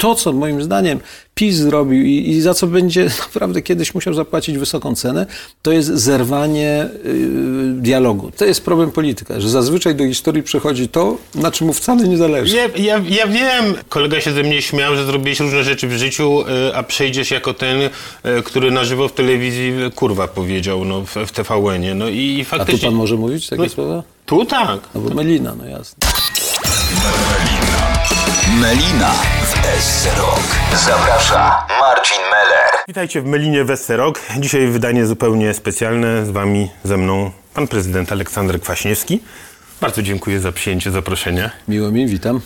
To, 0.00 0.14
co 0.14 0.32
moim 0.32 0.62
zdaniem 0.62 1.00
PiS 1.34 1.56
zrobił 1.56 2.02
i, 2.04 2.28
i 2.30 2.40
za 2.40 2.54
co 2.54 2.66
będzie 2.66 3.04
naprawdę 3.24 3.62
kiedyś 3.62 3.94
musiał 3.94 4.14
zapłacić 4.14 4.58
wysoką 4.58 4.94
cenę, 4.94 5.26
to 5.62 5.72
jest 5.72 5.88
zerwanie 5.88 6.88
y, 7.06 7.72
dialogu. 7.74 8.30
To 8.36 8.44
jest 8.44 8.64
problem 8.64 8.90
polityka, 8.90 9.40
że 9.40 9.48
zazwyczaj 9.48 9.94
do 9.94 10.04
historii 10.06 10.42
przechodzi 10.42 10.88
to, 10.88 11.16
na 11.34 11.50
czym 11.50 11.66
mu 11.66 11.72
wcale 11.72 12.08
nie 12.08 12.16
zależy. 12.16 12.56
Ja, 12.56 12.68
ja, 12.76 13.00
ja 13.08 13.26
wiem, 13.26 13.74
kolega 13.88 14.20
się 14.20 14.32
ze 14.32 14.42
mnie 14.42 14.62
śmiał, 14.62 14.96
że 14.96 15.06
zrobiłeś 15.06 15.40
różne 15.40 15.64
rzeczy 15.64 15.88
w 15.88 15.92
życiu, 15.92 16.40
y, 16.68 16.74
a 16.76 16.82
przejdziesz 16.82 17.30
jako 17.30 17.54
ten, 17.54 17.80
y, 17.80 17.90
który 18.44 18.70
na 18.70 18.84
żywo 18.84 19.08
w 19.08 19.12
telewizji 19.12 19.72
y, 19.86 19.90
kurwa 19.90 20.28
powiedział 20.28 20.84
no, 20.84 21.00
w, 21.00 21.14
w 21.26 21.32
TVN-ie. 21.32 21.94
No 21.94 22.08
i 22.08 22.40
A 22.40 22.44
tu 22.44 22.50
faktycznie... 22.50 22.88
pan 22.88 22.94
może 22.98 23.16
mówić 23.16 23.48
takie 23.48 23.62
No- 23.62 23.68
słowa? 23.68 24.02
Tu 24.26 24.44
tak. 24.44 24.80
No 24.94 25.00
bo 25.00 25.14
Melina, 25.14 25.54
no 25.58 25.66
jasne. 25.66 26.08
Melina 28.60 29.12
w 29.12 29.39
S-Rock. 29.64 30.42
Zaprasza 30.86 31.66
Marcin 31.80 32.18
Meller. 32.22 32.70
Witajcie 32.88 33.22
w 33.22 33.24
Melinie 33.26 33.64
Westerok. 33.64 34.20
Dzisiaj 34.38 34.66
wydanie 34.66 35.06
zupełnie 35.06 35.54
specjalne. 35.54 36.26
Z 36.26 36.30
wami, 36.30 36.70
ze 36.84 36.96
mną, 36.96 37.30
pan 37.54 37.68
prezydent 37.68 38.12
Aleksander 38.12 38.60
Kwaśniewski. 38.60 39.22
Bardzo 39.80 40.02
dziękuję 40.02 40.40
za 40.40 40.52
przyjęcie 40.52 40.90
zaproszenia. 40.90 41.50
Miło 41.68 41.90
mi, 41.90 42.06
witam. 42.06 42.40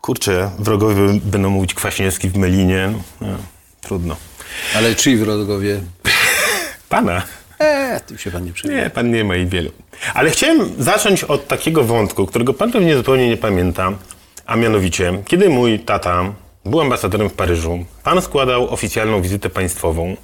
Kurczę, 0.00 0.50
wrogowie 0.58 1.20
będą 1.24 1.50
mówić 1.50 1.74
Kwaśniewski 1.74 2.28
w 2.28 2.36
Melinie. 2.36 2.92
No, 3.20 3.28
trudno. 3.80 4.16
Ale 4.76 4.94
czyj 4.94 5.16
wrogowie? 5.16 5.80
Pana. 6.88 7.22
Eee, 7.60 8.00
tym 8.00 8.18
się 8.18 8.30
pan 8.30 8.44
nie 8.44 8.52
przejmuje. 8.52 8.82
Nie, 8.82 8.90
pan 8.90 9.10
nie 9.10 9.24
ma 9.24 9.36
ich 9.36 9.48
wielu. 9.48 9.70
Ale 10.14 10.30
chciałem 10.30 10.82
zacząć 10.82 11.24
od 11.24 11.48
takiego 11.48 11.84
wątku, 11.84 12.26
którego 12.26 12.54
pan 12.54 12.72
pewnie 12.72 12.96
zupełnie 12.96 13.28
nie 13.28 13.36
pamięta, 13.36 13.92
a 14.46 14.56
mianowicie, 14.56 15.22
kiedy 15.26 15.48
mój 15.48 15.78
tata 15.78 16.32
był 16.64 16.80
ambasadorem 16.80 17.28
w 17.28 17.32
Paryżu, 17.32 17.84
pan 18.04 18.22
składał 18.22 18.70
oficjalną 18.70 19.22
wizytę 19.22 19.50
państwową 19.50 20.16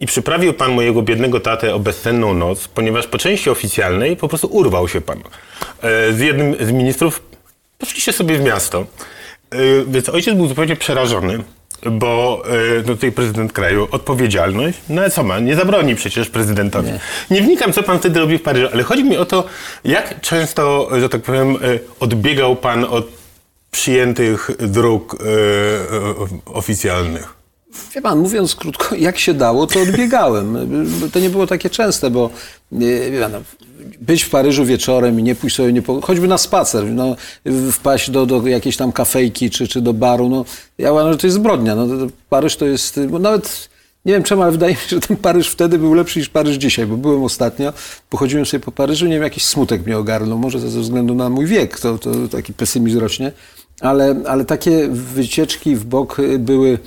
i 0.00 0.06
przyprawił 0.06 0.52
pan 0.54 0.72
mojego 0.72 1.02
biednego 1.02 1.40
tatę 1.40 1.74
o 1.74 1.78
bezsenną 1.78 2.34
noc, 2.34 2.68
ponieważ 2.68 3.06
po 3.06 3.18
części 3.18 3.50
oficjalnej 3.50 4.16
po 4.16 4.28
prostu 4.28 4.46
urwał 4.46 4.88
się 4.88 5.00
pan. 5.00 5.18
E, 5.82 6.12
Z 6.12 6.18
jednym 6.20 6.56
z 6.60 6.70
ministrów 6.72 7.22
poszliście 7.78 8.12
sobie 8.12 8.38
w 8.38 8.40
miasto. 8.40 8.86
E, 9.50 9.56
Więc 9.86 10.08
ojciec 10.08 10.34
był 10.34 10.46
zupełnie 10.48 10.76
przerażony, 10.76 11.38
bo 11.90 12.42
e, 12.46 12.50
no 12.86 12.94
tutaj 12.94 13.12
prezydent 13.12 13.52
kraju 13.52 13.88
odpowiedzialność, 13.90 14.78
no 14.88 15.00
ale 15.02 15.10
co 15.10 15.22
ma, 15.22 15.38
nie 15.40 15.56
zabroni 15.56 15.94
przecież 15.94 16.30
prezydentowi. 16.30 16.88
Nie. 16.92 17.00
Nie. 17.30 17.42
wnikam, 17.42 17.72
co 17.72 17.82
pan 17.82 17.98
wtedy 17.98 18.20
robił 18.20 18.38
w 18.38 18.42
Paryżu, 18.42 18.68
ale 18.72 18.82
chodzi 18.82 19.04
mi 19.04 19.16
o 19.16 19.24
to, 19.24 19.44
jak 19.84 20.20
często, 20.20 20.88
że 21.00 21.08
tak 21.08 21.22
powiem, 21.22 21.50
e, 21.50 21.58
odbiegał 22.00 22.56
pan 22.56 22.84
od 22.84 23.21
przyjętych 23.72 24.50
dróg 24.58 25.14
e, 25.14 25.26
e, 25.26 26.54
oficjalnych. 26.54 27.34
Wie 27.94 28.02
pan, 28.02 28.18
mówiąc 28.18 28.54
krótko, 28.54 28.94
jak 28.94 29.18
się 29.18 29.34
dało, 29.34 29.66
to 29.66 29.80
odbiegałem. 29.80 30.68
To 31.12 31.20
nie 31.20 31.30
było 31.30 31.46
takie 31.46 31.70
częste, 31.70 32.10
bo 32.10 32.30
wie 32.72 33.20
pan, 33.20 33.32
być 34.00 34.22
w 34.22 34.30
Paryżu 34.30 34.64
wieczorem 34.64 35.20
i 35.20 35.22
nie 35.22 35.34
pójść 35.34 35.56
sobie, 35.56 35.72
nie 35.72 35.82
po, 35.82 36.00
choćby 36.00 36.28
na 36.28 36.38
spacer, 36.38 36.84
no, 36.84 37.16
wpaść 37.72 38.10
do, 38.10 38.26
do 38.26 38.46
jakiejś 38.46 38.76
tam 38.76 38.92
kafejki 38.92 39.50
czy, 39.50 39.68
czy 39.68 39.80
do 39.80 39.92
baru, 39.92 40.28
no, 40.28 40.44
ja 40.78 40.92
uważam, 40.92 41.12
że 41.12 41.18
to 41.18 41.26
jest 41.26 41.36
zbrodnia. 41.36 41.74
No, 41.74 41.86
Paryż 42.28 42.56
to 42.56 42.66
jest, 42.66 43.00
bo 43.06 43.18
nawet 43.18 43.68
nie 44.04 44.12
wiem 44.12 44.22
czemu, 44.22 44.42
ale 44.42 44.52
wydaje 44.52 44.72
mi 44.72 44.80
się, 44.80 44.88
że 44.88 45.00
ten 45.00 45.16
Paryż 45.16 45.48
wtedy 45.48 45.78
był 45.78 45.94
lepszy 45.94 46.18
niż 46.18 46.28
Paryż 46.28 46.56
dzisiaj, 46.56 46.86
bo 46.86 46.96
byłem 46.96 47.24
ostatnio, 47.24 47.72
pochodziłem 48.10 48.46
sobie 48.46 48.64
po 48.64 48.72
Paryżu, 48.72 49.06
nie 49.06 49.14
wiem, 49.14 49.22
jakiś 49.22 49.44
smutek 49.44 49.86
mnie 49.86 49.98
ogarnął, 49.98 50.38
może 50.38 50.60
ze 50.60 50.80
względu 50.80 51.14
na 51.14 51.30
mój 51.30 51.46
wiek, 51.46 51.80
to, 51.80 51.98
to 51.98 52.10
taki 52.30 52.54
pesymizm 52.54 52.98
rośnie, 52.98 53.32
ale, 53.80 54.22
ale 54.26 54.44
takie 54.44 54.88
wycieczki 54.88 55.76
w 55.76 55.84
bok 55.84 56.16
były 56.38 56.78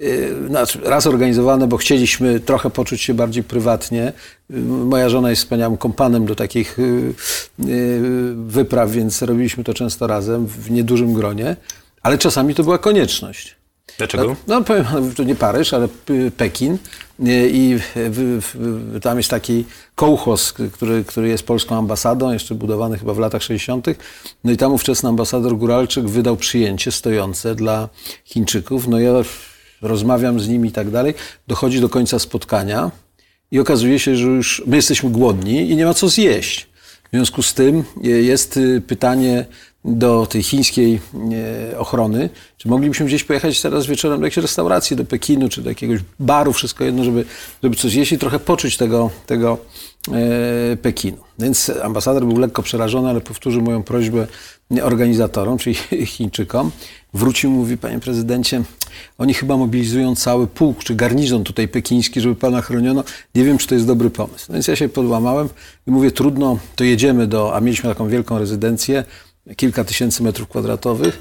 Yy, 0.00 0.48
Znaczy, 0.48 0.80
raz 0.84 1.06
organizowane, 1.06 1.68
bo 1.68 1.76
chcieliśmy 1.76 2.40
trochę 2.40 2.70
poczuć 2.70 3.00
się 3.00 3.14
bardziej 3.14 3.44
prywatnie. 3.44 4.12
Moja 4.66 5.08
żona 5.08 5.30
jest 5.30 5.42
wspaniałym 5.42 5.76
kompanem 5.76 6.26
do 6.26 6.34
takich 6.34 6.76
yy, 6.78 8.00
wypraw, 8.34 8.90
więc 8.90 9.22
robiliśmy 9.22 9.64
to 9.64 9.74
często 9.74 10.06
razem, 10.06 10.46
w 10.46 10.70
niedużym 10.70 11.14
gronie, 11.14 11.56
ale 12.02 12.18
czasami 12.18 12.54
to 12.54 12.62
była 12.64 12.78
konieczność. 12.78 13.59
Dlaczego? 13.98 14.36
No 14.46 14.64
powiem, 14.64 14.84
to 15.16 15.22
nie 15.22 15.34
Paryż, 15.34 15.74
ale 15.74 15.88
Pekin 16.36 16.78
i 17.52 17.76
w, 17.78 17.92
w, 18.40 19.00
tam 19.00 19.16
jest 19.16 19.30
taki 19.30 19.64
kołchos, 19.94 20.52
który, 20.52 21.04
który 21.04 21.28
jest 21.28 21.42
polską 21.42 21.78
ambasadą, 21.78 22.32
jeszcze 22.32 22.54
budowany 22.54 22.98
chyba 22.98 23.14
w 23.14 23.18
latach 23.18 23.42
60. 23.42 23.86
No 24.44 24.52
i 24.52 24.56
tam 24.56 24.72
ówczesny 24.72 25.08
ambasador 25.08 25.56
Góralczyk 25.56 26.08
wydał 26.08 26.36
przyjęcie 26.36 26.92
stojące 26.92 27.54
dla 27.54 27.88
Chińczyków. 28.24 28.88
No 28.88 29.00
ja 29.00 29.12
rozmawiam 29.82 30.40
z 30.40 30.48
nimi 30.48 30.68
i 30.68 30.72
tak 30.72 30.90
dalej. 30.90 31.14
Dochodzi 31.46 31.80
do 31.80 31.88
końca 31.88 32.18
spotkania 32.18 32.90
i 33.50 33.60
okazuje 33.60 33.98
się, 33.98 34.16
że 34.16 34.26
już 34.26 34.62
my 34.66 34.76
jesteśmy 34.76 35.10
głodni 35.10 35.70
i 35.70 35.76
nie 35.76 35.84
ma 35.84 35.94
co 35.94 36.08
zjeść. 36.08 36.70
W 37.12 37.16
związku 37.16 37.42
z 37.42 37.54
tym 37.54 37.84
e, 38.04 38.08
jest 38.08 38.56
y, 38.56 38.82
pytanie 38.86 39.46
do 39.84 40.26
tej 40.26 40.42
chińskiej 40.42 41.00
e, 41.72 41.78
ochrony, 41.78 42.30
czy 42.56 42.68
moglibyśmy 42.68 43.06
gdzieś 43.06 43.24
pojechać 43.24 43.60
teraz 43.60 43.86
wieczorem 43.86 44.20
do 44.20 44.26
jakiejś 44.26 44.42
restauracji, 44.42 44.96
do 44.96 45.04
Pekinu, 45.04 45.48
czy 45.48 45.62
do 45.62 45.68
jakiegoś 45.68 46.00
baru, 46.18 46.52
wszystko 46.52 46.84
jedno, 46.84 47.04
żeby, 47.04 47.24
żeby 47.62 47.76
coś 47.76 47.90
zjeść 47.90 48.12
i 48.12 48.18
trochę 48.18 48.38
poczuć 48.38 48.76
tego, 48.76 49.10
tego 49.26 49.58
e, 50.12 50.76
Pekinu. 50.76 51.18
Więc 51.38 51.72
ambasador 51.82 52.26
był 52.26 52.38
lekko 52.38 52.62
przerażony, 52.62 53.10
ale 53.10 53.20
powtórzył 53.20 53.62
moją 53.62 53.82
prośbę 53.82 54.26
organizatorom, 54.82 55.58
czyli 55.58 55.76
Chińczykom. 56.14 56.70
Wrócił, 57.14 57.50
mówi, 57.50 57.78
panie 57.78 58.00
prezydencie, 58.00 58.62
oni 59.18 59.34
chyba 59.34 59.56
mobilizują 59.56 60.16
cały 60.16 60.46
pułk, 60.46 60.84
czy 60.84 60.94
garnizon 60.94 61.44
tutaj 61.44 61.68
pekiński, 61.68 62.20
żeby 62.20 62.34
pana 62.34 62.62
chroniono. 62.62 63.04
Nie 63.34 63.44
wiem, 63.44 63.58
czy 63.58 63.66
to 63.66 63.74
jest 63.74 63.86
dobry 63.86 64.10
pomysł. 64.10 64.46
No 64.48 64.54
Więc 64.54 64.68
ja 64.68 64.76
się 64.76 64.88
podłamałem 64.88 65.48
i 65.86 65.90
mówię, 65.90 66.10
trudno, 66.10 66.58
to 66.76 66.84
jedziemy 66.84 67.26
do, 67.26 67.54
a 67.56 67.60
mieliśmy 67.60 67.88
taką 67.88 68.08
wielką 68.08 68.38
rezydencję, 68.38 69.04
kilka 69.56 69.84
tysięcy 69.84 70.22
metrów 70.22 70.48
kwadratowych. 70.48 71.18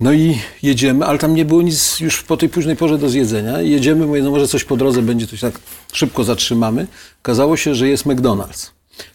No 0.00 0.12
i 0.12 0.38
jedziemy, 0.62 1.04
ale 1.04 1.18
tam 1.18 1.34
nie 1.34 1.44
było 1.44 1.62
nic 1.62 2.00
już 2.00 2.22
po 2.22 2.36
tej 2.36 2.48
późnej 2.48 2.76
porze 2.76 2.98
do 2.98 3.08
zjedzenia. 3.08 3.60
Jedziemy, 3.60 4.06
mówię, 4.06 4.22
no 4.22 4.30
może 4.30 4.48
coś 4.48 4.64
po 4.64 4.76
drodze 4.76 5.02
będzie, 5.02 5.26
się 5.26 5.50
tak 5.50 5.60
szybko 5.92 6.24
zatrzymamy. 6.24 6.86
Okazało 7.22 7.56
się, 7.56 7.74
że 7.74 7.88
jest 7.88 8.06
McDonald's. 8.06 8.70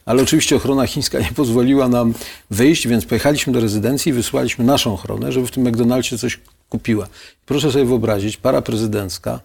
Ale 0.05 0.23
oczywiście 0.23 0.55
ochrona 0.55 0.87
chińska 0.87 1.19
nie 1.19 1.31
pozwoliła 1.35 1.87
nam 1.87 2.13
wyjść, 2.51 2.87
więc 2.87 3.05
pojechaliśmy 3.05 3.53
do 3.53 3.59
rezydencji 3.59 4.09
i 4.09 4.13
wysłaliśmy 4.13 4.65
naszą 4.65 4.93
ochronę, 4.93 5.31
żeby 5.31 5.47
w 5.47 5.51
tym 5.51 5.67
McDonaldzie 5.67 6.17
coś 6.17 6.39
kupiła. 6.69 7.07
Proszę 7.45 7.71
sobie 7.71 7.85
wyobrazić, 7.85 8.37
para 8.37 8.61
prezydencka, 8.61 9.39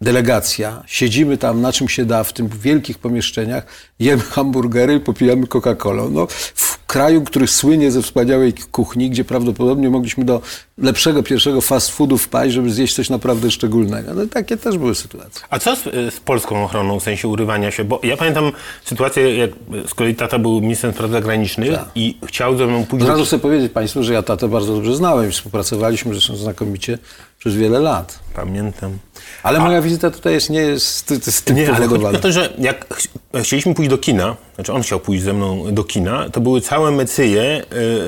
delegacja, 0.00 0.82
siedzimy 0.86 1.38
tam 1.38 1.60
na 1.60 1.72
czym 1.72 1.88
się 1.88 2.04
da 2.04 2.24
w 2.24 2.32
tym 2.32 2.48
wielkich 2.48 2.98
pomieszczeniach, 2.98 3.66
jemy 3.98 4.22
hamburgery, 4.22 5.00
popijamy 5.00 5.46
Coca-Colą. 5.46 6.10
No, 6.12 6.26
w 6.54 6.86
kraju, 6.86 7.22
który 7.22 7.46
słynie 7.46 7.90
ze 7.90 8.02
wspaniałej 8.02 8.52
kuchni, 8.52 9.10
gdzie 9.10 9.24
prawdopodobnie 9.24 9.90
mogliśmy 9.90 10.24
do 10.24 10.40
lepszego 10.78 11.22
pierwszego 11.22 11.60
fast 11.60 11.90
foodu 11.90 12.18
wpaść, 12.18 12.54
żeby 12.54 12.70
zjeść 12.70 12.94
coś 12.94 13.10
naprawdę 13.10 13.50
szczególnego. 13.50 14.14
No 14.14 14.26
takie 14.26 14.56
też 14.56 14.78
były 14.78 14.94
sytuacje. 14.94 15.42
A 15.50 15.58
co 15.58 15.76
z, 15.76 15.82
z 16.14 16.20
polską 16.20 16.64
ochroną, 16.64 17.00
w 17.00 17.02
sensie 17.02 17.28
urywania 17.28 17.70
się? 17.70 17.84
Bo 17.84 18.00
ja 18.02 18.16
pamiętam 18.16 18.52
sytuację, 18.84 19.36
jak 19.36 19.50
z 19.86 19.94
kolei 19.94 20.14
tata 20.14 20.38
był 20.38 20.60
ministrem 20.60 20.92
spraw 20.92 21.10
zagranicznych 21.10 21.74
Tak. 21.74 21.90
i 21.94 22.18
chciał 22.26 22.58
ze 22.58 22.66
mną 22.66 22.86
pójść 22.86 23.02
Od 23.02 23.10
razu 23.10 23.24
chcę 23.24 23.38
powiedzieć 23.38 23.72
Państwu, 23.72 24.02
że 24.02 24.12
ja 24.12 24.22
tatę 24.22 24.48
bardzo 24.48 24.74
dobrze 24.74 24.96
znałem 24.96 25.28
i 25.28 25.32
współpracowaliśmy 25.32 26.14
zresztą 26.14 26.36
znakomicie 26.36 26.98
przez 27.38 27.54
wiele 27.54 27.78
lat. 27.78 28.18
Pamiętam. 28.34 28.98
Ale 29.42 29.60
moja 29.60 29.82
wizyta 29.82 30.10
tutaj 30.10 30.32
jest, 30.34 30.50
nie 30.50 30.60
jest, 30.60 31.10
jest 31.10 31.44
tym 31.44 31.56
Nie, 31.56 31.72
ale 31.74 31.86
chodzi 31.86 32.04
o 32.04 32.12
to, 32.12 32.32
że 32.32 32.52
jak 32.58 32.94
ch- 32.94 33.08
chcieliśmy 33.42 33.74
pójść 33.74 33.90
do 33.90 33.98
kina, 33.98 34.36
znaczy 34.54 34.72
on 34.72 34.82
chciał 34.82 35.00
pójść 35.00 35.22
ze 35.22 35.32
mną 35.32 35.64
do 35.74 35.84
kina, 35.84 36.30
to 36.30 36.40
były 36.40 36.60
całe 36.60 36.90
mecyje, 36.90 37.62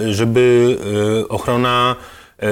y, 0.08 0.14
żeby 0.14 0.76
y, 1.22 1.28
ochrona 1.28 1.96
y, 2.42 2.46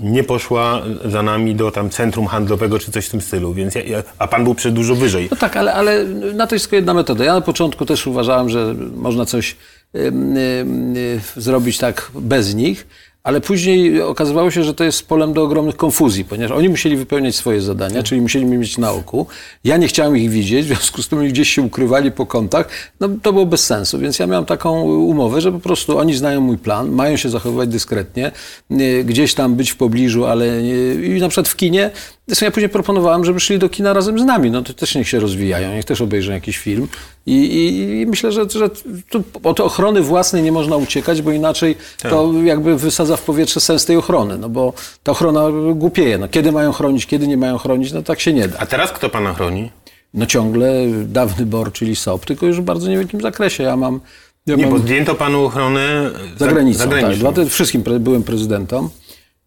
nie 0.00 0.24
poszła 0.24 0.82
za 1.04 1.22
nami 1.22 1.54
do 1.54 1.70
tam 1.70 1.90
centrum 1.90 2.26
handlowego 2.26 2.78
czy 2.78 2.92
coś 2.92 3.06
w 3.06 3.10
tym 3.10 3.20
stylu, 3.20 3.54
więc 3.54 3.74
ja, 3.74 3.82
ja, 3.82 4.02
a 4.18 4.26
pan 4.28 4.44
był 4.44 4.54
przed 4.54 4.74
dużo 4.74 4.94
wyżej. 4.94 5.28
No 5.30 5.36
tak, 5.36 5.56
ale, 5.56 5.72
ale 5.74 6.04
na 6.34 6.46
to 6.46 6.54
jest 6.54 6.64
tylko 6.64 6.76
jedna 6.76 6.94
metoda. 6.94 7.24
Ja 7.24 7.34
na 7.34 7.40
początku 7.40 7.86
też 7.86 8.06
uważałem, 8.06 8.48
że 8.50 8.74
można 8.96 9.26
coś 9.26 9.56
ym, 9.96 10.36
ym, 10.36 10.96
y, 10.96 11.20
zrobić 11.36 11.78
tak 11.78 12.10
bez 12.14 12.54
nich, 12.54 12.86
Ale 13.26 13.40
później 13.40 14.02
okazywało 14.02 14.50
się, 14.50 14.62
że 14.62 14.74
to 14.74 14.84
jest 14.84 15.08
polem 15.08 15.32
do 15.32 15.42
ogromnych 15.42 15.76
konfuzji, 15.76 16.24
ponieważ 16.24 16.58
oni 16.58 16.68
musieli 16.68 16.96
wypełniać 16.96 17.36
swoje 17.36 17.60
zadania, 17.60 18.02
czyli 18.02 18.20
musieli 18.20 18.46
mnie 18.46 18.58
mieć 18.58 18.78
na 18.78 18.92
oku. 18.92 19.26
Ja 19.64 19.76
nie 19.76 19.88
chciałem 19.88 20.16
ich 20.16 20.30
widzieć, 20.30 20.64
w 20.64 20.68
związku 20.68 21.02
z 21.02 21.08
tym 21.08 21.28
gdzieś 21.28 21.50
się 21.50 21.62
ukrywali 21.62 22.12
po 22.12 22.26
kątach. 22.26 22.68
No 23.00 23.08
to 23.22 23.32
było 23.32 23.46
bez 23.46 23.66
sensu, 23.66 23.98
więc 23.98 24.18
ja 24.18 24.26
miałem 24.26 24.44
taką 24.44 24.82
umowę, 24.82 25.40
że 25.40 25.52
po 25.52 25.60
prostu 25.60 25.98
oni 25.98 26.14
znają 26.14 26.40
mój 26.40 26.58
plan, 26.58 26.90
mają 26.90 27.16
się 27.16 27.28
zachowywać 27.28 27.68
dyskretnie, 27.68 28.32
nie, 28.70 29.04
gdzieś 29.04 29.34
tam 29.34 29.54
być 29.54 29.70
w 29.70 29.76
pobliżu, 29.76 30.26
ale 30.26 30.62
nie, 30.62 30.94
i 31.16 31.20
na 31.20 31.28
przykład 31.28 31.48
w 31.48 31.56
kinie. 31.56 31.90
Zresztą 32.28 32.44
ja 32.46 32.50
później 32.50 32.68
proponowałem, 32.68 33.24
żeby 33.24 33.40
szli 33.40 33.58
do 33.58 33.68
kina 33.68 33.92
razem 33.92 34.18
z 34.18 34.24
nami. 34.24 34.50
No 34.50 34.62
to 34.62 34.74
też 34.74 34.94
niech 34.94 35.08
się 35.08 35.20
rozwijają, 35.20 35.74
niech 35.74 35.84
też 35.84 36.00
obejrzą 36.00 36.32
jakiś 36.32 36.58
film. 36.58 36.88
I, 37.26 37.32
i, 37.34 38.00
i 38.00 38.06
myślę, 38.06 38.32
że, 38.32 38.50
że 38.50 38.70
tu 39.10 39.24
od 39.44 39.60
ochrony 39.60 40.02
własnej 40.02 40.42
nie 40.42 40.52
można 40.52 40.76
uciekać, 40.76 41.22
bo 41.22 41.30
inaczej 41.32 41.76
to 42.10 42.32
jakby 42.44 42.76
wysadza 42.76 43.16
w 43.16 43.22
powietrze 43.22 43.60
sens 43.60 43.84
tej 43.84 43.96
ochrony, 43.96 44.38
no 44.38 44.48
bo 44.48 44.72
ta 45.02 45.12
ochrona 45.12 45.42
głupieje. 45.74 46.18
No, 46.18 46.28
kiedy 46.28 46.52
mają 46.52 46.72
chronić, 46.72 47.06
kiedy 47.06 47.28
nie 47.28 47.36
mają 47.36 47.58
chronić, 47.58 47.92
no 47.92 48.02
tak 48.02 48.20
się 48.20 48.32
nie 48.32 48.48
da. 48.48 48.58
A 48.58 48.66
teraz 48.66 48.92
kto 48.92 49.08
pana 49.08 49.34
chroni? 49.34 49.70
No 50.14 50.26
ciągle 50.26 50.72
dawny 51.04 51.46
BOR, 51.46 51.72
czyli 51.72 51.96
SOP, 51.96 52.24
tylko 52.24 52.46
już 52.46 52.60
w 52.60 52.64
bardzo 52.64 52.88
niewielkim 52.88 53.20
zakresie. 53.20 53.62
Ja 53.62 53.76
mam... 53.76 54.00
Ja 54.46 54.56
Nie, 54.56 54.62
mam 54.66 54.72
bo 54.72 54.78
zdjęto 54.78 55.14
panu 55.14 55.44
ochronę 55.44 56.10
za 56.38 56.46
granicą, 56.46 56.78
zagraniczną. 56.78 57.10
tak. 57.10 57.18
Dlatego 57.18 57.50
wszystkim 57.50 57.82
pre- 57.82 57.98
byłem 57.98 58.22
prezydentem. 58.22 58.88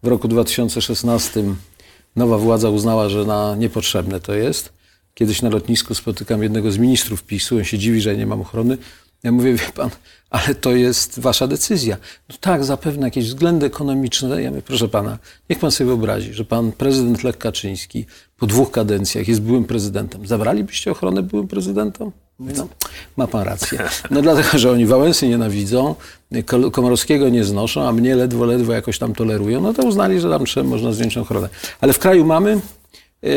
W 0.02 0.06
roku 0.08 0.28
2016 0.28 1.44
nowa 2.16 2.38
władza 2.38 2.70
uznała, 2.70 3.08
że 3.08 3.24
na 3.24 3.56
niepotrzebne 3.56 4.20
to 4.20 4.34
jest. 4.34 4.72
Kiedyś 5.14 5.42
na 5.42 5.48
lotnisku 5.48 5.94
spotykam 5.94 6.42
jednego 6.42 6.72
z 6.72 6.78
ministrów 6.78 7.22
PiSu, 7.22 7.56
on 7.56 7.64
się 7.64 7.78
dziwi, 7.78 8.00
że 8.00 8.16
nie 8.16 8.26
mam 8.26 8.40
ochrony. 8.40 8.78
Ja 9.22 9.32
mówię, 9.32 9.54
wie 9.54 9.72
pan, 9.74 9.90
ale 10.30 10.54
to 10.54 10.70
jest 10.70 11.20
wasza 11.20 11.46
decyzja. 11.46 11.96
No 12.28 12.34
tak, 12.40 12.64
zapewne 12.64 13.06
jakieś 13.06 13.26
względy 13.26 13.66
ekonomiczne. 13.66 14.42
Ja 14.42 14.50
mówię, 14.50 14.62
proszę 14.62 14.88
pana, 14.88 15.18
niech 15.50 15.58
pan 15.58 15.70
sobie 15.70 15.88
wyobrazi, 15.88 16.34
że 16.34 16.44
pan 16.44 16.72
prezydent 16.72 17.24
Lech 17.24 17.38
Kaczyński 17.38 18.06
po 18.36 18.46
dwóch 18.46 18.70
kadencjach 18.70 19.28
jest 19.28 19.40
byłym 19.40 19.64
prezydentem. 19.64 20.26
Zabralibyście 20.26 20.90
ochronę 20.90 21.22
byłym 21.22 21.48
prezydentom? 21.48 22.12
No, 22.40 22.68
ma 23.16 23.26
pan 23.26 23.42
rację. 23.42 23.78
No 24.10 24.22
dlatego, 24.26 24.58
że 24.58 24.70
oni 24.72 24.86
Wałęsy 24.86 25.28
nienawidzą, 25.28 25.94
Komorowskiego 26.72 27.28
nie 27.28 27.44
znoszą, 27.44 27.82
a 27.88 27.92
mnie 27.92 28.16
ledwo, 28.16 28.44
ledwo 28.44 28.72
jakoś 28.72 28.98
tam 28.98 29.14
tolerują, 29.14 29.60
no 29.60 29.74
to 29.74 29.82
uznali, 29.82 30.20
że 30.20 30.30
tam 30.30 30.44
trzeba, 30.44 30.68
można 30.68 30.92
zdjąć 30.92 31.16
ochronę. 31.18 31.48
Ale 31.80 31.92
w 31.92 31.98
kraju 31.98 32.24
mamy, 32.24 32.60
yy, 33.22 33.30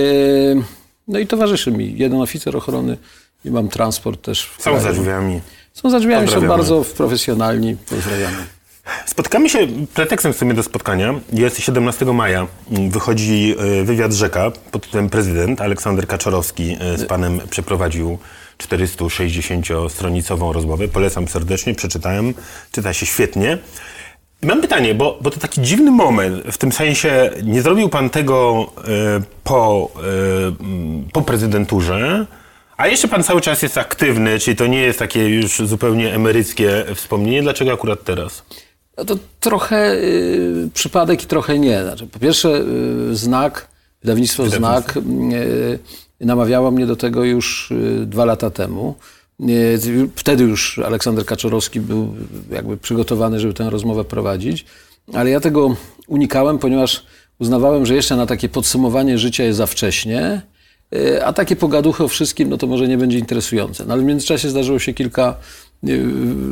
no 1.08 1.20
i 1.20 1.28
towarzyszy 1.28 1.72
mi 1.72 1.98
jeden 1.98 2.22
oficer 2.22 2.58
ochrony 2.58 2.98
i 3.46 3.52
mam 3.52 3.70
transport 3.70 4.22
też 4.22 4.46
w 4.46 4.56
Są 4.56 4.64
kraju. 4.64 4.80
za 4.82 4.94
drzwiami. 4.94 5.42
Są 5.74 5.90
za 5.90 6.00
drzwiami, 6.00 6.28
są 6.28 6.48
bardzo 6.48 6.86
profesjonalni. 6.98 7.78
Pozdrawiamy. 7.90 8.38
Spotykamy 9.06 9.50
się, 9.50 9.68
pretekstem 9.94 10.34
w 10.34 10.38
sumie 10.38 10.54
do 10.54 10.64
spotkania 10.64 11.14
jest 11.34 11.60
17 11.60 12.06
maja. 12.06 12.48
Wychodzi 12.90 13.56
e, 13.58 13.84
wywiad 13.84 14.14
Rzeka 14.14 14.52
pod 14.72 14.86
tytułem 14.86 15.10
Prezydent. 15.10 15.62
Aleksander 15.62 16.08
Kaczorowski 16.08 16.78
e, 16.80 16.98
z 16.98 17.06
panem 17.06 17.40
przeprowadził 17.50 18.18
460-stronicową 18.58 20.52
rozmowę. 20.52 20.88
Polecam 20.88 21.28
serdecznie, 21.28 21.76
przeczytałem. 21.76 22.34
Czyta 22.72 22.94
się 22.94 23.06
świetnie. 23.06 23.58
Mam 24.42 24.62
pytanie, 24.62 24.96
bo, 24.96 25.20
bo 25.22 25.32
to 25.32 25.40
taki 25.40 25.62
dziwny 25.62 25.92
moment, 25.92 26.44
w 26.52 26.58
tym 26.58 26.72
sensie 26.72 27.30
nie 27.44 27.62
zrobił 27.62 27.90
pan 27.90 28.10
tego 28.10 28.68
e, 28.78 29.22
po, 29.44 29.92
po 31.14 31.22
prezydenturze, 31.22 32.26
a 32.78 32.88
jeszcze 32.88 33.08
pan 33.08 33.24
cały 33.24 33.42
czas 33.42 33.62
jest 33.62 33.78
aktywny, 33.78 34.40
czyli 34.40 34.58
to 34.58 34.68
nie 34.68 34.82
jest 34.82 35.00
takie 35.00 35.30
już 35.30 35.58
zupełnie 35.58 36.14
emeryckie 36.14 36.86
wspomnienie. 36.96 37.42
Dlaczego 37.42 37.74
akurat 37.74 38.04
teraz? 38.04 38.44
No 38.98 39.06
to 39.06 39.18
trochę 39.40 39.96
y, 39.96 40.70
przypadek 40.74 41.24
i 41.24 41.28
trochę 41.28 41.60
nie. 41.60 41.84
Znaczy, 41.84 42.08
po 42.08 42.20
pierwsze, 42.20 42.64
y, 43.12 43.16
znak, 43.16 43.68
wydawnictwo 44.02 44.50
Znak 44.50 44.98
y, 44.98 45.80
namawiało 46.20 46.72
mnie 46.72 46.86
do 46.86 46.96
tego 46.96 47.24
już 47.24 47.72
y, 47.72 48.06
dwa 48.06 48.26
lata 48.26 48.50
temu. 48.50 48.96
Y, 49.50 50.10
wtedy 50.16 50.44
już 50.44 50.80
Aleksander 50.80 51.26
Kaczorowski 51.26 51.80
był 51.80 52.14
jakby 52.52 52.78
przygotowany, 52.78 53.40
żeby 53.40 53.54
tę 53.54 53.70
rozmowę 53.70 54.04
prowadzić, 54.04 54.66
ale 55.14 55.30
ja 55.30 55.40
tego 55.40 55.76
unikałem, 56.08 56.60
ponieważ 56.60 57.06
uznawałem, 57.40 57.86
że 57.86 57.96
jeszcze 57.96 58.16
na 58.16 58.26
takie 58.26 58.50
podsumowanie 58.50 59.18
życia 59.18 59.44
jest 59.44 59.58
za 59.58 59.66
wcześnie. 59.66 60.42
Y, 60.96 61.26
A 61.26 61.34
takie 61.34 61.56
pogaduchy 61.56 62.04
o 62.04 62.08
wszystkim, 62.08 62.50
no 62.50 62.58
to 62.58 62.68
może 62.68 62.88
nie 62.88 62.98
będzie 62.98 63.20
interesujące. 63.20 63.86
No 63.86 63.94
ale 63.94 64.02
w 64.02 64.06
międzyczasie 64.06 64.50
zdarzyło 64.50 64.80
się 64.80 64.94
kilka 64.94 65.36
y, 65.88 66.02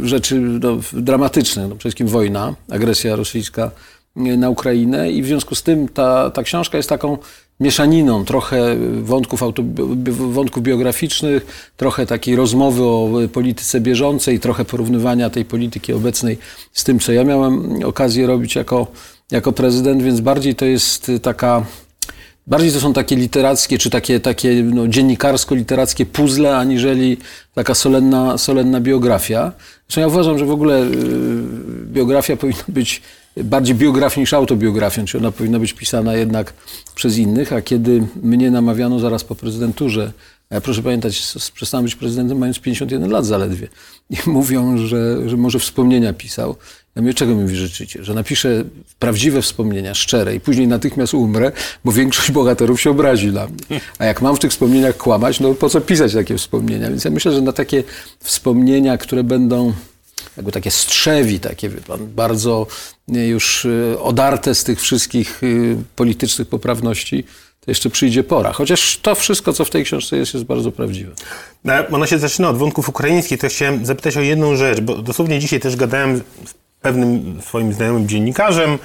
rzeczy 0.04 0.40
no, 0.40 0.78
dramatycznych. 0.94 1.64
No, 1.64 1.70
przede 1.70 1.80
wszystkim 1.80 2.08
wojna, 2.08 2.56
agresja 2.70 3.16
rosyjska 3.16 3.72
y, 4.18 4.38
na 4.38 4.50
Ukrainę 4.50 5.12
i 5.12 5.22
w 5.22 5.26
związku 5.26 5.56
z 5.56 5.64
tym 5.64 5.88
ta, 5.88 6.30
ta 6.30 6.44
książka 6.44 6.78
jest 6.78 6.90
taką 6.90 7.18
mieszaniną, 7.60 8.26
trochę 8.26 8.76
wątków, 9.02 9.44
auto, 9.44 9.64
wątków 10.08 10.64
biograficznych, 10.64 11.74
trochę 11.78 12.06
takiej 12.06 12.36
rozmowy 12.36 12.84
o 12.84 13.10
polityce 13.34 13.82
bieżącej, 13.82 14.40
trochę 14.40 14.66
porównywania 14.66 15.30
tej 15.30 15.46
polityki 15.46 15.94
obecnej 15.94 16.38
z 16.74 16.84
tym, 16.84 17.00
co 17.00 17.12
ja 17.12 17.24
miałem 17.24 17.84
okazję 17.86 18.28
robić 18.28 18.56
jako, 18.56 18.88
jako 19.32 19.52
prezydent, 19.52 20.04
więc 20.04 20.20
bardziej 20.20 20.56
to 20.56 20.66
jest 20.66 21.12
taka 21.22 21.66
Bardziej 22.52 22.72
to 22.72 22.80
są 22.80 22.94
takie 22.94 23.16
literackie, 23.16 23.78
czy 23.78 23.90
takie, 23.90 24.20
takie 24.20 24.64
no, 24.64 24.88
dziennikarsko-literackie 24.88 26.06
puzzle, 26.06 26.58
aniżeli 26.58 27.18
taka 27.54 27.76
solenna, 27.76 28.38
solenna 28.38 28.82
biografia. 28.82 29.52
Zresztą 29.88 30.02
ja 30.02 30.08
uważam, 30.08 30.38
że 30.38 30.46
w 30.46 30.52
ogóle 30.52 30.84
y, 30.84 30.88
biografia 31.86 32.38
powinna 32.38 32.64
być 32.68 33.02
bardziej 33.38 33.76
biografią 33.76 34.22
niż 34.22 34.34
autobiografią, 34.34 35.06
czy 35.06 35.18
ona 35.18 35.32
powinna 35.32 35.60
być 35.60 35.74
pisana 35.74 36.16
jednak 36.16 36.54
przez 36.96 37.18
innych, 37.18 37.54
a 37.54 37.62
kiedy 37.62 38.08
mnie 38.24 38.52
namawiano 38.52 39.00
zaraz 39.00 39.24
po 39.24 39.36
prezydenturze, 39.36 40.12
ja 40.50 40.62
proszę 40.62 40.84
pamiętać, 40.84 41.34
przestałem 41.54 41.84
być 41.84 41.96
prezydentem 41.96 42.38
mając 42.38 42.60
51 42.60 43.12
lat 43.12 43.26
zaledwie. 43.26 43.68
I 44.10 44.30
mówią, 44.30 44.78
że, 44.78 45.30
że 45.30 45.38
może 45.38 45.60
wspomnienia 45.60 46.14
pisał. 46.14 46.56
Ja 46.96 47.02
mówię, 47.02 47.14
czego 47.14 47.36
mi 47.36 47.56
życzycie? 47.56 48.04
Że 48.04 48.14
napiszę 48.14 48.64
prawdziwe 49.00 49.42
wspomnienia, 49.42 49.94
szczere 49.94 50.36
i 50.36 50.40
później 50.40 50.68
natychmiast 50.68 51.14
umrę, 51.14 51.52
bo 51.86 51.92
większość 51.92 52.32
bohaterów 52.42 52.82
się 52.82 52.90
obrazi 52.90 53.28
na 53.28 53.48
mnie. 53.48 53.82
A 54.00 54.06
jak 54.06 54.22
mam 54.22 54.36
w 54.36 54.40
tych 54.40 54.52
wspomnieniach 54.52 54.98
kłamać, 54.98 55.40
no 55.40 55.54
po 55.54 55.70
co 55.70 55.82
pisać 55.82 56.14
takie 56.14 56.38
wspomnienia? 56.38 56.90
Więc 56.90 57.06
ja 57.06 57.12
myślę, 57.12 57.32
że 57.32 57.42
na 57.42 57.54
takie 57.54 57.84
wspomnienia, 58.20 58.98
które 58.98 59.24
będą 59.24 59.74
jakby 60.38 60.52
takie 60.52 60.72
strzewi, 60.72 61.40
takie 61.40 61.70
bardzo 62.16 62.68
już 63.08 63.66
y, 63.66 63.96
odarte 64.00 64.56
z 64.56 64.64
tych 64.64 64.82
wszystkich 64.82 65.44
y, 65.44 65.78
politycznych 65.96 66.48
poprawności, 66.48 67.24
to 67.60 67.72
jeszcze 67.72 67.90
przyjdzie 67.90 68.24
pora. 68.24 68.54
Chociaż 68.54 69.00
to 69.02 69.16
wszystko, 69.16 69.54
co 69.54 69.66
w 69.66 69.70
tej 69.70 69.84
książce 69.84 70.18
jest, 70.18 70.34
jest 70.34 70.46
bardzo 70.46 70.72
prawdziwe. 70.72 71.12
No, 71.64 71.74
Ona 71.92 72.08
się 72.08 72.20
zaczyna 72.20 72.50
od 72.50 72.58
wątków 72.58 72.90
ukraińskich, 72.90 73.40
to 73.40 73.48
chciałem 73.48 73.86
zapytać 73.86 74.18
o 74.18 74.22
jedną 74.22 74.56
rzecz, 74.56 74.82
bo 74.82 74.98
dosłownie 74.98 75.40
dzisiaj 75.40 75.60
też 75.60 75.76
gadałem 75.76 76.22
pewnym 76.82 77.42
swoim 77.42 77.74
znajomym 77.74 78.08
dziennikarzem, 78.08 78.80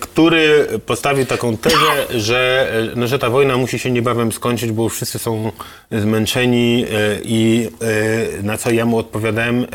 który 0.00 0.66
postawił 0.86 1.26
taką 1.26 1.56
tezę, 1.56 1.76
że, 2.14 2.72
e, 2.92 2.96
no, 2.96 3.06
że 3.06 3.18
ta 3.18 3.30
wojna 3.30 3.56
musi 3.56 3.78
się 3.78 3.90
niebawem 3.90 4.32
skończyć, 4.32 4.72
bo 4.72 4.88
wszyscy 4.88 5.18
są 5.18 5.52
zmęczeni 5.92 6.84
e, 6.90 7.18
i 7.24 7.68
e, 8.40 8.42
na 8.42 8.58
co 8.58 8.70
ja 8.70 8.86
mu 8.86 8.98
odpowiadałem, 8.98 9.60
e, 9.62 9.66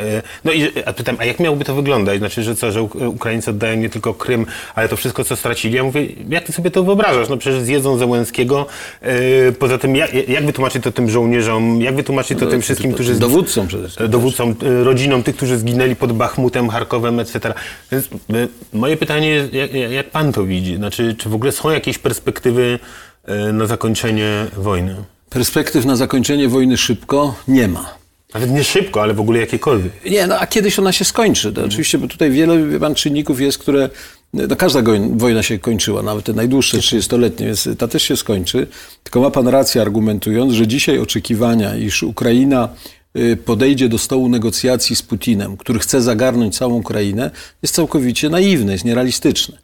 no 0.45 0.51
i 0.51 0.67
a 0.85 0.93
pytam, 0.93 1.15
a 1.19 1.25
jak 1.25 1.39
miałoby 1.39 1.65
to 1.65 1.75
wyglądać? 1.75 2.19
Znaczy, 2.19 2.43
że 2.43 2.55
co, 2.55 2.71
że 2.71 2.79
Uk- 2.81 3.07
Ukraińcy 3.07 3.49
oddają 3.49 3.77
nie 3.77 3.89
tylko 3.89 4.13
Krym, 4.13 4.45
ale 4.75 4.89
to 4.89 4.97
wszystko, 4.97 5.23
co 5.23 5.35
stracili. 5.35 5.75
Ja 5.75 5.83
mówię, 5.83 6.07
jak 6.29 6.43
ty 6.43 6.53
sobie 6.53 6.71
to 6.71 6.83
wyobrażasz? 6.83 7.29
No 7.29 7.37
przecież 7.37 7.61
zjedzą 7.61 7.97
Zełenskiego. 7.97 8.65
E, 9.01 9.51
Poza 9.51 9.77
tym, 9.77 9.95
jak, 9.95 10.29
jak 10.29 10.45
wytłumaczyć 10.45 10.83
to 10.83 10.91
tym 10.91 11.09
żołnierzom? 11.09 11.81
Jak 11.81 11.95
wytłumaczyć 11.95 12.39
to 12.39 12.47
tym 12.47 12.61
wszystkim, 12.61 12.93
którzy... 12.93 13.15
z- 13.15 13.19
Dowódcom 13.19 13.67
przede 13.67 13.83
wszystkim. 13.83 14.09
dowódcom, 14.09 14.55
rodzinom 14.83 15.23
tych, 15.23 15.35
którzy 15.35 15.57
zginęli 15.57 15.95
pod 15.95 16.13
Bachmutem, 16.13 16.69
Charkowem, 16.69 17.19
etc. 17.19 17.53
Więc 17.91 18.09
moje 18.73 18.97
pytanie 18.97 19.29
jest, 19.29 19.53
jak, 19.53 19.73
jak 19.91 20.09
pan 20.09 20.31
to 20.31 20.45
widzi? 20.45 20.75
Znaczy, 20.75 21.15
czy 21.17 21.29
w 21.29 21.33
ogóle 21.33 21.51
są 21.51 21.69
jakieś 21.69 21.97
perspektywy 21.97 22.79
y, 23.49 23.53
na 23.53 23.65
zakończenie 23.65 24.45
wojny? 24.57 24.95
Perspektyw 25.29 25.85
na 25.85 25.95
zakończenie 25.95 26.49
wojny 26.49 26.77
szybko 26.77 27.35
nie 27.47 27.67
ma. 27.67 27.99
Nawet 28.33 28.51
nie 28.51 28.63
szybko, 28.63 29.01
ale 29.01 29.13
w 29.13 29.19
ogóle 29.19 29.39
jakiekolwiek. 29.39 29.91
Nie, 30.05 30.27
no 30.27 30.39
a 30.39 30.47
kiedyś 30.47 30.79
ona 30.79 30.91
się 30.91 31.05
skończy. 31.05 31.53
To 31.53 31.63
oczywiście, 31.65 31.97
bo 31.97 32.07
tutaj 32.07 32.31
wiele 32.31 32.67
wie 32.67 32.79
pan, 32.79 32.95
czynników 32.95 33.41
jest, 33.41 33.57
które. 33.57 33.89
No 34.33 34.55
każda 34.55 34.81
wojna 35.15 35.43
się 35.43 35.59
kończyła, 35.59 36.01
nawet 36.01 36.25
te 36.25 36.33
najdłuższe 36.33 36.77
30-letnie, 36.77 37.45
więc 37.45 37.69
ta 37.77 37.87
też 37.87 38.03
się 38.03 38.17
skończy. 38.17 38.67
Tylko 39.03 39.21
ma 39.21 39.31
pan 39.31 39.47
rację 39.47 39.81
argumentując, 39.81 40.53
że 40.53 40.67
dzisiaj 40.67 40.99
oczekiwania, 40.99 41.75
iż 41.75 42.03
Ukraina 42.03 42.69
y, 43.17 43.37
podejdzie 43.45 43.89
do 43.89 43.97
stołu 43.97 44.29
negocjacji 44.29 44.95
z 44.95 45.01
Putinem, 45.01 45.57
który 45.57 45.79
chce 45.79 46.01
zagarnąć 46.01 46.57
całą 46.57 46.73
Ukrainę, 46.73 47.31
jest 47.61 47.75
całkowicie 47.75 48.29
naiwne, 48.29 48.71
jest 48.71 48.85
nierealistyczne. 48.85 49.57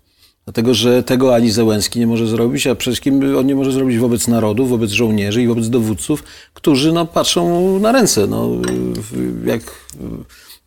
Dlatego, 0.46 0.74
że 0.74 1.04
tego 1.04 1.36
ani 1.36 1.52
Zełenski 1.52 2.00
nie 2.00 2.08
może 2.08 2.28
zrobić, 2.28 2.68
a 2.68 2.76
przede 2.76 2.92
wszystkim 2.92 3.38
on 3.38 3.46
nie 3.46 3.56
może 3.56 3.72
zrobić 3.72 3.98
wobec 3.98 4.28
narodu, 4.28 4.66
wobec 4.66 4.92
żołnierzy 4.92 5.44
i 5.44 5.48
wobec 5.48 5.70
dowódców, 5.70 6.24
którzy 6.54 6.92
no, 6.92 7.06
patrzą 7.06 7.80
na 7.80 7.92
ręce. 7.92 8.28
No, 8.28 8.50
jak 9.46 9.62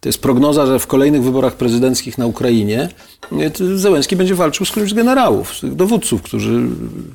To 0.00 0.08
jest 0.08 0.18
prognoza, 0.18 0.66
że 0.66 0.78
w 0.78 0.86
kolejnych 0.86 1.22
wyborach 1.22 1.56
prezydenckich 1.56 2.18
na 2.18 2.26
Ukrainie 2.26 2.88
e, 3.32 3.78
Zełenski 3.78 4.16
będzie 4.16 4.34
walczył 4.34 4.66
z 4.66 4.70
którymś 4.70 4.90
z 4.90 4.94
generałów, 4.94 5.58
z 5.58 5.76
dowódców, 5.76 6.22
którzy 6.22 6.62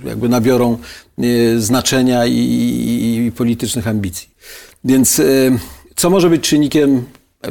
jakby 0.06 0.30
nabiorą 0.30 0.78
e, 1.18 1.60
znaczenia 1.60 2.26
i, 2.26 2.38
i, 2.38 3.26
i 3.26 3.32
politycznych 3.32 3.88
ambicji. 3.88 4.30
Więc 4.84 5.20
e, 5.20 5.24
co 5.96 6.10
może 6.10 6.30
być 6.30 6.42
czynnikiem, 6.42 7.04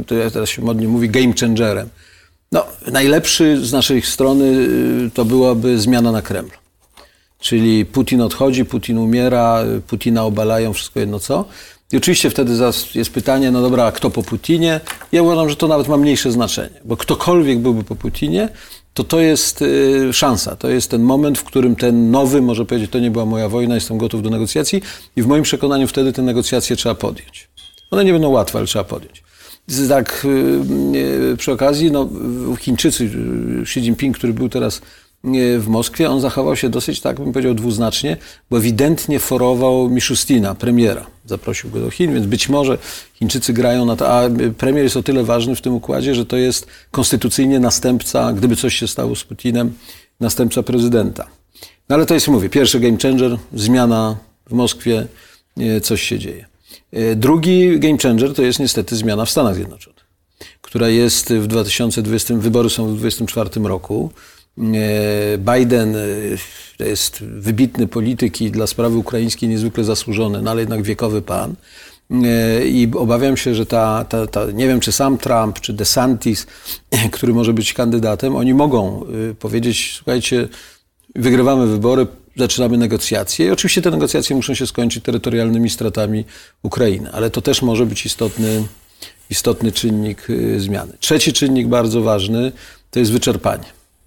to 0.07 0.15
ja 0.15 0.31
teraz 0.31 0.49
się 0.49 0.63
modnie 0.63 0.89
mówi, 0.89 1.11
game 1.11 1.33
changerem? 1.41 1.89
No, 2.53 2.65
najlepszy 2.93 3.67
z 3.67 3.73
naszej 3.73 4.03
strony 4.03 4.45
y, 5.07 5.11
to 5.15 5.25
byłaby 5.25 5.79
zmiana 5.79 6.13
na 6.13 6.23
Kreml. 6.23 6.51
Czyli 7.41 7.87
Putin 7.87 8.21
odchodzi, 8.21 8.65
Putin 8.65 8.99
umiera, 8.99 9.65
Putina 9.87 10.25
obalają, 10.25 10.73
wszystko 10.73 11.01
jedno 11.01 11.21
co. 11.21 11.45
I 11.93 11.97
oczywiście 11.97 12.31
wtedy 12.31 12.53
jest 12.95 13.11
pytanie, 13.11 13.51
no 13.51 13.63
dobra, 13.63 13.85
a 13.85 13.93
kto 13.93 14.11
po 14.11 14.23
Putinie? 14.23 14.81
Ja 15.13 15.23
uważam, 15.23 15.49
że 15.49 15.57
to 15.57 15.69
nawet 15.69 15.89
ma 15.89 15.97
mniejsze 15.97 16.33
znaczenie, 16.33 16.81
bo 16.85 16.97
ktokolwiek 16.97 17.59
byłby 17.59 17.85
po 17.85 17.97
Putinie, 17.97 18.49
to 18.95 19.05
to 19.05 19.21
jest 19.21 19.63
y, 19.63 20.13
szansa, 20.13 20.57
to 20.57 20.69
jest 20.69 20.91
ten 20.91 21.03
moment, 21.03 21.39
w 21.39 21.45
którym 21.45 21.77
ten 21.77 22.11
nowy 22.11 22.43
może 22.43 22.65
powiedzieć, 22.65 22.91
to 22.91 22.99
nie 22.99 23.11
była 23.11 23.25
moja 23.25 23.49
wojna, 23.49 23.75
jestem 23.75 23.99
gotów 23.99 24.23
do 24.23 24.31
negocjacji 24.31 24.83
i 25.17 25.23
w 25.23 25.27
moim 25.27 25.43
przekonaniu 25.43 25.87
wtedy 25.87 26.13
te 26.13 26.23
negocjacje 26.23 26.77
trzeba 26.77 26.95
podjąć. 26.95 27.49
One 27.91 28.05
nie 28.05 28.13
będą 28.13 28.29
łatwe, 28.29 28.59
ale 28.59 28.67
trzeba 28.67 28.85
podjąć. 28.85 29.23
Tak 29.89 30.25
y, 30.25 30.29
y, 31.33 31.37
przy 31.37 31.53
okazji, 31.53 31.93
no, 31.93 32.09
Chińczycy, 32.59 33.05
y, 33.05 33.63
Xi 33.63 33.81
Jinping, 33.81 34.19
który 34.19 34.33
był 34.33 34.49
teraz 34.49 34.81
w 35.59 35.65
Moskwie, 35.69 36.11
on 36.11 36.21
zachował 36.21 36.57
się 36.57 36.69
dosyć, 36.69 37.01
tak 37.01 37.21
bym 37.21 37.33
powiedział, 37.33 37.55
dwuznacznie, 37.55 38.17
bo 38.51 38.59
ewidentnie 38.59 39.19
forował 39.19 39.89
Mishustina, 39.89 40.55
premiera. 40.55 41.07
Zaprosił 41.27 41.71
go 41.71 41.81
do 41.81 41.91
Chin, 41.91 42.15
więc 42.15 42.27
być 42.27 42.49
może 42.49 42.79
Chińczycy 43.15 43.53
grają 43.53 43.85
na 43.85 43.97
to, 43.97 44.09
a 44.09 44.29
premier 44.59 44.85
jest 44.85 44.97
o 44.97 45.03
tyle 45.03 45.25
ważny 45.25 45.57
w 45.57 45.61
tym 45.61 45.75
układzie, 45.75 46.15
że 46.15 46.27
to 46.27 46.37
jest 46.37 46.67
konstytucyjnie 46.91 47.61
następca, 47.61 48.33
gdyby 48.33 48.57
coś 48.57 48.75
się 48.75 48.89
stało 48.89 49.17
z 49.17 49.25
Putinem, 49.25 49.73
następca 50.21 50.63
prezydenta. 50.63 51.27
No 51.89 51.97
ale 51.97 52.07
to 52.07 52.15
jest, 52.15 52.29
mówię, 52.29 52.49
pierwszy 52.49 52.81
game 52.81 52.97
changer, 53.03 53.39
zmiana 53.55 54.17
w 54.47 54.53
Moskwie, 54.53 55.07
coś 55.83 56.03
się 56.03 56.19
dzieje. 56.19 56.52
E, 56.93 57.17
Drugi 57.17 57.79
game 57.81 57.99
changer 57.99 58.35
to 58.35 58.43
jest 58.43 58.61
niestety 58.61 58.97
zmiana 58.97 59.25
w 59.25 59.31
Stanach 59.31 59.55
Zjednoczonych, 59.55 60.07
która 60.63 60.89
jest 60.89 61.33
w 61.33 61.47
2020, 61.47 62.35
wybory 62.35 62.71
są 62.71 62.85
w 62.85 62.99
2024 62.99 63.69
roku. 63.69 64.11
E, 64.59 65.39
Biden 65.39 65.97
e, 65.97 66.85
jest 66.85 67.25
wybitny 67.25 67.89
polityk 67.89 68.41
i 68.41 68.51
dla 68.51 68.67
sprawy 68.67 68.97
ukraińskiej 68.97 69.49
niezwykle 69.49 69.85
zasłużony, 69.85 70.43
no 70.43 70.51
ale 70.51 70.61
jednak 70.61 70.83
wiekowy 70.83 71.23
pan. 71.23 71.55
I 72.65 72.89
obawiam 72.97 73.37
się, 73.37 73.55
że 73.55 73.67
ta, 73.67 74.05
ta, 74.05 74.27
ta, 74.27 74.51
nie 74.51 74.69
wiem 74.69 74.81
czy 74.81 74.93
sam 74.93 75.19
Trump, 75.19 75.61
czy 75.61 75.73
DeSantis, 75.73 76.47
który 77.13 77.35
może 77.35 77.53
być 77.53 77.75
kandydatem, 77.75 78.37
oni 78.37 78.55
mogą 78.55 79.07
powiedzieć, 79.39 79.93
słuchajcie, 79.97 80.49
wygrywamy 81.15 81.67
wybory, 81.67 82.07
zaczynamy 82.37 82.79
negocjacje. 82.79 83.47
I 83.47 83.51
oczywiście 83.51 83.83
te 83.83 83.91
negocjacje 83.91 84.37
muszą 84.37 84.55
się 84.55 84.67
skończyć 84.67 85.05
terytorialnymi 85.05 85.71
stratami 85.71 86.25
Ukrainy, 86.63 87.13
ale 87.13 87.31
to 87.31 87.43
też 87.43 87.63
może 87.63 87.87
być 87.87 88.07
istotny, 88.07 88.65
istotny 89.31 89.73
czynnik 89.73 90.31
y, 90.31 90.61
zmiany. 90.61 90.93
Trzeci 91.01 91.33
czynnik 91.33 91.69
bardzo 91.69 92.03
ważny 92.03 92.53
to 92.91 92.99
jest 92.99 93.13
wyczerpanie. 93.13 93.65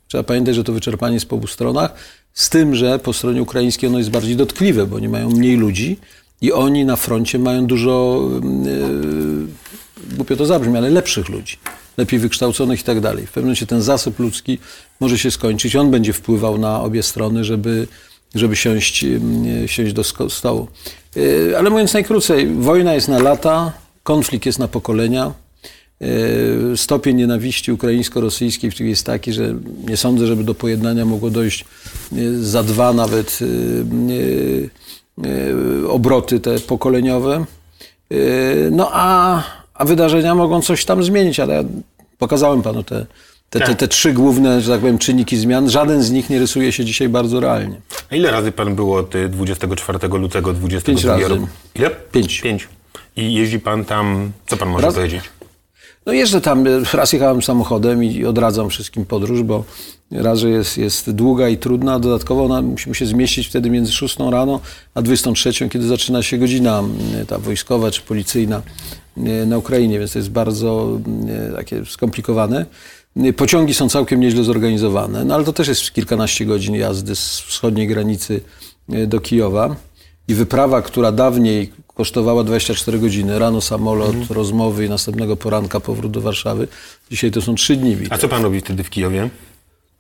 Trzeba 0.08 0.24
pamiętać, 0.24 0.56
że 0.56 0.64
to 0.64 0.74
wyczerpanie 0.74 1.14
jest 1.14 1.26
po 1.26 1.36
obu 1.36 1.48
stronach, 1.48 1.94
z 2.34 2.50
tym, 2.50 2.76
że 2.76 3.00
po 3.00 3.14
stronie 3.14 3.42
ukraińskiej 3.42 3.90
ono 3.90 3.98
jest 3.98 4.10
bardziej 4.10 4.36
dotkliwe, 4.36 4.88
bo 4.88 4.96
oni 4.96 5.10
mają 5.10 5.30
mniej 5.30 5.58
ludzi 5.58 5.98
i 6.42 6.52
oni 6.52 6.86
na 6.86 6.96
froncie 6.96 7.40
mają 7.40 7.66
dużo, 7.66 8.24
yy, 10.08 10.16
głupio 10.16 10.36
to 10.36 10.46
zabrzmi, 10.46 10.78
ale 10.78 10.90
lepszych 10.90 11.30
ludzi, 11.30 11.58
lepiej 11.98 12.20
wykształconych 12.20 12.82
i 12.82 12.84
tak 12.84 13.00
dalej. 13.00 13.26
W 13.26 13.30
pewnym 13.30 13.46
momencie 13.46 13.68
ten 13.68 13.82
zasyp 13.82 14.20
ludzki 14.20 14.60
może 15.00 15.18
się 15.18 15.32
skończyć, 15.32 15.76
on 15.76 15.92
będzie 15.92 16.14
wpływał 16.14 16.58
na 16.58 16.82
obie 16.82 17.04
strony, 17.04 17.44
żeby, 17.44 17.88
żeby 18.36 18.56
siąść, 18.56 19.06
siąść 19.66 19.94
do 19.94 20.04
stołu. 20.30 20.68
Yy, 21.16 21.56
Ale 21.58 21.70
mówiąc 21.70 21.94
najkrócej, 21.94 22.48
wojna 22.48 22.94
jest 22.94 23.08
na 23.08 23.20
lata, 23.20 23.72
konflikt 24.04 24.46
jest 24.46 24.60
na 24.60 24.68
pokolenia. 24.68 25.32
Yy, 26.00 26.78
Stopień 26.78 27.16
nienawiści 27.16 27.72
ukraińsko-rosyjskiej 27.72 28.72
jest 28.80 29.06
taki, 29.06 29.34
że 29.34 29.56
nie 29.88 29.98
sądzę, 29.98 30.28
żeby 30.28 30.44
do 30.44 30.56
pojednania 30.56 31.06
mogło 31.06 31.30
dojść 31.30 31.66
yy, 32.12 32.44
za 32.44 32.64
dwa 32.64 32.94
nawet 32.94 33.40
obroty 35.88 36.40
te 36.40 36.60
pokoleniowe. 36.60 37.46
No 38.72 38.90
a, 38.92 39.44
a 39.74 39.86
wydarzenia 39.86 40.36
mogą 40.36 40.62
coś 40.62 40.86
tam 40.86 41.04
zmienić, 41.04 41.40
ale 41.40 41.54
ja 41.54 41.64
pokazałem 42.18 42.62
panu 42.62 42.84
te, 42.84 43.06
te, 43.50 43.60
te, 43.60 43.76
te 43.76 43.88
trzy 43.88 44.14
główne, 44.14 44.62
że 44.62 44.72
tak 44.72 44.80
powiem, 44.80 44.98
czynniki 44.98 45.38
zmian. 45.38 45.70
Żaden 45.70 46.04
z 46.04 46.12
nich 46.12 46.30
nie 46.30 46.40
rysuje 46.40 46.72
się 46.72 46.86
dzisiaj 46.86 47.10
bardzo 47.10 47.40
realnie. 47.40 47.82
A 48.12 48.16
ile 48.16 48.32
razy 48.32 48.52
pan 48.52 48.76
był 48.76 48.94
od 48.94 49.16
y, 49.16 49.30
24 49.30 50.00
lutego 50.08 50.54
22 50.54 50.94
Pięć 50.94 51.04
razy. 51.06 51.36
roku? 51.36 51.48
Ile? 51.76 51.90
Pięć. 52.12 52.42
Pięć. 52.42 52.68
I 53.16 53.34
jeździ 53.34 53.60
pan 53.60 53.86
tam, 53.86 54.32
co 54.48 54.58
pan 54.58 54.70
może 54.70 54.86
Raz- 54.86 54.96
powiedzieć? 54.96 55.22
No 56.06 56.14
jeżdżę 56.14 56.42
tam, 56.42 56.66
raz 56.94 57.14
jechałem 57.14 57.42
samochodem 57.42 58.04
i 58.04 58.26
odradzam 58.26 58.70
wszystkim 58.70 59.06
podróż, 59.06 59.44
bo 59.44 59.64
raz, 60.12 60.40
że 60.40 60.50
jest, 60.50 60.78
jest 60.78 61.12
długa 61.12 61.50
i 61.50 61.58
trudna, 61.58 62.00
dodatkowo 62.00 62.46
ona, 62.46 62.62
musimy 62.62 62.96
się 62.96 63.06
zmieścić 63.06 63.48
wtedy 63.48 63.70
między 63.70 63.92
6 63.92 64.18
rano 64.20 64.60
a 64.94 65.02
23, 65.02 65.70
kiedy 65.70 65.88
zaczyna 65.88 66.24
się 66.24 66.38
godzina 66.38 66.84
ta 67.28 67.38
wojskowa 67.38 67.92
czy 67.92 68.02
policyjna 68.02 68.62
mm, 69.18 69.50
na 69.50 69.58
Ukrainie, 69.58 70.00
więc 70.00 70.14
to 70.14 70.20
jest 70.20 70.32
bardzo 70.32 71.00
takie 71.56 71.86
skomplikowane. 71.86 72.66
Pociągi 73.38 73.74
są 73.74 73.90
całkiem 73.90 74.20
nieźle 74.20 74.44
zorganizowane, 74.44 75.26
no 75.26 75.36
ale 75.36 75.44
to 75.44 75.54
też 75.54 75.68
jest 75.68 75.92
kilkanaście 75.92 76.46
godzin 76.46 76.76
jazdy 76.76 77.16
z 77.16 77.40
wschodniej 77.40 77.88
granicy 77.88 78.42
e, 78.90 79.08
do 79.08 79.20
Kijowa. 79.20 79.76
I 80.28 80.34
wyprawa, 80.34 80.82
która 80.82 81.12
dawniej 81.12 81.72
kosztowała 81.94 82.44
24 82.44 83.00
godziny, 83.00 83.40
rano 83.40 83.62
samolot, 83.62 84.16
rozmowy 84.30 84.86
i 84.86 84.90
następnego 84.90 85.36
poranka 85.36 85.80
powrót 85.80 86.12
do 86.12 86.22
Warszawy, 86.22 86.68
dzisiaj 87.12 87.32
to 87.32 87.42
są 87.42 87.56
trzy 87.56 87.76
dni. 87.76 87.98
A 88.10 88.18
co 88.18 88.28
pan 88.28 88.44
robi 88.44 88.62
wtedy 88.62 88.84
w 88.84 88.90
Kijowie? 88.90 89.30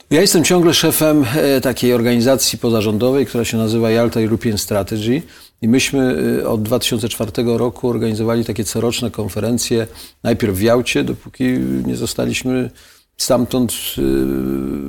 Ja 0.10 0.22
jestem 0.22 0.43
ciągle 0.43 0.74
szefem 0.74 1.25
e, 1.36 1.62
takiej 1.62 1.93
organizacji 1.93 2.60
pozarządowej, 2.60 3.25
która 3.25 3.45
się 3.45 3.57
nazywa 3.57 3.91
Yalta 3.91 4.19
European 4.19 4.57
Strategy. 4.57 5.22
I 5.62 5.67
myśmy 5.67 6.17
e, 6.41 6.48
od 6.48 6.63
2004 6.63 7.31
roku 7.45 7.89
organizowali 7.89 8.45
takie 8.45 8.63
coroczne 8.63 9.12
konferencje, 9.12 9.88
najpierw 10.24 10.55
w 10.55 10.62
Jałcie, 10.62 11.03
dopóki 11.03 11.43
nie 11.86 11.95
zostaliśmy 11.95 12.69
stamtąd 13.17 13.72
e, 13.72 14.01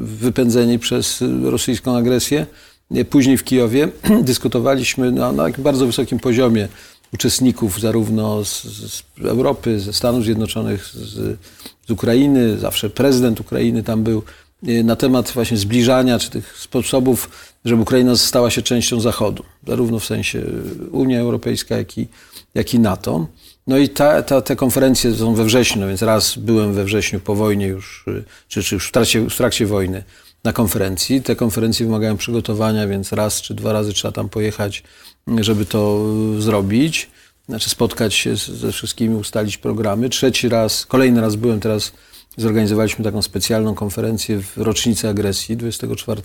wypędzeni 0.00 0.78
przez 0.78 1.24
rosyjską 1.42 1.96
agresję. 1.96 2.46
E, 2.90 3.04
Później 3.04 3.36
w 3.36 3.44
Kijowie 3.44 3.88
dyskutowaliśmy 4.22 5.12
na, 5.12 5.32
na 5.32 5.44
bardzo 5.58 5.86
wysokim 5.86 6.18
poziomie 6.18 6.68
uczestników 7.14 7.80
zarówno 7.80 8.44
z, 8.44 8.62
z 8.64 9.02
Europy, 9.24 9.80
ze 9.80 9.92
Stanów 9.92 10.24
Zjednoczonych, 10.24 10.84
z, 10.86 11.38
z 11.86 11.90
Ukrainy, 11.90 12.58
zawsze 12.58 12.90
prezydent 12.90 13.40
Ukrainy 13.40 13.82
tam 13.82 14.02
był, 14.02 14.22
e, 14.66 14.82
na 14.82 14.96
temat 14.96 15.30
właśnie 15.30 15.56
zbliżania, 15.56 16.18
czy 16.18 16.30
tych 16.30 16.58
sposobów, 16.58 17.30
żeby 17.64 17.82
Ukraina 17.82 18.16
stała 18.16 18.50
się 18.50 18.62
częścią 18.62 19.00
Zachodu, 19.00 19.44
zarówno 19.66 19.98
w 19.98 20.04
sensie 20.04 20.42
Unia 20.90 21.20
Europejska, 21.20 21.76
jak 21.76 21.98
i, 21.98 22.08
jak 22.54 22.74
i 22.74 22.78
NATO. 22.78 23.26
No 23.66 23.78
i 23.78 23.88
ta, 23.88 24.22
ta, 24.22 24.40
te 24.42 24.56
konferencje 24.56 25.14
są 25.14 25.34
we 25.34 25.44
wrześniu, 25.44 25.80
no 25.80 25.88
więc 25.88 26.02
raz 26.02 26.38
byłem 26.38 26.72
we 26.74 26.84
wrześniu 26.84 27.20
po 27.20 27.34
wojnie 27.34 27.66
już, 27.66 28.04
y, 28.08 28.24
czy, 28.48 28.62
czy 28.62 28.74
już 28.74 28.88
w 28.88 28.92
trakcie, 28.92 29.20
w 29.30 29.36
trakcie 29.36 29.66
wojny 29.66 30.04
na 30.44 30.52
konferencji. 30.52 31.22
Te 31.22 31.36
konferencje 31.36 31.86
wymagają 31.86 32.16
przygotowania, 32.16 32.86
więc 32.88 33.12
raz 33.12 33.40
czy 33.42 33.54
dwa 33.54 33.72
razy 33.72 33.92
trzeba 33.92 34.12
tam 34.12 34.28
pojechać, 34.28 34.82
żeby 35.40 35.64
to 35.66 36.06
y, 36.38 36.42
zrobić. 36.42 37.10
Znaczy 37.48 37.70
spotkać 37.70 38.14
się 38.14 38.36
ze 38.36 38.72
wszystkimi, 38.72 39.14
ustalić 39.14 39.58
programy. 39.58 40.08
Trzeci 40.08 40.48
raz, 40.48 40.86
kolejny 40.86 41.20
raz 41.20 41.36
byłem 41.36 41.60
teraz, 41.60 41.92
zorganizowaliśmy 42.36 43.04
taką 43.04 43.22
specjalną 43.22 43.74
konferencję 43.74 44.40
w 44.42 44.56
rocznicę 44.56 45.08
agresji 45.08 45.56
24 45.56 46.22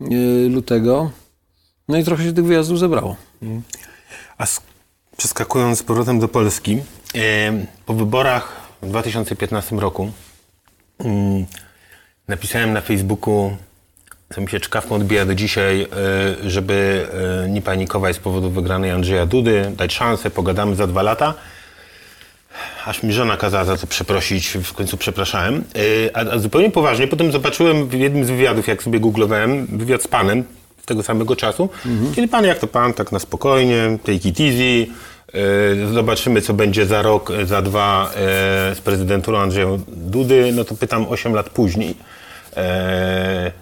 y, 0.00 0.48
lutego. 0.48 1.10
No 1.88 1.98
i 1.98 2.04
trochę 2.04 2.24
się 2.24 2.32
tych 2.32 2.44
wyjazdów 2.44 2.78
zebrało. 2.78 3.16
A 4.38 4.42
s- 4.44 4.60
przeskakując 5.22 5.78
z 5.78 5.82
powrotem 5.82 6.20
do 6.20 6.28
Polski, 6.28 6.82
po 7.86 7.94
wyborach 7.94 8.60
w 8.82 8.88
2015 8.88 9.76
roku 9.76 10.12
napisałem 12.28 12.72
na 12.72 12.80
Facebooku, 12.80 13.56
co 14.34 14.40
mi 14.40 14.48
się 14.48 14.60
czkawką 14.60 14.94
odbija 14.94 15.26
do 15.26 15.34
dzisiaj, 15.34 15.82
e, 15.82 15.86
żeby 16.50 17.06
e, 17.44 17.48
nie 17.48 17.62
panikować 17.62 18.16
z 18.16 18.18
powodu 18.18 18.50
wygranej 18.50 18.90
Andrzeja 18.90 19.26
Dudy, 19.26 19.72
dać 19.76 19.94
szansę, 19.94 20.30
pogadamy 20.30 20.76
za 20.76 20.86
dwa 20.86 21.02
lata. 21.02 21.34
Aż 22.86 23.02
mi 23.02 23.12
żona 23.12 23.36
kazała 23.36 23.64
za 23.64 23.76
to 23.76 23.86
przeprosić, 23.86 24.48
w 24.48 24.72
końcu 24.72 24.96
przepraszałem. 24.96 25.64
E, 26.10 26.16
A, 26.16 26.20
a 26.20 26.38
zupełnie 26.38 26.70
poważnie, 26.70 27.08
potem 27.08 27.32
zobaczyłem 27.32 27.88
w 27.88 27.92
jednym 27.92 28.24
z 28.24 28.28
wywiadów, 28.28 28.68
jak 28.68 28.82
sobie 28.82 29.00
googlowałem, 29.00 29.66
wywiad 29.66 30.02
z 30.02 30.08
panem 30.08 30.44
z 30.82 30.86
tego 30.86 31.02
samego 31.02 31.36
czasu, 31.36 31.68
kiedy 32.14 32.28
pan, 32.28 32.44
jak 32.44 32.58
to 32.58 32.66
pan, 32.66 32.94
tak 32.94 33.12
na 33.12 33.18
spokojnie, 33.18 33.98
take 34.04 34.28
it 34.28 34.40
easy, 34.40 34.86
zobaczymy, 35.92 36.40
co 36.40 36.54
będzie 36.54 36.86
za 36.86 37.02
rok, 37.02 37.30
e, 37.30 37.46
za 37.46 37.62
dwa 37.62 38.10
e, 38.10 38.74
z 38.74 38.80
prezydenturą 38.80 39.38
Andrzeja 39.38 39.66
Dudy, 39.88 40.52
no 40.54 40.64
to 40.64 40.74
pytam 40.74 41.06
8 41.08 41.34
lat 41.34 41.50
później. 41.50 41.94
E, 42.56 43.52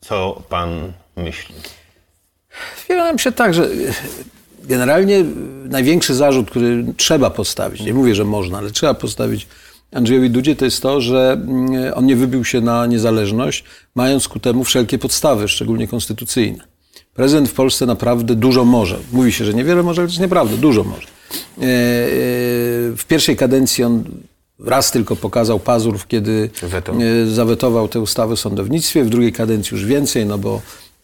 co 0.00 0.42
pan 0.48 0.92
myśli? 1.16 1.54
Mi 3.14 3.20
się 3.20 3.32
tak, 3.32 3.54
że 3.54 3.68
generalnie 4.64 5.24
największy 5.64 6.14
zarzut, 6.14 6.50
który 6.50 6.84
trzeba 6.96 7.30
postawić, 7.30 7.80
nie 7.80 7.94
mówię, 7.94 8.14
że 8.14 8.24
można, 8.24 8.58
ale 8.58 8.70
trzeba 8.70 8.94
postawić 8.94 9.46
Andrzejowi 9.92 10.30
Dudzie, 10.30 10.56
to 10.56 10.64
jest 10.64 10.82
to, 10.82 11.00
że 11.00 11.32
mm, 11.32 11.92
on 11.94 12.06
nie 12.06 12.16
wybił 12.16 12.44
się 12.44 12.60
na 12.60 12.86
niezależność, 12.86 13.64
mając 13.94 14.28
ku 14.28 14.40
temu 14.40 14.64
wszelkie 14.64 14.98
podstawy, 14.98 15.48
szczególnie 15.48 15.88
konstytucyjne. 15.88 16.73
Prezydent 17.14 17.48
w 17.48 17.52
Polsce 17.52 17.86
naprawdę 17.86 18.34
dużo 18.34 18.64
może. 18.64 18.98
Mówi 19.12 19.32
się, 19.32 19.44
że 19.44 19.54
niewiele 19.54 19.82
może, 19.82 20.00
ale 20.02 20.08
to 20.08 20.12
jest 20.12 20.20
nieprawda, 20.20 20.56
dużo 20.56 20.84
może. 20.84 21.06
E, 21.06 21.62
e, 21.62 21.66
W 22.96 23.04
pierwszej 23.08 23.36
kadencji 23.36 23.84
on 23.84 24.04
raz 24.60 24.90
tylko 24.90 25.16
pokazał 25.16 25.60
pazur, 25.60 25.98
kiedy 26.08 26.50
Weto. 26.62 26.92
e, 26.92 27.26
zawetował 27.26 27.88
tę 27.88 28.00
ustawę 28.00 28.32
o 28.32 28.36
sądownictwie, 28.36 29.04
w 29.04 29.08
drugiej 29.10 29.32
kadencji 29.32 29.74
już 29.74 29.84
więcej, 29.84 30.26
no 30.26 30.38
bo 30.38 30.62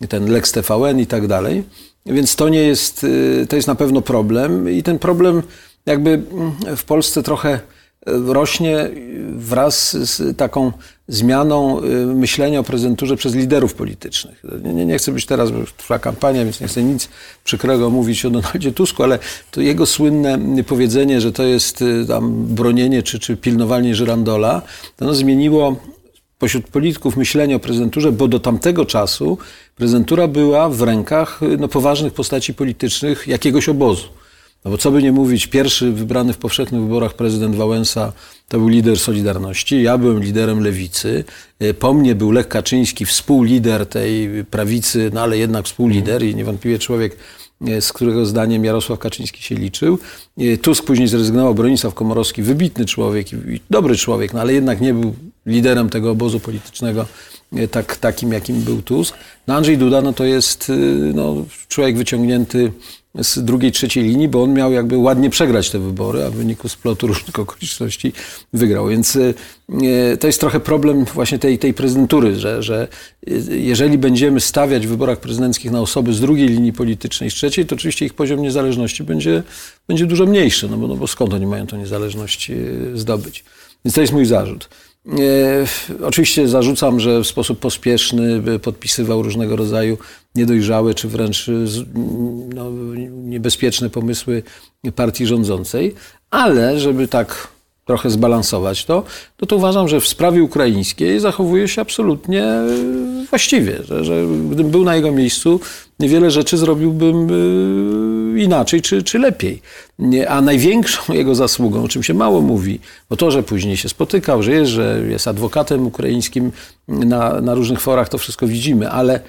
ten 0.09 0.31
Lex 0.33 0.53
TVN 0.53 1.01
i 1.01 1.07
tak 1.07 1.27
dalej. 1.27 1.65
Więc 2.07 2.37
to 2.37 2.49
nie 2.49 2.63
jest, 2.63 3.07
to 3.49 3.57
jest 3.57 3.69
na 3.69 3.75
pewno 3.75 4.03
problem 4.03 4.71
i 4.71 4.83
ten 4.83 4.99
problem 4.99 5.43
jakby 5.87 6.11
mm, 6.11 6.77
w 6.77 6.85
Polsce 6.85 7.23
trochę 7.23 7.61
rośnie 8.07 8.91
wraz 9.37 9.97
z 9.97 10.37
taką 10.37 10.73
zmianą 11.09 11.83
y, 11.83 12.07
myślenia 12.07 12.61
o 12.61 12.63
prezydenturze 12.63 13.17
przez 13.17 13.35
liderów 13.35 13.75
politycznych. 13.75 14.43
Nie, 14.75 14.87
nie, 14.87 14.99
chcę 14.99 15.13
być 15.13 15.27
teraz, 15.27 15.51
bo 15.51 15.59
trwa 15.77 15.99
kampania, 15.99 16.45
więc 16.45 16.61
nie 16.61 16.67
chcę 16.67 16.83
nic 16.83 17.09
przykrego 17.45 17.91
mówić 17.91 18.25
o 18.25 18.31
Donaldzie 18.31 18.73
Tusku, 18.73 19.03
ale 19.03 19.19
to 19.51 19.61
jego 19.61 19.87
słynne 19.87 20.39
powiedzenie, 20.67 21.21
że 21.21 21.33
to 21.33 21.43
jest 21.43 21.83
y, 21.83 22.05
tam 22.09 22.45
bronienie 22.47 23.03
czy, 23.03 23.19
czy 23.19 23.37
pilnowanie 23.37 23.95
żyrandola, 23.95 24.63
ono 25.01 25.15
zmieniło 25.15 25.77
pośród 26.39 26.69
polityków 26.69 27.17
myślenie 27.17 27.57
o 27.57 27.61
prezydenturze, 27.61 28.13
bo 28.13 28.29
do 28.29 28.41
tamtego 28.41 28.87
czasu 28.87 29.39
prezydentura 29.77 30.29
była 30.29 30.69
w 30.69 30.83
rękach 30.83 31.43
y, 31.43 31.57
no, 31.57 31.69
poważnych 31.69 32.13
postaci 32.13 32.55
politycznych 32.55 33.27
jakiegoś 33.27 33.69
obozu. 33.69 34.20
No 34.65 34.71
bo 34.71 34.79
co 34.79 34.91
by 34.91 35.03
nie 35.03 35.13
mówić, 35.13 35.47
pierwszy 35.47 35.93
wybrany 35.93 36.33
w 36.33 36.39
powszechnych 36.39 36.83
wyborach 36.83 37.15
prezydent 37.15 37.57
Wałęsa 37.57 38.13
to 38.49 38.59
był 38.59 38.69
lider 38.69 38.99
Solidarności, 38.99 39.83
ja 39.83 39.99
byłem 39.99 40.23
liderem 40.23 40.61
Lewicy, 40.61 41.25
Y, 41.63 41.75
po 41.75 41.95
mnie 41.95 42.15
był 42.15 42.31
Lech 42.31 42.49
Kaczyński, 42.49 43.07
współlider 43.07 43.87
tej 43.87 44.45
prawicy, 44.45 45.11
no 45.15 45.21
ale 45.21 45.39
jednak 45.39 45.65
współlider 45.65 46.23
i 46.23 46.35
niewątpliwie 46.35 46.79
człowiek, 46.79 47.17
y, 47.69 47.81
z 47.81 47.93
którego 47.93 48.27
zdaniem 48.27 48.65
Jarosław 48.65 48.99
Kaczyński 48.99 49.43
się 49.43 49.55
liczył. 49.55 49.99
Y, 50.41 50.59
Tusk 50.59 50.85
później 50.85 51.09
zrezygnował, 51.09 51.55
Bronisław 51.55 51.95
Komorowski, 51.95 52.43
wybitny 52.43 52.85
człowiek 52.85 53.33
i 53.33 53.61
dobry 53.71 53.97
człowiek, 53.97 54.33
no 54.33 54.41
ale 54.41 54.53
jednak 54.53 54.81
nie 54.81 54.95
był 54.95 55.15
liderem 55.47 55.91
tego 55.91 56.11
obozu 56.11 56.41
politycznego 56.41 57.07
e, 57.53 57.69
tak, 57.69 57.97
takim, 57.97 58.33
jakim 58.33 58.61
był 58.61 58.83
Tusk. 58.83 59.17
No 59.47 59.55
Andrzej 59.55 59.79
Duda 59.79 60.03
no 60.03 60.13
to 60.13 60.25
jest 60.25 60.73
no, 61.15 61.37
człowiek 61.69 61.97
wyciągnięty 61.97 62.73
z 63.15 63.39
drugiej, 63.45 63.73
trzeciej 63.73 64.05
linii, 64.05 64.29
bo 64.29 64.43
on 64.43 64.53
miał 64.53 64.73
jakby 64.73 64.97
ładnie 64.97 65.31
przegrać 65.31 65.71
te 65.71 65.79
wybory, 65.79 66.25
a 66.25 66.31
w 66.31 66.35
wyniku 66.35 66.69
splotu 66.69 67.07
różnych 67.07 67.39
okoliczności 67.39 68.13
wygrał. 68.53 68.89
Więc 68.89 69.17
y, 69.17 69.35
y, 70.13 70.17
to 70.17 70.27
jest 70.27 70.41
trochę 70.41 70.61
problem 70.61 71.05
właśnie 71.05 71.39
tej, 71.39 71.59
tej 71.59 71.75
prezydentury, 71.75 72.37
że, 72.37 72.63
że 72.63 72.89
y, 73.29 73.59
jeżeli 73.59 73.99
będziemy 73.99 74.41
stawiać 74.41 74.87
w 74.87 74.91
wyborach 74.91 75.21
prezydenckich 75.21 75.71
na 75.71 75.81
osoby 75.81 76.13
z 76.13 76.21
drugiej 76.21 76.49
linii 76.49 76.73
politycznej, 76.73 77.31
z 77.31 77.35
trzeciej, 77.35 77.67
to 77.67 77.75
oczywiście 77.75 78.07
ich 78.07 78.15
poziom 78.15 78.43
niezależności 78.43 79.05
będzie, 79.05 79.43
będzie 79.89 80.07
dużo 80.07 80.27
mniejszy, 80.27 80.69
no 80.69 80.77
bo, 80.77 80.89
no 80.89 80.97
bo 80.97 81.07
skąd 81.07 81.35
oni 81.35 81.47
mają 81.47 81.67
tę 81.67 81.79
niezależność 81.79 82.51
zdobyć. 82.95 83.45
Więc 83.85 83.95
to 83.95 84.01
jest 84.01 84.13
mój 84.13 84.27
zarzut. 84.27 84.69
E, 85.07 85.67
Oczywiście 86.07 86.49
zarzucam, 86.49 87.01
że 87.01 87.21
w 87.21 87.27
sposób 87.27 87.59
pospieszny 87.59 88.43
podpisywał 88.63 89.23
różnego 89.23 89.57
rodzaju 89.57 89.99
niedojrzałe 90.35 90.95
czy 90.95 91.09
wręcz 91.09 91.47
z- 91.65 91.85
no, 92.55 92.71
niebezpieczne 93.11 93.91
pomysły 93.91 94.43
partii 94.97 95.27
rządzącej, 95.27 95.95
ale 96.31 96.81
żeby 96.81 97.09
tak 97.09 97.49
trochę 97.85 98.11
zbalansować 98.11 98.85
to, 98.85 99.03
to, 99.37 99.47
to 99.47 99.57
uważam, 99.57 99.89
że 99.89 100.01
w 100.01 100.09
sprawie 100.09 100.43
ukraińskiej 100.43 101.21
zachowuje 101.21 101.69
się 101.69 101.83
absolutnie 101.83 102.45
e, 102.45 102.67
właściwie, 103.31 103.79
że, 103.85 104.05
że 104.05 104.25
gdybym 104.51 104.71
był 104.71 104.85
na 104.85 104.97
jego 104.97 105.13
miejscu, 105.13 105.61
wiele 106.09 106.31
rzeczy 106.31 106.57
zrobiłbym 106.57 107.29
e, 108.37 108.41
inaczej 108.41 108.83
czy, 108.83 109.03
czy 109.03 109.19
lepiej. 109.19 109.63
A 110.29 110.41
największą 110.41 111.13
jego 111.21 111.35
zasługą, 111.35 111.85
o 111.85 111.89
czym 111.89 112.03
się 112.03 112.15
mało 112.15 112.41
mówi, 112.41 112.81
bo 113.11 113.17
to, 113.17 113.31
że 113.31 113.43
później 113.43 113.77
się 113.77 113.89
spotykał, 113.89 114.43
że 114.43 114.53
jest, 114.53 114.71
że 114.71 115.03
jest 115.09 115.29
adwokatem 115.29 115.87
ukraińskim 115.87 116.53
na, 116.89 117.41
na 117.41 117.55
różnych 117.55 117.81
forach, 117.81 118.09
to 118.09 118.19
wszystko 118.19 118.47
widzimy, 118.47 118.91
ale 118.91 119.21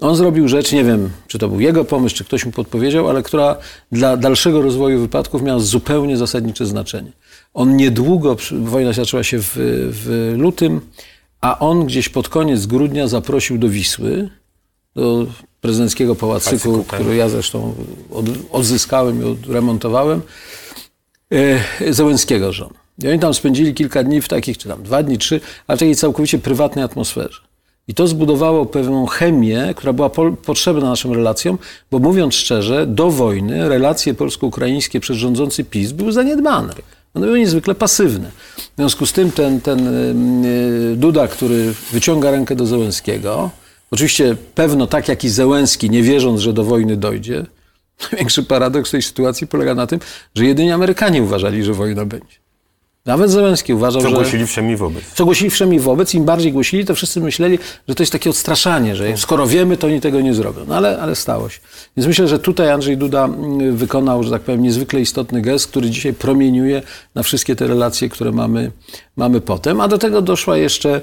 on 0.00 0.16
zrobił 0.16 0.48
rzecz, 0.48 0.72
nie 0.72 0.84
wiem, 0.84 1.10
czy 1.26 1.38
to 1.38 1.48
był 1.48 1.60
jego 1.60 1.84
pomysł, 1.84 2.16
czy 2.16 2.24
ktoś 2.24 2.46
mu 2.46 2.52
podpowiedział, 2.52 3.08
ale 3.08 3.22
która 3.22 3.56
dla 3.92 4.16
dalszego 4.16 4.62
rozwoju 4.62 5.00
wypadków 5.00 5.42
miała 5.42 5.60
zupełnie 5.60 6.16
zasadnicze 6.16 6.66
znaczenie. 6.66 7.12
On 7.54 7.76
niedługo, 7.76 8.36
wojna 8.52 8.92
zaczęła 8.92 9.22
się 9.22 9.38
w, 9.38 9.52
w 9.92 10.34
lutym, 10.38 10.80
a 11.40 11.58
on 11.58 11.86
gdzieś 11.86 12.08
pod 12.08 12.28
koniec 12.28 12.66
grudnia 12.66 13.08
zaprosił 13.08 13.58
do 13.58 13.68
Wisły, 13.68 14.28
do 14.94 15.26
prezydenckiego 15.64 16.14
pałacyku, 16.14 16.62
Pałacyku, 16.62 16.90
tak. 16.90 17.00
który 17.00 17.16
ja 17.16 17.28
zresztą 17.28 17.74
od, 18.10 18.26
odzyskałem 18.52 19.22
i 19.22 19.24
odremontowałem, 19.24 20.22
e, 21.32 21.92
Zełenskiego 21.92 22.52
żon. 22.52 22.70
I 23.02 23.08
oni 23.08 23.18
tam 23.18 23.34
spędzili 23.34 23.74
kilka 23.74 24.02
dni 24.02 24.20
w 24.20 24.28
takich, 24.28 24.58
czy 24.58 24.68
tam 24.68 24.82
dwa 24.82 25.02
dni, 25.02 25.18
trzy, 25.18 25.40
ale 25.66 25.76
w 25.76 25.80
takiej 25.80 25.96
całkowicie 25.96 26.38
prywatnej 26.38 26.84
atmosferze. 26.84 27.40
I 27.88 27.94
to 27.94 28.06
zbudowało 28.06 28.66
pewną 28.66 29.06
chemię, 29.06 29.74
która 29.76 29.92
była 29.92 30.10
po, 30.10 30.32
potrzebna 30.32 30.90
naszym 30.90 31.12
relacjom, 31.12 31.58
bo 31.90 31.98
mówiąc 31.98 32.34
szczerze, 32.34 32.86
do 32.86 33.10
wojny 33.10 33.68
relacje 33.68 34.14
polsko-ukraińskie 34.14 35.00
przez 35.00 35.16
rządzący 35.16 35.64
PiS 35.64 35.92
były 35.92 36.12
zaniedbane. 36.12 36.74
One 37.14 37.26
były 37.26 37.38
niezwykle 37.38 37.74
pasywne. 37.74 38.30
W 38.56 38.76
związku 38.76 39.06
z 39.06 39.12
tym 39.12 39.32
ten, 39.32 39.60
ten 39.60 39.88
y, 40.44 40.96
Duda, 40.96 41.28
który 41.28 41.74
wyciąga 41.92 42.30
rękę 42.30 42.56
do 42.56 42.66
Zełenskiego, 42.66 43.50
oczywiście 43.94 44.36
pewno 44.54 44.86
tak 44.86 45.08
jak 45.08 45.24
i 45.24 45.28
Zełenski, 45.28 45.90
nie 45.90 46.02
wierząc, 46.02 46.40
że 46.40 46.52
do 46.52 46.64
wojny 46.64 46.96
dojdzie, 46.96 47.46
największy 48.12 48.42
paradoks 48.42 48.90
tej 48.90 49.02
sytuacji 49.02 49.46
polega 49.46 49.74
na 49.74 49.86
tym, 49.86 50.00
że 50.34 50.44
jedynie 50.44 50.74
Amerykanie 50.74 51.22
uważali, 51.22 51.64
że 51.64 51.74
wojna 51.74 52.04
będzie. 52.04 52.43
Nawet 53.06 53.30
Zełenski 53.30 53.74
uważał, 53.74 54.02
Co 54.02 54.08
że... 54.08 54.14
głosili 54.14 54.46
wszemi 54.46 54.76
wobec? 54.76 55.04
Co 55.14 55.24
głosili 55.24 55.50
wszemi 55.50 55.80
wobec, 55.80 56.14
im 56.14 56.24
bardziej 56.24 56.52
głosili, 56.52 56.84
to 56.84 56.94
wszyscy 56.94 57.20
myśleli, 57.20 57.58
że 57.88 57.94
to 57.94 58.02
jest 58.02 58.12
takie 58.12 58.30
odstraszanie, 58.30 58.96
że 58.96 59.16
skoro 59.16 59.46
wiemy, 59.46 59.76
to 59.76 59.86
oni 59.86 60.00
tego 60.00 60.20
nie 60.20 60.34
zrobią. 60.34 60.64
No 60.68 60.76
ale, 60.76 61.00
ale 61.00 61.14
stało 61.14 61.48
się. 61.48 61.60
Więc 61.96 62.06
myślę, 62.06 62.28
że 62.28 62.38
tutaj 62.38 62.70
Andrzej 62.70 62.96
Duda 62.96 63.24
mm, 63.24 63.76
wykonał, 63.76 64.22
że 64.22 64.30
tak 64.30 64.42
powiem, 64.42 64.62
niezwykle 64.62 65.00
istotny 65.00 65.42
gest, 65.42 65.66
który 65.66 65.90
dzisiaj 65.90 66.14
promieniuje 66.14 66.82
na 67.14 67.22
wszystkie 67.22 67.56
te 67.56 67.66
relacje, 67.66 68.08
które 68.08 68.32
mamy, 68.32 68.70
mamy 69.16 69.40
potem. 69.40 69.80
A 69.80 69.88
do 69.88 69.98
tego 69.98 70.22
doszła 70.22 70.56
jeszcze 70.56 71.00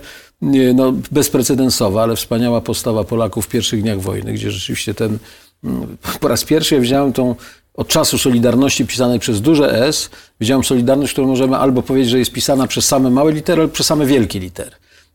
no, 0.76 0.94
bezprecedensowa, 1.12 2.04
ale 2.04 2.16
wspaniała 2.16 2.62
postawa 2.62 3.04
Polaków 3.04 3.46
w 3.46 3.50
pierwszych 3.50 3.82
dniach 3.82 4.00
wojny, 4.00 4.34
gdzie 4.34 4.52
rzeczywiście 4.52 4.94
ten 4.94 5.18
mm, 5.64 5.98
po 6.20 6.28
raz 6.28 6.44
pierwszy 6.44 6.80
wziąłem 6.80 7.14
tą 7.14 7.36
od 7.74 7.88
czasu 7.88 8.18
Solidarności 8.18 8.86
pisanej 8.86 9.20
przez 9.20 9.42
duże 9.42 9.88
S, 9.88 10.10
widziałem 10.40 10.64
Solidarność, 10.64 11.14
którą 11.14 11.28
możemy 11.28 11.58
albo 11.58 11.84
powiedzieć, 11.84 12.12
że 12.12 12.20
jest 12.20 12.32
pisana 12.32 12.68
przez 12.68 12.86
same 12.86 13.10
małe 13.10 13.32
litery, 13.32 13.62
albo 13.62 13.74
przez 13.74 13.88
same 13.88 14.06
wielkie 14.06 14.40
litery. 14.40 14.72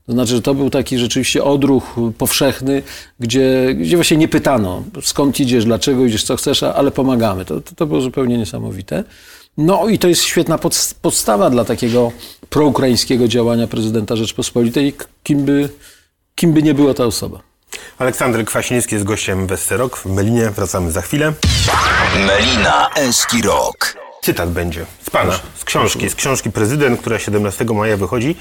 To 0.07 0.13
znaczy, 0.13 0.33
że 0.33 0.43
to 0.43 0.55
był 0.55 0.71
taki 0.71 0.99
rzeczywiście 0.99 1.45
odruch 1.45 1.97
powszechny, 2.19 2.83
gdzie, 3.21 3.75
gdzie 3.75 3.97
właśnie 3.97 4.17
nie 4.17 4.29
pytano, 4.29 4.83
skąd 5.03 5.41
idziesz, 5.41 5.65
dlaczego 5.65 6.07
idziesz, 6.07 6.25
co 6.25 6.37
chcesz, 6.37 6.63
ale 6.63 6.91
pomagamy. 6.91 7.45
To, 7.45 7.61
to, 7.61 7.75
to 7.75 7.87
było 7.87 8.01
zupełnie 8.01 8.39
niesamowite. 8.39 9.05
No 9.57 9.89
i 9.89 9.99
to 9.99 10.09
jest 10.09 10.23
świetna 10.23 10.59
podst- 10.59 10.95
podstawa 11.03 11.51
dla 11.51 11.65
takiego 11.65 12.13
proukraińskiego 12.51 13.29
działania 13.29 13.67
prezydenta 13.67 14.17
Rzeczpospolitej, 14.17 14.95
kim 15.23 15.45
by, 15.45 15.69
kim 16.35 16.53
by 16.53 16.63
nie 16.63 16.75
była 16.75 16.95
ta 16.95 17.05
osoba. 17.05 17.41
Aleksander 17.99 18.45
Kwaśniewski 18.45 18.95
jest 18.95 19.05
gościem 19.05 19.47
Westerok 19.47 19.97
w 19.97 20.07
Melinie. 20.07 20.51
Wracamy 20.51 20.93
za 20.93 21.03
chwilę. 21.03 21.33
Melina 22.27 22.91
Eski 22.95 23.43
Rock. 23.43 23.97
Cytat 24.23 24.51
będzie 24.51 24.87
z 25.07 25.11
pana, 25.11 25.41
z 25.55 25.65
książki, 25.65 26.11
z 26.11 26.15
książki 26.15 26.51
Prezydent, 26.53 27.01
która 27.01 27.19
17 27.19 27.65
maja 27.65 27.97
wychodzi. 27.97 28.37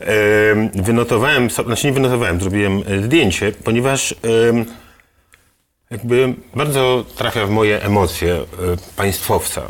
Em, 0.00 0.70
Wynotowałem, 0.74 1.50
znaczy 1.50 1.86
nie 1.86 1.92
wynotowałem, 1.92 2.40
zrobiłem 2.40 2.82
e, 2.86 3.02
zdjęcie, 3.02 3.52
ponieważ 3.64 4.14
jakby 5.90 6.34
bardzo 6.54 7.04
trafia 7.16 7.46
w 7.46 7.50
moje 7.50 7.82
emocje 7.82 8.34
e, 8.34 8.44
państwowca, 8.96 9.62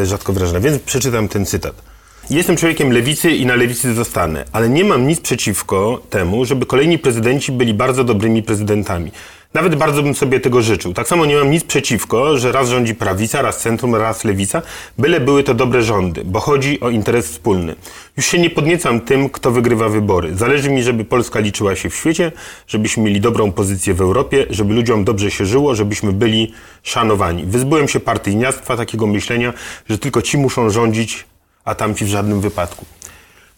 e, 0.00 0.06
rzadko 0.06 0.32
wyrażone, 0.32 0.60
więc 0.60 0.82
przeczytam 0.82 1.28
ten 1.28 1.46
cytat. 1.46 1.91
Jestem 2.30 2.56
człowiekiem 2.56 2.92
lewicy 2.92 3.30
i 3.30 3.46
na 3.46 3.54
lewicy 3.54 3.94
zostanę, 3.94 4.44
ale 4.52 4.68
nie 4.68 4.84
mam 4.84 5.06
nic 5.06 5.20
przeciwko 5.20 6.02
temu, 6.10 6.44
żeby 6.44 6.66
kolejni 6.66 6.98
prezydenci 6.98 7.52
byli 7.52 7.74
bardzo 7.74 8.04
dobrymi 8.04 8.42
prezydentami. 8.42 9.10
Nawet 9.54 9.74
bardzo 9.74 10.02
bym 10.02 10.14
sobie 10.14 10.40
tego 10.40 10.62
życzył. 10.62 10.94
Tak 10.94 11.08
samo 11.08 11.26
nie 11.26 11.36
mam 11.36 11.50
nic 11.50 11.64
przeciwko, 11.64 12.38
że 12.38 12.52
raz 12.52 12.68
rządzi 12.68 12.94
prawica, 12.94 13.42
raz 13.42 13.60
centrum, 13.60 13.94
raz 13.94 14.24
lewica, 14.24 14.62
byle 14.98 15.20
były 15.20 15.44
to 15.44 15.54
dobre 15.54 15.82
rządy, 15.82 16.22
bo 16.24 16.40
chodzi 16.40 16.80
o 16.80 16.90
interes 16.90 17.26
wspólny. 17.26 17.74
Już 18.16 18.26
się 18.26 18.38
nie 18.38 18.50
podniecam 18.50 19.00
tym, 19.00 19.28
kto 19.28 19.50
wygrywa 19.50 19.88
wybory. 19.88 20.36
Zależy 20.36 20.70
mi, 20.70 20.82
żeby 20.82 21.04
Polska 21.04 21.40
liczyła 21.40 21.76
się 21.76 21.90
w 21.90 21.94
świecie, 21.94 22.32
żebyśmy 22.66 23.02
mieli 23.02 23.20
dobrą 23.20 23.52
pozycję 23.52 23.94
w 23.94 24.00
Europie, 24.00 24.46
żeby 24.50 24.74
ludziom 24.74 25.04
dobrze 25.04 25.30
się 25.30 25.46
żyło, 25.46 25.74
żebyśmy 25.74 26.12
byli 26.12 26.52
szanowani. 26.82 27.44
Wyzbyłem 27.44 27.88
się 27.88 28.00
partyjniactwa, 28.00 28.76
takiego 28.76 29.06
myślenia, 29.06 29.52
że 29.90 29.98
tylko 29.98 30.22
ci 30.22 30.38
muszą 30.38 30.70
rządzić, 30.70 31.24
a 31.64 31.74
tamci 31.74 32.04
w 32.04 32.08
żadnym 32.08 32.40
wypadku. 32.40 32.84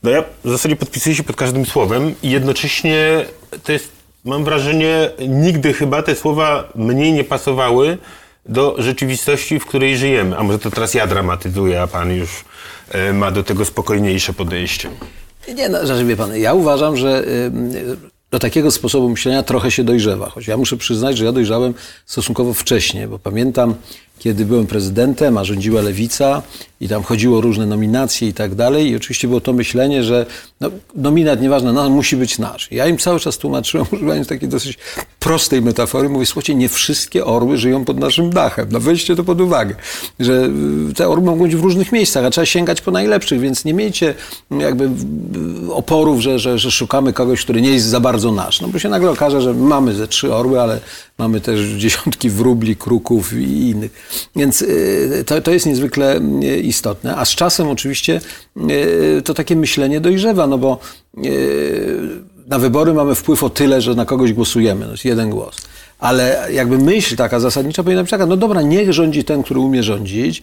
No 0.03 0.11
ja 0.11 0.25
w 0.45 0.51
zasadzie 0.51 0.77
podpisuję 0.77 1.15
się 1.17 1.23
pod 1.23 1.37
każdym 1.37 1.67
słowem 1.67 2.15
i 2.23 2.31
jednocześnie 2.31 3.25
to 3.65 3.73
jest, 3.73 3.89
mam 4.25 4.45
wrażenie, 4.45 5.11
nigdy 5.29 5.73
chyba 5.73 6.03
te 6.03 6.15
słowa 6.15 6.69
mniej 6.75 7.13
nie 7.13 7.25
pasowały 7.25 7.99
do 8.47 8.75
rzeczywistości, 8.79 9.61
w 9.61 9.67
której 9.67 9.97
żyjemy. 9.97 10.39
A 10.39 10.43
może 10.43 10.59
to 10.59 10.71
teraz 10.71 10.95
ja 10.95 11.07
dramatyzuję, 11.07 11.83
a 11.83 11.87
pan 11.87 12.13
już 12.13 12.45
e, 12.91 13.13
ma 13.13 13.31
do 13.31 13.43
tego 13.43 13.65
spokojniejsze 13.65 14.33
podejście. 14.33 14.91
Nie, 15.55 15.69
no, 15.69 15.87
znaczy 15.87 16.05
wie 16.05 16.17
pan, 16.17 16.37
ja 16.37 16.55
uważam, 16.55 16.97
że 16.97 17.25
do 18.35 18.39
takiego 18.39 18.71
sposobu 18.71 19.09
myślenia 19.09 19.43
trochę 19.43 19.71
się 19.71 19.85
dojrzewa. 19.85 20.31
Choć 20.31 20.47
ja 20.47 20.57
muszę 20.57 20.77
przyznać, 20.77 21.19
że 21.19 21.25
ja 21.25 21.33
dojrzałem 21.33 21.75
stosunkowo 22.07 22.55
wcześnie, 22.55 23.09
bo 23.09 23.19
pamiętam, 23.19 23.75
kiedy 24.25 24.47
byłem 24.47 24.67
prezydentem, 24.67 25.39
a 25.39 25.45
rządziła 25.45 25.83
lewica 25.83 26.43
i 26.81 26.89
tam 26.89 27.03
chodziło 27.03 27.39
o 27.39 27.41
różne 27.41 27.67
nominacje 27.67 28.29
i 28.29 28.33
tak 28.33 28.55
dalej. 28.55 28.91
I 28.91 28.97
oczywiście 28.97 29.29
było 29.29 29.41
to 29.41 29.53
myślenie, 29.53 30.05
że 30.05 30.27
no, 30.61 30.71
nominat, 30.95 31.41
nieważne, 31.41 31.73
no, 31.73 31.91
musi 31.91 32.17
być 32.17 32.39
nasz. 32.39 32.73
Ja 32.73 32.87
im 32.87 32.99
cały 32.99 33.21
czas 33.21 33.39
tłumaczyłem, 33.39 33.87
używając 33.93 34.29
takiej 34.29 34.49
dosyć 34.49 34.79
prostej 35.21 35.63
metafory, 35.63 36.09
mówię, 36.09 36.27
słuchajcie, 36.27 36.55
nie 36.55 36.69
wszystkie 36.69 37.25
orły 37.25 37.59
żyją 37.59 37.85
pod 37.85 37.99
naszym 37.99 38.31
dachem. 38.31 38.69
No 38.71 38.81
weźcie 38.81 39.17
to 39.17 39.25
pod 39.25 39.41
uwagę, 39.41 39.75
że 40.21 40.51
y, 40.91 40.95
te 40.95 41.09
orły 41.09 41.25
mogą 41.25 41.45
być 41.45 41.57
w 41.57 41.61
różnych 41.61 41.93
miejscach, 41.93 42.25
a 42.25 42.31
trzeba 42.31 42.47
sięgać 42.47 42.81
po 42.81 42.91
najlepszych, 42.91 43.41
więc 43.41 43.65
nie 43.65 43.75
miejcie 43.75 44.15
jakby 44.51 44.85
y, 45.69 45.73
oporów, 45.73 46.21
że, 46.21 46.39
że, 46.39 46.59
że 46.59 46.71
szukamy 46.71 47.13
kogoś, 47.13 47.43
który 47.45 47.63
nie 47.63 47.71
jest 47.71 47.87
za 47.87 48.01
bardzo 48.01 48.33
nasz. 48.33 48.61
No 48.61 48.69
bo 48.69 48.79
się 48.79 48.89
nagle 48.89 49.11
okaże, 49.11 49.43
że 49.43 49.55
mamy 49.55 49.95
ze 49.95 50.09
trzy 50.09 50.35
orły, 50.35 50.61
ale 50.61 50.81
mamy 51.19 51.41
też 51.41 51.61
dziesiątki 51.61 52.31
wróbli, 52.31 52.77
kruków 52.77 53.33
i 53.33 53.69
innych. 53.71 53.93
Więc 54.37 54.63
y, 54.63 55.25
to, 55.27 55.41
to 55.41 55.51
jest 55.51 55.67
niezwykle 55.67 56.21
y, 56.43 56.61
istotne. 56.61 57.17
A 57.17 57.25
z 57.25 57.31
czasem 57.31 57.69
oczywiście 57.69 58.21
y, 58.71 59.23
to 59.25 59.35
takie 59.35 59.57
myślenie 59.57 60.01
dojrzewa, 60.01 60.47
no 60.47 60.59
bo 60.59 60.79
na 62.47 62.59
wybory 62.59 62.95
mamy 62.95 63.15
wpływ 63.15 63.43
o 63.43 63.51
tyle, 63.51 63.81
że 63.81 63.95
na 63.95 64.05
kogoś 64.05 64.33
głosujemy. 64.33 64.85
To 64.85 64.91
jest 64.91 65.05
jeden 65.05 65.31
głos. 65.31 65.57
Ale 66.05 66.49
jakby 66.53 66.79
myśl 66.79 67.17
taka 67.17 67.41
zasadnicza 67.41 67.83
powinna 67.83 68.03
być 68.03 68.11
taka, 68.11 68.27
no 68.27 68.37
dobra, 68.37 68.63
niech 68.63 68.93
rządzi 68.93 69.25
ten, 69.25 69.43
który 69.43 69.61
umie 69.61 69.83
rządzić. 69.83 70.43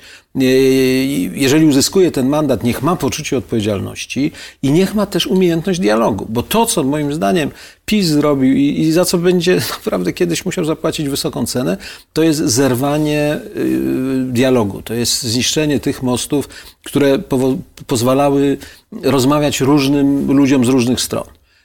Jeżeli 1.33 1.65
uzyskuje 1.65 2.11
ten 2.11 2.29
mandat, 2.29 2.63
niech 2.63 2.81
ma 2.81 2.95
poczucie 2.95 3.37
odpowiedzialności 3.37 4.31
i 4.63 4.71
niech 4.71 4.95
ma 4.95 5.05
też 5.05 5.27
umiejętność 5.27 5.79
dialogu. 5.79 6.25
Bo 6.29 6.43
to, 6.43 6.65
co 6.65 6.83
moim 6.83 7.13
zdaniem 7.13 7.51
PiS 7.85 8.05
zrobił 8.05 8.53
i, 8.53 8.79
i 8.79 8.91
za 8.91 9.05
co 9.05 9.17
będzie 9.17 9.55
naprawdę 9.75 10.13
kiedyś 10.13 10.45
musiał 10.45 10.65
zapłacić 10.65 11.09
wysoką 11.09 11.45
cenę, 11.45 11.77
to 12.13 12.23
jest 12.23 12.39
zerwanie 12.39 13.39
y, 13.57 14.23
dialogu. 14.25 14.81
To 14.81 14.93
jest 14.93 15.21
zniszczenie 15.21 15.79
tych 15.79 16.03
mostów, 16.03 16.49
które 16.83 17.19
pozwalały 17.87 18.57
rozmawiać 19.03 19.61
różnym 19.61 20.31
ludziom 20.31 20.65
z 20.65 20.67
różnych 20.67 21.01
stron. 21.01 21.23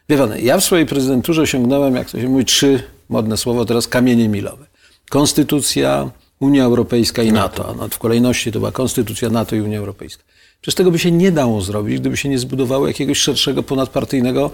Wie 0.08 0.18
pan, 0.18 0.30
ja 0.38 0.58
w 0.58 0.64
swojej 0.64 0.86
prezydenturze 0.86 1.42
osiągnąłem, 1.42 1.94
jak 1.94 2.10
to 2.10 2.20
się 2.20 2.28
mówi, 2.28 2.44
trzy, 2.44 2.95
modne 3.08 3.36
słowo 3.36 3.64
teraz, 3.64 3.88
kamienie 3.88 4.28
milowe. 4.28 4.66
Konstytucja, 5.10 6.10
Unia 6.40 6.64
Europejska 6.64 7.22
i 7.22 7.32
NATO. 7.32 7.74
NATO. 7.74 7.88
W 7.88 7.98
kolejności 7.98 8.52
to 8.52 8.58
była 8.58 8.72
Konstytucja 8.72 9.30
NATO 9.30 9.56
i 9.56 9.60
Unia 9.60 9.78
Europejska. 9.78 10.22
Przecież 10.60 10.74
tego 10.74 10.90
by 10.90 10.98
się 10.98 11.10
nie 11.10 11.32
dało 11.32 11.60
zrobić, 11.60 12.00
gdyby 12.00 12.16
się 12.16 12.28
nie 12.28 12.38
zbudowało 12.38 12.88
jakiegoś 12.88 13.18
szerszego, 13.18 13.62
ponadpartyjnego 13.62 14.50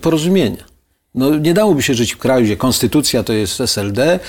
porozumienia. 0.00 0.64
No, 1.14 1.38
nie 1.38 1.54
dałoby 1.54 1.82
się 1.82 1.94
żyć 1.94 2.12
w 2.12 2.18
kraju, 2.18 2.44
gdzie 2.44 2.56
konstytucja 2.56 3.22
to 3.22 3.32
jest 3.32 3.60
SLD, 3.60 4.20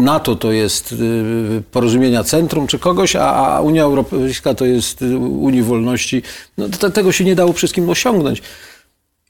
NATO 0.00 0.36
to 0.36 0.52
jest 0.52 0.92
y, 0.92 1.62
porozumienia 1.72 2.24
centrum 2.24 2.66
czy 2.66 2.78
kogoś, 2.78 3.16
a 3.16 3.60
Unia 3.62 3.82
Europejska 3.82 4.54
to 4.54 4.66
jest 4.66 5.02
y, 5.02 5.18
Unii 5.18 5.62
Wolności. 5.62 6.22
No, 6.58 6.68
tego 6.68 7.12
się 7.12 7.24
nie 7.24 7.34
dało 7.34 7.52
wszystkim 7.52 7.90
osiągnąć. 7.90 8.42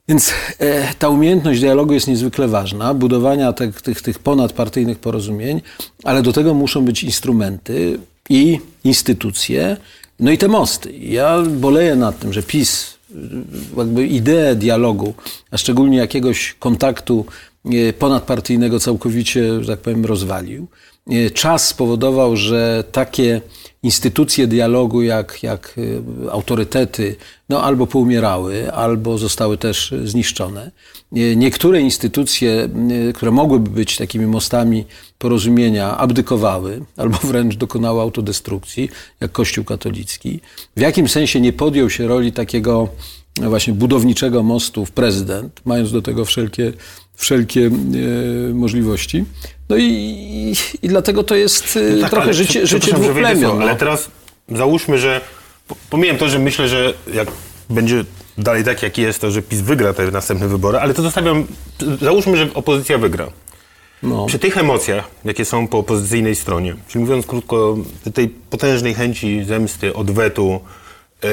Więc 0.09 0.33
e, 0.59 0.95
ta 0.95 1.09
umiejętność 1.09 1.61
dialogu 1.61 1.95
jest 1.95 2.09
niezwykle 2.09 2.49
ważna, 2.49 2.95
budowania 2.95 3.53
te, 3.53 3.73
tych, 3.73 4.03
tych 4.03 4.19
ponadpartyjnych 4.19 4.99
porozumień, 4.99 5.61
ale 6.05 6.23
do 6.23 6.33
tego 6.33 6.55
muszą 6.55 6.85
być 6.85 7.05
instrumenty 7.05 7.99
i 8.31 8.61
instytucje, 8.85 9.77
no 10.21 10.31
i 10.31 10.39
te 10.39 10.49
mosty. 10.49 10.93
Ja 10.93 11.43
boleję 11.43 11.97
nad 11.97 12.19
tym, 12.19 12.33
że 12.33 12.43
PiS 12.43 12.99
jakby 13.77 14.07
ideę 14.07 14.55
dialogu, 14.55 15.15
a 15.51 15.59
szczególnie 15.59 15.99
jakiegoś 15.99 16.55
kontaktu 16.59 17.27
e, 17.65 17.93
ponadpartyjnego 17.93 18.81
całkowicie, 18.81 19.65
że 19.65 19.73
tak 19.73 19.81
powiem, 19.81 20.05
rozwalił. 20.05 20.67
E, 21.11 21.31
czas 21.31 21.69
spowodował, 21.69 22.37
że 22.37 22.85
takie 22.93 23.41
instytucje 23.83 24.47
dialogu, 24.47 25.03
jak, 25.03 25.43
jak 25.43 25.75
y, 25.79 26.03
autorytety, 26.31 27.17
no 27.49 27.63
albo 27.63 27.87
poumierały, 27.87 28.73
albo 28.73 29.19
zostały 29.19 29.59
też 29.59 29.95
zniszczone. 30.05 30.71
Niektóre 31.37 31.81
instytucje, 31.81 32.69
y, 33.09 33.13
które 33.13 33.31
mogłyby 33.31 33.71
być 33.71 33.97
takimi 33.97 34.27
mostami 34.27 34.85
porozumienia, 35.19 35.97
abdykowały, 35.97 36.81
albo 36.97 37.19
wręcz 37.19 37.57
dokonały 37.57 38.01
autodestrukcji, 38.01 38.91
jak 39.21 39.33
Kościół 39.33 39.65
katolicki. 39.65 40.41
W 40.77 40.81
jakim 40.81 41.09
sensie 41.09 41.41
nie 41.41 41.53
podjął 41.53 41.91
się 41.91 42.07
roli 42.07 42.33
takiego 42.33 42.89
no 43.41 43.49
właśnie 43.51 43.73
budowniczego 43.73 44.43
mostu 44.43 44.85
w 44.85 44.91
prezydent, 44.91 45.61
mając 45.65 45.93
do 45.93 46.03
tego 46.03 46.25
wszelkie, 46.25 46.73
wszelkie 47.19 47.67
e, 47.67 47.71
możliwości. 48.55 49.25
No 49.69 49.77
i, 49.77 50.55
i, 50.83 50.89
dlatego 50.89 51.25
to 51.25 51.35
jest 51.35 51.77
e, 51.77 51.95
no 51.95 52.01
tak, 52.01 52.11
trochę 52.11 52.35
życie, 52.35 52.67
życie 52.67 52.93
dwóch 52.93 53.13
plemion. 53.13 53.59
No. 53.59 53.65
Ale 53.65 53.77
teraz 53.77 54.11
załóżmy, 54.49 54.99
że 54.99 55.21
pomijam 55.91 56.17
to, 56.17 56.29
że 56.29 56.39
myślę, 56.39 56.69
że 56.69 56.95
jak 57.15 57.29
będzie 57.71 58.05
dalej 58.39 58.65
tak, 58.65 58.83
jak 58.83 58.99
jest, 58.99 59.21
to 59.21 59.31
że 59.31 59.43
PiS 59.43 59.61
wygra 59.61 59.93
te 59.93 60.11
następne 60.11 60.49
wybory, 60.49 60.79
ale 60.79 60.95
to 60.95 61.03
zostawiam, 61.03 61.47
załóżmy, 62.01 62.37
że 62.37 62.49
opozycja 62.55 62.99
wygra. 62.99 63.27
No. 64.03 64.27
Przy 64.27 64.39
tych 64.39 64.59
emocjach, 64.59 65.11
jakie 65.25 65.45
są 65.45 65.69
po 65.69 65.79
opozycyjnej 65.79 66.35
stronie, 66.35 66.77
czyli 66.89 67.05
mówiąc 67.05 67.27
krótko, 67.27 67.77
tej 68.15 68.29
potężnej 68.29 68.95
chęci 68.95 69.45
zemsty, 69.45 69.95
odwetu, 69.95 70.61
yy, 71.23 71.31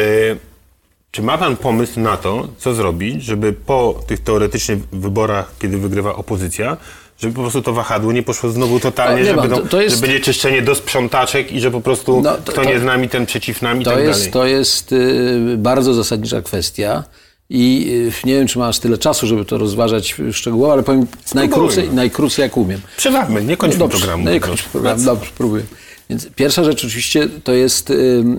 czy 1.15 1.21
ma 1.21 1.38
pan 1.38 1.58
pomysł 1.58 1.99
na 1.99 2.17
to, 2.17 2.47
co 2.58 2.73
zrobić, 2.73 3.23
żeby 3.23 3.54
po 3.54 4.04
tych 4.08 4.19
teoretycznych 4.19 4.80
wyborach, 4.91 5.51
kiedy 5.60 5.78
wygrywa 5.78 6.15
opozycja, 6.15 6.78
żeby 7.17 7.34
po 7.34 7.41
prostu 7.41 7.62
to 7.62 7.73
wahadło 7.73 8.12
nie 8.12 8.23
poszło 8.23 8.49
znowu 8.49 8.80
totalnie, 8.80 9.34
no, 9.34 9.41
żeby, 9.41 9.56
to, 9.56 9.67
to 9.67 9.82
jest... 9.82 9.95
że 9.95 10.01
będzie 10.01 10.19
czyszczenie 10.19 10.62
do 10.62 10.75
sprzątaczek 10.75 11.51
i 11.51 11.60
że 11.60 11.71
po 11.71 11.82
prostu 11.82 12.21
no, 12.21 12.38
to, 12.38 12.51
kto 12.51 12.63
nie 12.63 12.80
z 12.80 12.84
nami, 12.84 13.10
ten 13.10 13.25
przeciw 13.25 13.62
nami 13.62 13.82
i 13.82 13.86
tak 13.86 13.99
jest, 13.99 14.19
dalej. 14.19 14.32
To 14.32 14.45
jest 14.45 14.91
y, 14.91 15.56
bardzo 15.58 15.93
zasadnicza 15.93 16.41
kwestia. 16.41 17.04
I 17.49 17.88
y, 18.23 18.28
nie 18.28 18.34
wiem, 18.34 18.47
czy 18.47 18.60
masz 18.60 18.80
tyle 18.80 18.97
czasu, 18.97 19.28
żeby 19.28 19.45
to 19.45 19.58
rozważać 19.58 20.15
szczegółowo, 20.32 20.73
ale 20.73 20.84
powiem 20.84 21.08
najkrócej, 21.36 21.89
najkrócej 21.89 22.43
jak 22.43 22.58
umiem. 22.58 22.82
Przewagmy, 22.97 23.43
nie 23.43 23.58
kończmy 23.58 23.80
no, 23.80 23.89
programu. 23.89 24.30
Nie 24.30 24.39
kończmy 24.39 24.69
programu, 24.71 25.04
dobrze, 25.04 25.30
spróbuję. 25.30 25.63
Więc 26.09 26.27
pierwsza 26.35 26.63
rzecz 26.63 26.85
oczywiście 26.85 27.27
to 27.43 27.53
jest 27.53 27.93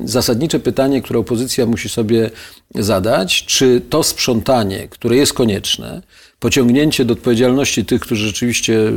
zasadnicze 0.05 0.61
pytanie, 0.61 1.03
które 1.03 1.19
opozycja 1.19 1.67
musi 1.67 1.89
sobie 1.89 2.31
zadać, 2.75 3.45
czy 3.45 3.83
to 3.91 4.03
sprzątanie, 4.03 4.89
które 4.89 5.17
jest 5.17 5.33
konieczne, 5.33 6.03
pociągnięcie 6.41 7.05
do 7.05 7.13
odpowiedzialności 7.13 7.85
tych, 7.85 8.01
którzy 8.01 8.27
rzeczywiście 8.27 8.73
y, 8.73 8.93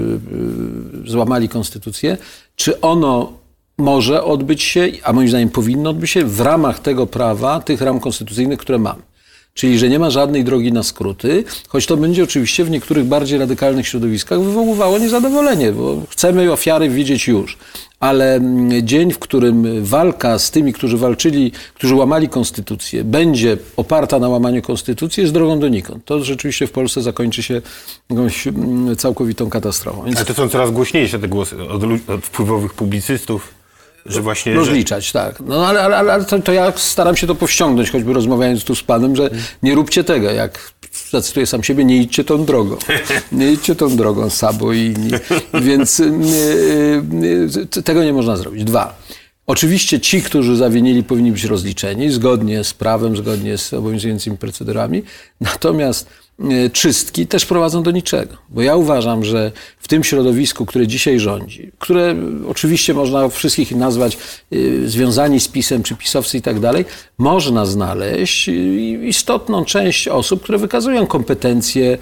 y, 1.06 1.10
złamali 1.10 1.50
konstytucję, 1.50 2.18
czy 2.56 2.82
ono 2.82 3.34
może 3.78 4.24
odbyć 4.24 4.64
się, 4.64 4.88
a 5.04 5.14
moim 5.14 5.30
zdaniem 5.30 5.50
powinno 5.50 5.90
odbyć 5.90 6.12
się 6.12 6.26
w 6.26 6.42
ramach 6.42 6.80
tego 6.80 7.08
prawa, 7.08 7.60
tych 7.60 7.82
ram 7.82 8.00
konstytucyjnych, 8.00 8.60
które 8.60 8.78
mamy. 8.78 9.02
Czyli, 9.60 9.80
że 9.80 9.90
nie 9.90 10.00
ma 10.00 10.10
żadnej 10.10 10.44
drogi 10.44 10.72
na 10.72 10.84
skróty, 10.84 11.44
choć 11.68 11.86
to 11.86 11.98
będzie 11.98 12.24
oczywiście 12.24 12.64
w 12.64 12.70
niektórych 12.70 13.06
bardziej 13.06 13.40
radykalnych 13.40 13.88
środowiskach 13.88 14.42
wywoływało 14.42 14.98
niezadowolenie, 14.98 15.72
bo 15.72 16.02
chcemy 16.10 16.52
ofiary 16.52 16.90
widzieć 16.90 17.28
już. 17.28 17.58
Ale 18.00 18.36
mm, 18.36 18.88
dzień, 18.88 19.12
w 19.12 19.20
którym 19.20 19.86
walka 19.86 20.40
z 20.40 20.52
tymi, 20.52 20.74
którzy 20.74 20.98
walczyli, 20.98 21.52
którzy 21.74 21.96
łamali 21.96 22.30
konstytucję, 22.30 23.04
będzie 23.04 23.58
oparta 23.78 24.20
na 24.20 24.30
łamaniu 24.30 24.62
konstytucji, 24.62 25.22
jest 25.22 25.34
drogą 25.34 25.60
donikąd. 25.60 26.06
To 26.06 26.24
rzeczywiście 26.24 26.68
w 26.68 26.72
Polsce 26.72 27.02
zakończy 27.02 27.44
się 27.44 27.62
jakąś 28.10 28.48
mm, 28.48 28.96
całkowitą 28.96 29.50
katastrofą. 29.50 30.04
Więc... 30.04 30.18
Ale 30.18 30.26
to 30.26 30.34
są 30.34 30.50
coraz 30.50 30.72
głośniejsze 30.72 31.20
te 31.20 31.28
głosy 31.28 31.64
od, 31.64 31.84
od 32.10 32.26
wpływowych 32.26 32.74
publicystów 32.74 33.59
że 34.06 34.22
właśnie... 34.22 34.54
Rozliczać, 34.54 35.06
że... 35.06 35.14
tak. 35.14 35.40
No 35.40 35.68
ale, 35.68 35.82
ale, 35.82 35.98
ale 35.98 36.26
to, 36.26 36.40
to, 36.40 36.52
ja 36.54 36.74
staram 36.76 37.16
się 37.16 37.28
to 37.28 37.36
powściągnąć, 37.36 37.92
choćby 37.92 38.14
rozmawiając 38.14 38.64
tu 38.64 38.76
z 38.76 38.84
panem, 38.84 39.16
że 39.16 39.30
nie 39.64 39.76
róbcie 39.76 40.04
tego. 40.04 40.32
Jak 40.32 40.74
zacytuję 41.12 41.46
sam 41.46 41.64
siebie, 41.64 41.86
nie 41.86 41.98
idźcie 41.98 42.24
tą 42.24 42.46
drogą. 42.46 42.78
Nie 43.32 43.52
idźcie 43.52 43.76
tą 43.76 43.96
drogą, 43.96 44.30
Sabo 44.30 44.74
i 44.74 44.80
inni. 44.80 45.12
Więc 45.62 46.00
y, 46.00 46.04
y, 47.24 47.78
y, 47.78 47.84
tego 47.84 48.04
nie 48.04 48.14
można 48.14 48.38
zrobić. 48.38 48.64
Dwa. 48.64 49.00
Oczywiście 49.48 50.00
ci, 50.00 50.22
którzy 50.22 50.56
zawinili, 50.56 51.04
powinni 51.04 51.32
być 51.32 51.44
rozliczeni 51.44 52.12
zgodnie 52.12 52.64
z 52.64 52.74
prawem, 52.74 53.18
zgodnie 53.18 53.58
z 53.58 53.74
obowiązującymi 53.74 54.38
procedurami. 54.38 55.04
Natomiast 55.42 56.10
czystki 56.74 57.28
też 57.28 57.46
prowadzą 57.46 57.84
do 57.84 57.92
niczego. 57.92 58.34
Bo 58.50 58.62
ja 58.62 58.76
uważam, 58.76 59.26
że 59.26 59.52
w 59.80 59.88
tym 59.88 60.04
środowisku, 60.04 60.66
które 60.66 60.88
dzisiaj 60.88 61.20
rządzi, 61.20 61.72
które 61.80 62.16
oczywiście 62.48 62.94
można 62.94 63.30
wszystkich 63.30 63.76
nazwać 63.76 64.18
y, 64.54 64.90
związani 64.90 65.40
z 65.40 65.48
PiSem, 65.48 65.84
czy 65.84 65.96
pisowcy 65.96 66.38
i 66.38 66.42
tak 66.42 66.60
dalej, 66.60 66.86
można 67.18 67.66
znaleźć 67.66 68.50
istotną 69.04 69.66
część 69.66 70.08
osób, 70.08 70.44
które 70.44 70.58
wykazują 70.58 71.08
kompetencje, 71.08 71.98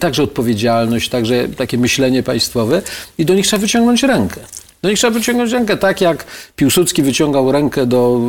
także 0.00 0.22
odpowiedzialność, 0.22 1.08
także 1.08 1.48
takie 1.48 1.78
myślenie 1.78 2.22
państwowe 2.22 2.82
i 3.18 3.24
do 3.24 3.34
nich 3.34 3.46
trzeba 3.46 3.60
wyciągnąć 3.60 4.02
rękę. 4.02 4.40
No 4.82 4.90
i 4.90 4.96
trzeba 4.96 5.14
wyciągnąć 5.14 5.52
rękę, 5.52 5.76
tak 5.76 6.00
jak 6.00 6.24
Piłsudski 6.56 7.02
wyciągał 7.02 7.52
rękę 7.52 7.86
do 7.86 8.20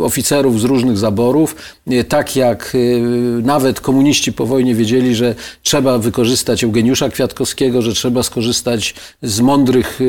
y, 0.00 0.04
oficerów 0.04 0.60
z 0.60 0.64
różnych 0.64 0.98
zaborów, 0.98 1.56
y, 1.92 2.04
tak 2.04 2.36
jak 2.36 2.74
y, 2.74 3.00
nawet 3.42 3.80
komuniści 3.80 4.32
po 4.32 4.46
wojnie 4.46 4.74
wiedzieli, 4.74 5.14
że 5.14 5.34
trzeba 5.62 5.98
wykorzystać 5.98 6.64
Eugeniusza 6.64 7.08
Kwiatkowskiego, 7.08 7.82
że 7.82 7.92
trzeba 7.92 8.22
skorzystać 8.22 8.94
z 9.22 9.40
mądrych 9.40 10.00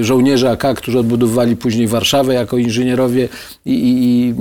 żołnierzy 0.00 0.50
AK, 0.50 0.64
którzy 0.76 0.98
odbudowali 0.98 1.56
później 1.56 1.88
Warszawę 1.88 2.34
jako 2.34 2.58
inżynierowie 2.58 3.28
i, 3.66 3.72
i, 3.72 4.28
i 4.28 4.34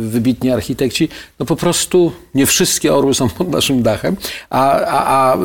wybitni 0.00 0.50
architekci. 0.50 1.08
No 1.38 1.46
po 1.46 1.56
prostu 1.56 2.12
nie 2.34 2.46
wszystkie 2.46 2.94
orły 2.94 3.14
są 3.14 3.28
pod 3.28 3.50
naszym 3.50 3.82
dachem, 3.82 4.16
a, 4.50 4.80
a, 4.80 5.32
a 5.32 5.38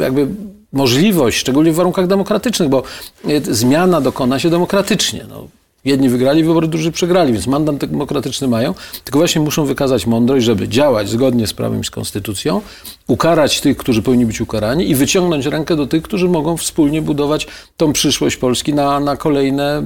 jakby 0.00 0.26
możliwość, 0.72 1.38
szczególnie 1.38 1.72
w 1.72 1.74
warunkach 1.74 2.06
demokratycznych, 2.06 2.68
bo 2.68 2.82
e, 3.28 3.40
zmiana 3.54 4.00
dokona 4.00 4.38
się 4.38 4.50
demokratycznie. 4.50 5.24
No, 5.28 5.48
jedni 5.84 6.08
wygrali 6.08 6.44
wybory, 6.44 6.68
drudzy 6.68 6.92
przegrali, 6.92 7.32
więc 7.32 7.46
mandat 7.46 7.76
demokratyczny 7.76 8.48
mają, 8.48 8.74
tylko 9.04 9.18
właśnie 9.18 9.40
muszą 9.40 9.64
wykazać 9.64 10.06
mądrość, 10.06 10.46
żeby 10.46 10.68
działać 10.68 11.08
zgodnie 11.08 11.46
z 11.46 11.52
prawem 11.52 11.80
i 11.80 11.84
z 11.84 11.90
konstytucją, 11.90 12.60
ukarać 13.06 13.60
tych, 13.60 13.76
którzy 13.76 14.02
powinni 14.02 14.26
być 14.26 14.40
ukarani 14.40 14.90
i 14.90 14.94
wyciągnąć 14.94 15.46
rękę 15.46 15.76
do 15.76 15.86
tych, 15.86 16.02
którzy 16.02 16.28
mogą 16.28 16.56
wspólnie 16.56 17.02
budować 17.02 17.46
tą 17.76 17.92
przyszłość 17.92 18.36
Polski 18.36 18.74
na, 18.74 19.00
na 19.00 19.16
kolejne 19.16 19.82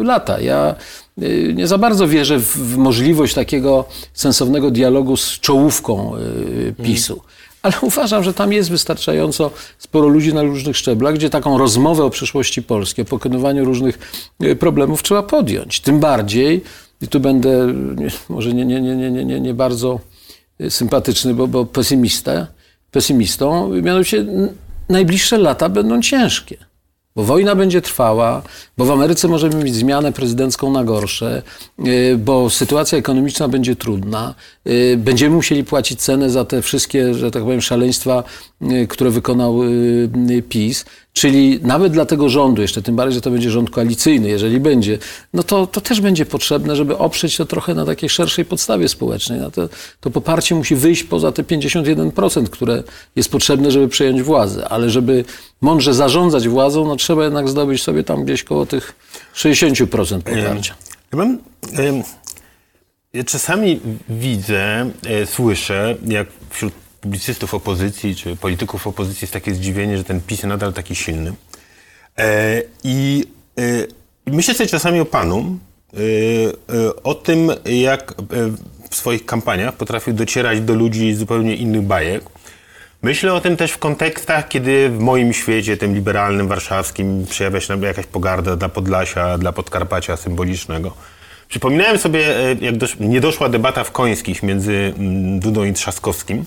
y, 0.00 0.04
lata. 0.04 0.40
Ja 0.40 0.74
y, 1.22 1.52
nie 1.56 1.66
za 1.66 1.78
bardzo 1.78 2.08
wierzę 2.08 2.38
w, 2.38 2.56
w, 2.56 2.76
możliwość 2.76 3.34
takiego 3.34 3.84
sensownego 4.14 4.70
dialogu 4.70 5.16
z 5.16 5.40
czołówką 5.40 6.16
y, 6.16 6.74
PiSu. 6.82 7.12
Mm 7.12 7.35
ale 7.66 7.74
uważam, 7.82 8.22
że 8.22 8.34
tam 8.34 8.52
jest 8.52 8.70
wystarczająco 8.70 9.50
sporo 9.78 10.08
ludzi 10.08 10.34
na 10.34 10.42
różnych 10.42 10.76
szczeblach, 10.76 11.14
gdzie 11.14 11.30
taką 11.30 11.58
rozmowę 11.58 12.04
o 12.04 12.10
przyszłości 12.10 12.62
Polski, 12.62 13.02
o 13.02 13.04
pokonywaniu 13.04 13.64
różnych 13.64 13.98
e, 14.40 14.56
problemów 14.56 15.02
trzeba 15.02 15.22
podjąć. 15.22 15.80
Tym 15.80 16.00
bardziej, 16.00 16.62
i 17.02 17.08
tu 17.08 17.20
będę 17.20 17.74
może 18.28 18.54
nie, 18.54 18.64
nie, 18.64 18.80
nie, 18.80 18.96
nie, 18.96 19.24
nie, 19.24 19.40
nie 19.40 19.54
bardzo 19.54 20.00
e, 20.60 20.70
sympatyczny, 20.70 21.34
bo, 21.34 21.46
bo 21.46 21.64
pesymista, 21.64 22.46
pesymistą, 22.90 23.68
mianowicie 23.82 24.26
najbliższe 24.88 25.38
lata 25.38 25.68
będą 25.68 26.02
ciężkie. 26.02 26.56
Bo 27.16 27.22
wojna 27.22 27.54
będzie 27.54 27.82
trwała, 27.82 28.42
bo 28.76 28.84
w 28.84 28.90
Ameryce 28.90 29.28
możemy 29.28 29.64
mieć 29.64 29.74
zmianę 29.74 30.12
prezydencką 30.12 30.72
na 30.72 30.84
gorsze, 30.84 31.42
y, 31.86 32.18
bo 32.18 32.50
sytuacja 32.50 32.98
ekonomiczna 32.98 33.48
będzie 33.48 33.76
trudna. 33.76 34.34
Y, 34.66 34.96
będziemy 34.98 35.36
musieli 35.36 35.64
płacić 35.64 36.00
cenę 36.00 36.30
za 36.30 36.44
te 36.44 36.62
wszystkie, 36.62 37.14
że 37.14 37.30
tak 37.30 37.42
powiem, 37.42 37.60
szaleństwa, 37.60 38.24
y, 38.62 38.86
które 38.86 39.10
wykonał 39.10 39.60
PiS. 40.48 40.84
Czyli 41.16 41.60
nawet 41.62 41.92
dla 41.92 42.06
tego 42.06 42.28
rządu, 42.28 42.62
jeszcze 42.62 42.82
tym 42.82 42.96
bardziej, 42.96 43.14
że 43.14 43.20
to 43.20 43.30
będzie 43.30 43.50
rząd 43.50 43.70
koalicyjny, 43.70 44.28
jeżeli 44.28 44.60
będzie, 44.60 44.98
no 45.32 45.42
to, 45.42 45.66
to 45.66 45.80
też 45.80 46.00
będzie 46.00 46.26
potrzebne, 46.26 46.76
żeby 46.76 46.98
oprzeć 46.98 47.36
to 47.36 47.44
trochę 47.46 47.74
na 47.74 47.86
takiej 47.86 48.08
szerszej 48.08 48.44
podstawie 48.44 48.88
społecznej. 48.88 49.40
No 49.40 49.50
to, 49.50 49.68
to 50.00 50.10
poparcie 50.10 50.54
musi 50.54 50.76
wyjść 50.76 51.04
poza 51.04 51.32
te 51.32 51.42
51%, 51.42 52.48
które 52.48 52.82
jest 53.16 53.30
potrzebne, 53.30 53.70
żeby 53.70 53.88
przejąć 53.88 54.22
władzę. 54.22 54.68
Ale 54.68 54.90
żeby 54.90 55.24
mądrze 55.60 55.94
zarządzać 55.94 56.48
władzą, 56.48 56.88
no 56.88 56.96
trzeba 56.96 57.24
jednak 57.24 57.48
zdobyć 57.48 57.82
sobie 57.82 58.04
tam 58.04 58.24
gdzieś 58.24 58.44
koło 58.44 58.66
tych 58.66 58.94
60% 59.34 60.20
poparcia. 60.22 60.74
Ja 61.12 61.18
mam, 61.18 61.38
ja 63.12 63.24
czasami 63.24 63.80
widzę, 64.08 64.90
e, 65.06 65.26
słyszę, 65.26 65.96
jak 66.06 66.28
wśród 66.50 66.85
publicystów 67.06 67.54
opozycji 67.54 68.16
czy 68.16 68.36
polityków 68.36 68.86
opozycji 68.86 69.24
jest 69.24 69.32
takie 69.32 69.54
zdziwienie, 69.54 69.96
że 69.96 70.04
ten 70.04 70.20
PiS 70.20 70.42
nadal 70.42 70.72
taki 70.72 70.94
silny. 70.94 71.32
E, 72.18 72.62
I 72.84 73.24
e, 73.58 73.62
myślę 74.26 74.54
sobie 74.54 74.68
czasami 74.68 75.00
o 75.00 75.04
panu, 75.04 75.58
e, 75.94 77.02
o 77.02 77.14
tym, 77.14 77.52
jak 77.64 78.14
w 78.90 78.96
swoich 78.96 79.26
kampaniach 79.26 79.74
potrafił 79.74 80.14
docierać 80.14 80.60
do 80.60 80.74
ludzi 80.74 81.14
zupełnie 81.14 81.56
innych 81.56 81.82
bajek. 81.82 82.22
Myślę 83.02 83.34
o 83.34 83.40
tym 83.40 83.56
też 83.56 83.72
w 83.72 83.78
kontekstach, 83.78 84.48
kiedy 84.48 84.88
w 84.88 84.98
moim 84.98 85.32
świecie, 85.32 85.76
tym 85.76 85.94
liberalnym, 85.94 86.48
warszawskim, 86.48 87.26
przejawia 87.26 87.60
się 87.60 87.80
jakaś 87.82 88.06
pogarda 88.06 88.56
dla 88.56 88.68
Podlasia, 88.68 89.38
dla 89.38 89.52
Podkarpacia 89.52 90.16
symbolicznego. 90.16 90.92
Przypominałem 91.48 91.98
sobie, 91.98 92.20
jak 92.60 92.76
dosz, 92.76 92.96
nie 93.00 93.20
doszła 93.20 93.48
debata 93.48 93.84
w 93.84 93.90
Końskich 93.90 94.42
między 94.42 94.92
mm, 94.98 95.40
Dudą 95.40 95.64
i 95.64 95.72
Trzaskowskim, 95.72 96.44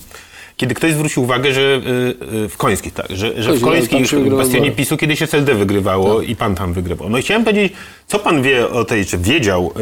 kiedy 0.60 0.74
ktoś 0.74 0.92
zwrócił 0.92 1.22
uwagę, 1.22 1.52
że 1.52 1.60
y, 1.60 2.44
y, 2.44 2.48
w 2.48 2.56
Końskich, 2.56 2.92
tak, 2.94 3.06
że, 3.10 3.42
że 3.42 3.52
w 3.52 3.60
Końskich 3.60 4.08
w 4.08 4.36
bastionie 4.36 4.70
PiSu 4.70 4.96
kiedyś 4.96 5.22
SLD 5.22 5.54
wygrywało 5.54 6.20
tak. 6.20 6.28
i 6.28 6.36
pan 6.36 6.54
tam 6.54 6.72
wygrywał. 6.72 7.10
No 7.10 7.18
i 7.18 7.22
chciałem 7.22 7.44
powiedzieć, 7.44 7.72
co 8.06 8.18
pan 8.18 8.42
wie 8.42 8.68
o 8.68 8.84
tej, 8.84 9.06
czy 9.06 9.18
wiedział 9.18 9.72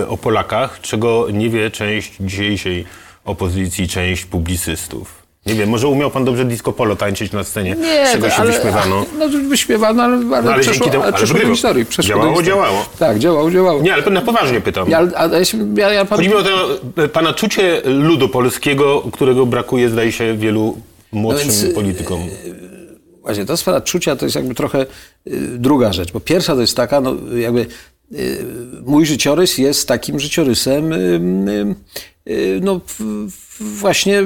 y, 0.00 0.08
o 0.08 0.16
Polakach, 0.16 0.80
czego 0.80 1.30
nie 1.30 1.50
wie 1.50 1.70
część 1.70 2.12
dzisiejszej 2.20 2.84
opozycji, 3.24 3.88
część 3.88 4.24
publicystów? 4.24 5.21
Nie 5.46 5.54
wiem, 5.54 5.68
może 5.68 5.88
umiał 5.88 6.10
pan 6.10 6.24
dobrze 6.24 6.44
disco 6.44 6.72
polo 6.72 6.96
tańczyć 6.96 7.32
na 7.32 7.44
scenie, 7.44 7.76
nie, 7.80 8.06
z 8.06 8.12
czego 8.12 8.30
się 8.30 8.36
ale, 8.36 8.52
wyśmiewano. 8.52 9.06
No 9.18 9.28
wyśmiewano, 9.48 10.02
ale, 10.02 10.14
ale, 10.16 10.42
no, 10.42 10.52
ale 10.52 10.62
przeszło, 10.62 10.88
temu, 10.88 11.02
ale 11.02 11.12
przeszło 11.12 11.40
do 11.40 11.46
historii. 11.46 11.86
Przeszło 11.86 12.08
działało, 12.08 12.36
do 12.36 12.42
działało. 12.42 12.86
Tak, 12.98 13.18
działało, 13.18 13.50
działało. 13.50 13.82
Nie, 13.82 13.94
ale 13.94 14.10
na 14.10 14.20
poważnie 14.20 14.60
pytam. 14.60 14.90
Ja, 14.90 15.08
a, 15.16 15.28
ja, 15.76 15.92
ja 15.92 16.04
pan... 16.04 16.18
Chodzi 16.18 16.28
mi 16.28 16.34
o 16.34 16.42
to 16.42 16.78
e, 17.02 17.08
pana 17.08 17.32
czucie 17.32 17.82
ludu 17.84 18.28
polskiego, 18.28 19.02
którego 19.12 19.46
brakuje, 19.46 19.90
zdaje 19.90 20.12
się, 20.12 20.36
wielu 20.36 20.76
młodszym 21.12 21.48
no 21.48 21.62
więc, 21.62 21.74
politykom. 21.74 22.20
E, 22.20 22.26
właśnie, 23.22 23.46
ta 23.46 23.56
sprawa 23.56 23.80
czucia 23.80 24.16
to 24.16 24.26
jest 24.26 24.36
jakby 24.36 24.54
trochę 24.54 24.80
e, 24.80 24.86
druga 25.58 25.92
rzecz, 25.92 26.12
bo 26.12 26.20
pierwsza 26.20 26.54
to 26.54 26.60
jest 26.60 26.76
taka, 26.76 27.00
no 27.00 27.14
jakby 27.36 27.66
mój 28.86 29.06
życiorys 29.06 29.58
jest 29.58 29.88
takim 29.88 30.20
życiorysem 30.20 30.94
no, 32.60 32.80
właśnie 33.60 34.22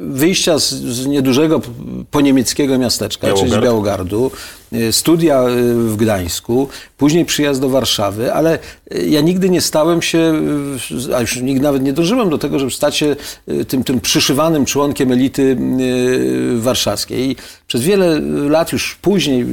wyjścia 0.00 0.58
z, 0.58 0.70
z 0.70 1.06
niedużego 1.06 1.60
poniemieckiego 2.10 2.78
miasteczka, 2.78 3.26
Białogard. 3.26 3.48
czyli 3.48 3.60
z 3.60 3.64
Białogardu, 3.64 4.30
y, 4.72 4.92
studia 4.92 5.48
y, 5.48 5.74
w 5.74 5.96
Gdańsku, 5.96 6.68
później 6.96 7.24
przyjazd 7.24 7.60
do 7.60 7.68
Warszawy, 7.68 8.34
ale 8.34 8.58
y, 8.94 9.06
ja 9.08 9.20
nigdy 9.20 9.50
nie 9.50 9.60
stałem 9.60 10.02
się, 10.02 10.42
a 11.16 11.20
już 11.20 11.36
nigdy 11.36 11.62
nawet 11.62 11.82
nie 11.82 11.92
dążyłem 11.92 12.30
do 12.30 12.38
tego, 12.38 12.58
żeby 12.58 12.70
stać 12.70 12.96
się 12.96 13.16
tym, 13.68 13.84
tym 13.84 14.00
przyszywanym 14.00 14.64
członkiem 14.64 15.12
elity 15.12 15.56
warszawskiej. 16.56 17.30
I 17.30 17.36
przez 17.66 17.82
wiele 17.82 18.20
lat 18.48 18.72
już 18.72 18.98
później 19.02 19.46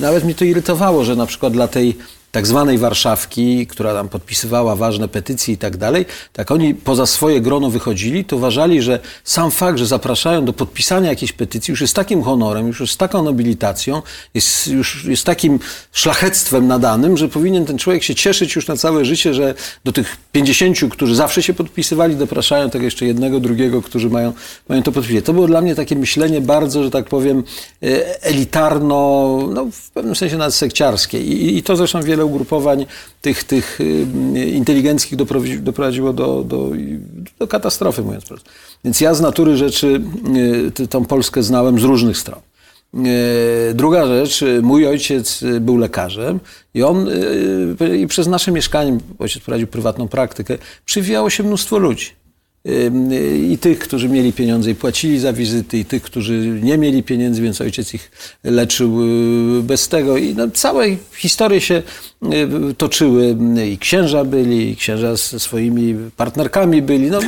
nawet 0.00 0.24
mnie 0.24 0.34
to 0.34 0.44
irytowało, 0.44 1.04
że 1.04 1.16
na 1.16 1.26
przykład 1.26 1.52
dla 1.52 1.68
tej 1.68 1.96
tak 2.34 2.46
zwanej 2.46 2.78
Warszawki, 2.78 3.66
która 3.66 3.94
tam 3.94 4.08
podpisywała 4.08 4.76
ważne 4.76 5.08
petycje 5.08 5.54
i 5.54 5.56
tak 5.56 5.76
dalej, 5.76 6.06
tak 6.32 6.50
oni 6.50 6.74
poza 6.74 7.06
swoje 7.06 7.40
grono 7.40 7.70
wychodzili, 7.70 8.24
to 8.24 8.36
uważali, 8.36 8.82
że 8.82 9.00
sam 9.24 9.50
fakt, 9.50 9.78
że 9.78 9.86
zapraszają 9.86 10.44
do 10.44 10.52
podpisania 10.52 11.08
jakiejś 11.08 11.32
petycji 11.32 11.72
już 11.72 11.80
jest 11.80 11.94
takim 11.94 12.22
honorem, 12.22 12.66
już 12.66 12.80
jest 12.80 12.98
taką 12.98 13.22
nobilitacją, 13.22 14.02
jest 14.34 14.66
już 14.66 15.04
jest 15.04 15.24
takim 15.24 15.58
szlachectwem 15.92 16.66
nadanym, 16.66 17.16
że 17.16 17.28
powinien 17.28 17.64
ten 17.66 17.78
człowiek 17.78 18.02
się 18.02 18.14
cieszyć 18.14 18.56
już 18.56 18.68
na 18.68 18.76
całe 18.76 19.04
życie, 19.04 19.34
że 19.34 19.54
do 19.84 19.92
tych 19.92 20.16
50, 20.32 20.78
którzy 20.90 21.14
zawsze 21.14 21.42
się 21.42 21.54
podpisywali, 21.54 22.16
dopraszają 22.16 22.70
tak 22.70 22.82
jeszcze 22.82 23.06
jednego, 23.06 23.40
drugiego, 23.40 23.82
którzy 23.82 24.10
mają, 24.10 24.32
mają 24.68 24.82
to 24.82 24.92
podpisać. 24.92 25.24
To 25.24 25.32
było 25.32 25.46
dla 25.46 25.60
mnie 25.60 25.74
takie 25.74 25.96
myślenie 25.96 26.40
bardzo, 26.40 26.82
że 26.82 26.90
tak 26.90 27.04
powiem, 27.04 27.44
e, 27.82 28.22
elitarno, 28.22 29.38
no 29.52 29.66
w 29.72 29.90
pewnym 29.90 30.16
sensie 30.16 30.36
nawet 30.36 30.54
sekciarskie. 30.54 31.20
I, 31.20 31.56
i 31.58 31.62
to 31.62 31.76
zresztą 31.76 32.02
wiele 32.02 32.23
ugrupowań 32.24 32.86
tych, 33.22 33.44
tych 33.44 33.80
y, 33.80 34.06
inteligenckich 34.50 35.18
doprowadziło 35.62 36.12
do, 36.12 36.44
do, 36.44 36.70
do 37.38 37.48
katastrofy, 37.48 38.02
mówiąc 38.02 38.24
prosto. 38.24 38.50
Więc 38.84 39.00
ja 39.00 39.14
z 39.14 39.20
natury 39.20 39.56
rzeczy 39.56 40.00
y, 40.80 40.88
tą 40.88 41.04
Polskę 41.04 41.42
znałem 41.42 41.80
z 41.80 41.82
różnych 41.82 42.18
stron. 42.18 42.40
Y, 43.70 43.74
druga 43.74 44.06
rzecz, 44.06 44.44
mój 44.62 44.86
ojciec 44.86 45.44
był 45.60 45.76
lekarzem 45.76 46.40
i 46.74 46.82
on 46.82 47.08
i 47.98 48.06
przez 48.06 48.26
nasze 48.26 48.52
mieszkanie, 48.52 48.98
ojciec 49.18 49.42
prowadził 49.42 49.66
prywatną 49.66 50.08
praktykę, 50.08 50.58
przywijało 50.84 51.30
się 51.30 51.42
mnóstwo 51.42 51.78
ludzi. 51.78 52.23
Y, 52.68 53.38
I 53.50 53.58
tych, 53.58 53.78
którzy 53.78 54.08
mieli 54.08 54.32
pieniądze 54.32 54.70
i 54.70 54.74
płacili 54.74 55.18
za 55.18 55.32
wizyty, 55.32 55.78
i 55.78 55.84
tych, 55.84 56.02
którzy 56.02 56.60
nie 56.62 56.78
mieli 56.78 57.02
pieniędzy, 57.02 57.42
więc 57.42 57.60
ojciec 57.60 57.94
ich 57.94 58.10
leczył 58.44 59.02
y, 59.58 59.62
bez 59.62 59.88
tego. 59.88 60.16
I 60.16 60.34
no, 60.34 60.50
całe 60.50 60.86
historie 61.16 61.60
się 61.60 61.82
y, 62.70 62.74
toczyły. 62.74 63.36
I 63.72 63.78
księża 63.78 64.24
byli, 64.24 64.70
i 64.70 64.76
księża 64.76 65.16
ze 65.16 65.40
swoimi 65.40 65.94
partnerkami 66.16 66.82
byli. 66.82 67.10
No, 67.10 67.20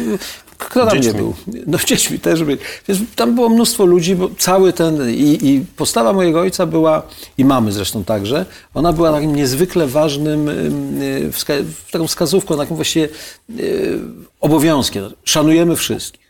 kto 0.58 0.86
tam 0.86 0.90
Dziećmi. 1.02 1.12
nie 1.12 1.18
był? 1.18 1.34
No 1.66 1.78
dziećmi 1.88 2.18
też 2.18 2.44
byli. 2.44 2.58
Więc 2.88 3.00
tam 3.16 3.34
było 3.34 3.48
mnóstwo 3.48 3.84
ludzi, 3.84 4.16
bo 4.16 4.30
cały 4.38 4.72
ten... 4.72 5.10
I, 5.10 5.38
I 5.42 5.64
postawa 5.76 6.12
mojego 6.12 6.40
ojca 6.40 6.66
była, 6.66 7.02
i 7.38 7.44
mamy 7.44 7.72
zresztą 7.72 8.04
także, 8.04 8.46
ona 8.74 8.92
była 8.92 9.12
takim 9.12 9.36
niezwykle 9.36 9.86
ważnym, 9.86 10.48
ym, 10.48 11.32
wska 11.32 11.54
taką 11.90 12.06
wskazówką, 12.06 12.56
takim 12.56 12.76
właściwie 12.76 13.08
y, 13.58 13.98
obowiązkiem. 14.40 15.04
Szanujemy 15.24 15.76
wszystkich. 15.76 16.26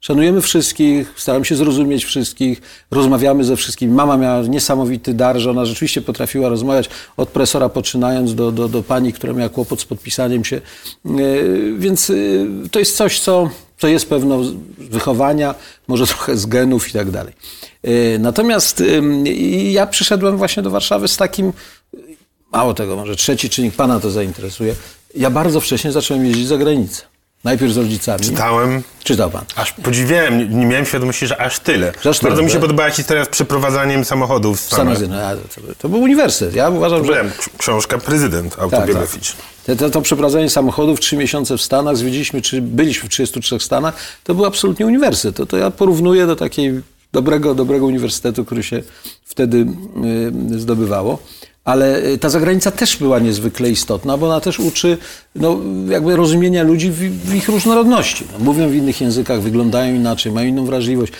Szanujemy 0.00 0.40
wszystkich, 0.40 1.12
staramy 1.16 1.44
się 1.44 1.56
zrozumieć 1.56 2.04
wszystkich, 2.04 2.62
rozmawiamy 2.90 3.44
ze 3.44 3.56
wszystkimi. 3.56 3.92
Mama 3.92 4.16
miała 4.16 4.42
niesamowity 4.42 5.14
dar, 5.14 5.38
że 5.38 5.50
ona 5.50 5.64
rzeczywiście 5.64 6.02
potrafiła 6.02 6.48
rozmawiać 6.48 6.88
od 7.16 7.28
profesora 7.28 7.68
poczynając 7.68 8.34
do, 8.34 8.52
do, 8.52 8.68
do 8.68 8.82
pani, 8.82 9.12
która 9.12 9.32
miała 9.32 9.48
kłopot 9.48 9.80
z 9.80 9.84
podpisaniem 9.84 10.44
się. 10.44 10.60
Yy, 11.04 11.74
Więc 11.78 12.12
to 12.70 12.78
jest 12.78 12.96
coś, 12.96 13.20
co, 13.20 13.50
co 13.78 13.88
jest 13.88 14.08
pewno 14.08 14.44
z 14.44 14.52
wychowania, 14.78 15.54
może 15.88 16.06
trochę 16.12 16.36
z 16.36 16.46
genów 16.46 16.88
i 16.88 16.92
tak 16.92 17.10
dalej. 17.10 17.32
Yy, 17.82 18.18
Natomiast 18.18 18.82
ja 19.70 19.86
przyszedłem 19.86 20.36
właśnie 20.36 20.62
do 20.62 20.70
Warszawy 20.70 21.08
z 21.08 21.16
takim, 21.16 21.52
mało 22.52 22.74
tego, 22.74 22.96
może 22.96 23.16
trzeci 23.16 23.50
czynnik, 23.50 23.74
pana 23.74 24.00
to 24.00 24.10
zainteresuje. 24.10 24.74
Ja 25.14 25.30
bardzo 25.30 25.60
wcześnie 25.60 25.92
zacząłem 25.92 26.26
jeździć 26.26 26.46
za 26.46 26.58
granicę. 26.58 27.02
Najpierw 27.44 27.72
z 27.72 27.76
rodzicami. 27.76 28.20
Czytałem, 28.20 28.82
Czytał 29.04 29.30
pan. 29.30 29.44
aż 29.56 29.72
podziwiałem, 29.72 30.60
nie, 30.60 30.66
miałem 30.66 30.86
świadomości, 30.86 31.26
że 31.26 31.40
aż 31.40 31.58
tyle. 31.60 31.92
Tyle, 31.92 32.14
Bardzo 32.22 32.42
mi 32.42 32.48
się 32.48 32.52
tak? 32.54 32.60
podobała 32.62 32.90
historia 32.90 33.24
z 33.24 33.28
przeprowadzaniem 33.28 34.04
samochodów 34.04 34.60
w 34.60 34.60
Stanach 34.60 34.98
Stanach. 34.98 35.36
To, 35.54 35.60
to 35.78 35.88
był 35.88 36.00
uniwersytet. 36.02 36.54
Ja 36.54 36.68
uważam, 36.70 37.04
że 37.06 37.24
książka 37.58 37.98
Prezydent 37.98 38.56
autobiograficzna. 38.58 39.40
te, 39.64 39.76
te, 39.76 39.90
to 39.90 40.02
przeprowadzenie 40.02 40.50
samochodów, 40.50 41.00
trzy 41.00 41.16
miesiące 41.16 41.56
w 41.58 41.62
Stanach, 41.62 41.96
zwiedziliśmy, 41.96 42.42
czy 42.42 42.62
byliśmy 42.62 43.08
w 43.08 43.12
33 43.12 43.60
Stanach, 43.60 43.94
to 44.24 44.34
był 44.34 44.44
absolutnie 44.44 44.86
uniwersytet. 44.86 45.36
To, 45.36 45.46
to 45.46 45.56
ja 45.56 45.70
porównuję 45.70 46.26
do 46.26 46.36
takiej 46.36 46.80
dobrego, 47.12 47.54
dobrego 47.54 47.86
uniwersytetu, 47.86 48.44
który 48.44 48.62
się 48.62 48.82
wtedy 49.24 49.66
y, 50.54 50.58
zdobywało. 50.60 51.18
Ale 51.66 52.04
y, 52.04 52.18
ta 52.18 52.28
zagranica 52.28 52.70
też 52.70 52.96
była 52.96 53.18
niezwykle 53.18 53.70
istotna, 53.70 54.16
bo 54.16 54.26
ona 54.26 54.40
też 54.40 54.60
uczy 54.60 54.98
no, 55.34 55.60
jakby 55.88 56.16
rozumienia 56.16 56.62
ludzi 56.62 56.90
w, 56.90 56.96
w 56.98 57.34
ich 57.34 57.48
różnorodności. 57.48 58.24
No, 58.32 58.44
mówią 58.44 58.68
w 58.68 58.74
innych 58.74 59.00
językach, 59.00 59.40
wyglądają 59.40 59.94
inaczej, 59.94 60.32
mają 60.32 60.48
inną 60.48 60.66
wrażliwość. 60.66 61.12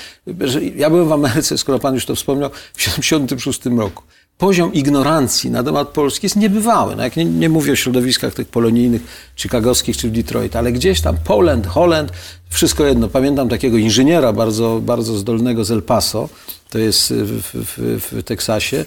Ja 0.77 0.91
byłem 0.91 1.09
w 1.09 1.13
Ameryce, 1.13 1.59
skoro 1.59 1.79
pan 1.79 1.95
już 1.95 2.07
to 2.07 2.15
wspomniał, 2.15 2.51
w 2.51 2.77
1976 2.77 3.67
roku. 3.79 4.03
Poziom 4.39 4.73
ignorancji 4.73 5.51
na 5.51 5.63
temat 5.63 5.89
Polski 5.89 6.27
jest 6.27 6.37
niebywały. 6.37 6.97
No 6.97 7.03
jak 7.03 7.17
nie, 7.17 7.25
nie 7.25 7.49
mówię 7.49 7.73
o 7.73 7.77
środowiskach 7.77 8.35
tych 8.35 8.49
polonijnych, 8.49 9.03
chicagowskich 9.37 9.97
czy 9.97 10.09
w 10.09 10.13
Detroit, 10.13 10.57
ale 10.57 10.73
gdzieś 10.73 11.01
tam 11.01 11.17
Poland, 11.25 11.67
Holland, 11.67 12.13
wszystko 12.49 12.85
jedno. 12.85 13.09
Pamiętam 13.09 13.49
takiego 13.49 13.77
inżyniera 13.77 14.33
bardzo, 14.33 14.81
bardzo 14.83 15.17
zdolnego 15.17 15.65
z 15.65 15.71
El 15.71 15.83
Paso, 15.83 16.29
to 16.71 16.79
jest 16.79 17.13
w, 17.13 17.41
w, 17.41 17.55
w, 17.55 18.13
w 18.13 18.23
Teksasie, 18.23 18.85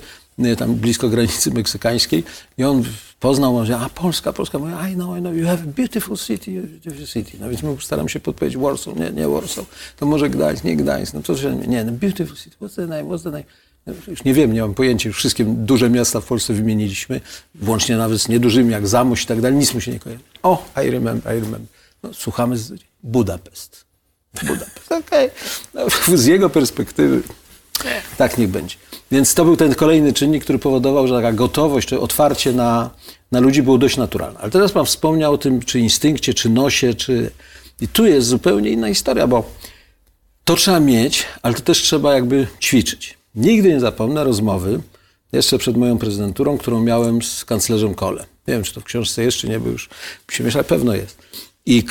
tam 0.57 0.75
blisko 0.75 1.09
granicy 1.09 1.51
meksykańskiej 1.51 2.23
i 2.57 2.63
on 2.63 2.83
poznał, 3.19 3.53
może, 3.53 3.77
a 3.77 3.89
Polska, 3.89 4.33
Polska, 4.33 4.59
mówię, 4.59 4.73
I 4.91 4.95
know, 4.95 5.17
I 5.17 5.21
know, 5.21 5.35
you 5.35 5.45
have 5.45 5.59
a 5.63 5.71
beautiful 5.77 6.17
city, 6.17 6.51
beautiful 6.51 7.07
city. 7.07 7.37
No 7.39 7.49
więc 7.49 7.83
staram 7.83 8.09
się 8.09 8.19
podpowiedzieć 8.19 8.61
Warsaw, 8.61 8.95
nie, 8.95 9.11
nie 9.11 9.27
Warsaw, 9.27 9.65
to 9.97 10.05
może 10.05 10.29
Gdańsk, 10.29 10.63
nie 10.63 10.75
Gdańsk, 10.75 11.13
no 11.13 11.21
to 11.21 11.35
że 11.35 11.55
nie, 11.55 11.83
no 11.83 11.91
beautiful 11.91 12.37
city, 12.37 12.57
what's 12.61 12.75
the 12.75 12.87
name, 12.87 13.03
what's 13.03 13.23
the 13.23 13.31
name? 13.31 13.43
No, 13.87 13.93
Już 14.07 14.23
nie 14.23 14.33
wiem, 14.33 14.53
nie 14.53 14.61
mam 14.61 14.73
pojęcia, 14.73 15.09
już 15.09 15.17
wszystkie 15.17 15.45
duże 15.45 15.89
miasta 15.89 16.21
w 16.21 16.25
Polsce 16.25 16.53
wymieniliśmy, 16.53 17.21
włącznie 17.55 17.97
nawet 17.97 18.21
z 18.21 18.29
niedużymi 18.29 18.71
jak 18.71 18.87
Zamość 18.87 19.23
i 19.23 19.27
tak 19.27 19.41
dalej, 19.41 19.57
nic 19.57 19.73
mu 19.73 19.81
się 19.81 19.91
nie 19.91 19.99
kojarzy. 19.99 20.23
O, 20.43 20.65
I 20.85 20.91
remember, 20.91 21.35
I 21.37 21.39
remember. 21.39 21.69
No, 22.03 22.13
słuchamy 22.13 22.57
z 22.57 22.73
Budapest. 23.03 23.85
Budapest, 24.43 24.91
okej. 25.07 25.29
No, 25.73 25.81
z 26.17 26.25
jego 26.25 26.49
perspektywy 26.49 27.21
tak 28.17 28.37
niech 28.37 28.49
będzie. 28.49 28.75
Więc 29.11 29.33
to 29.33 29.45
był 29.45 29.57
ten 29.57 29.75
kolejny 29.75 30.13
czynnik, 30.13 30.43
który 30.43 30.59
powodował, 30.59 31.07
że 31.07 31.13
taka 31.13 31.33
gotowość, 31.33 31.87
czy 31.87 31.99
otwarcie 31.99 32.51
na, 32.51 32.89
na 33.31 33.39
ludzi 33.39 33.63
było 33.63 33.77
dość 33.77 33.97
naturalne. 33.97 34.39
Ale 34.39 34.51
teraz 34.51 34.71
pan 34.71 34.85
wspomniał 34.85 35.33
o 35.33 35.37
tym, 35.37 35.61
czy 35.61 35.79
instynkcie, 35.79 36.33
czy 36.33 36.49
nosie, 36.49 36.93
czy... 36.93 37.31
I 37.81 37.87
tu 37.87 38.05
jest 38.05 38.27
zupełnie 38.27 38.69
inna 38.69 38.87
historia, 38.87 39.27
bo 39.27 39.43
to 40.43 40.55
trzeba 40.55 40.79
mieć, 40.79 41.25
ale 41.41 41.53
to 41.53 41.61
też 41.61 41.81
trzeba 41.81 42.13
jakby 42.13 42.47
ćwiczyć. 42.61 43.17
Nigdy 43.35 43.69
nie 43.69 43.79
zapomnę 43.79 44.23
rozmowy, 44.23 44.79
jeszcze 45.31 45.57
przed 45.57 45.77
moją 45.77 45.97
prezydenturą, 45.97 46.57
którą 46.57 46.81
miałem 46.81 47.21
z 47.21 47.45
kanclerzem 47.45 47.95
Kolem. 47.95 48.25
Nie 48.47 48.53
wiem, 48.53 48.63
czy 48.63 48.73
to 48.73 48.81
w 48.81 48.83
książce 48.83 49.23
jest, 49.23 49.37
czy 49.37 49.49
nie, 49.49 49.59
bo 49.59 49.69
już 49.69 49.89
mi 50.29 50.35
się 50.35 50.43
myślę, 50.43 50.63
pewno 50.63 50.95
jest. 50.95 51.17
I 51.65 51.83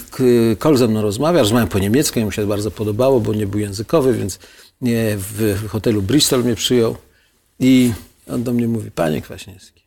Kol 0.59 0.77
ze 0.77 0.89
mną 0.89 1.03
rozmawia, 1.03 1.41
rozmawiam 1.41 1.69
po 1.69 1.79
niemiecku, 1.79 2.21
mu 2.21 2.33
się 2.33 2.47
bardzo 2.47 2.71
podobało, 2.71 3.21
bo 3.21 3.35
nie 3.35 3.47
był 3.47 3.61
językowy, 3.61 4.13
więc 4.13 4.39
w 4.83 5.67
hotelu 5.69 6.03
Bristol 6.03 6.45
mnie 6.45 6.55
przyjął. 6.55 6.97
I 7.61 7.93
on 8.31 8.43
do 8.43 8.53
mnie 8.53 8.69
mówi, 8.69 8.91
panie 8.91 9.23
Kwaśniewski, 9.23 9.83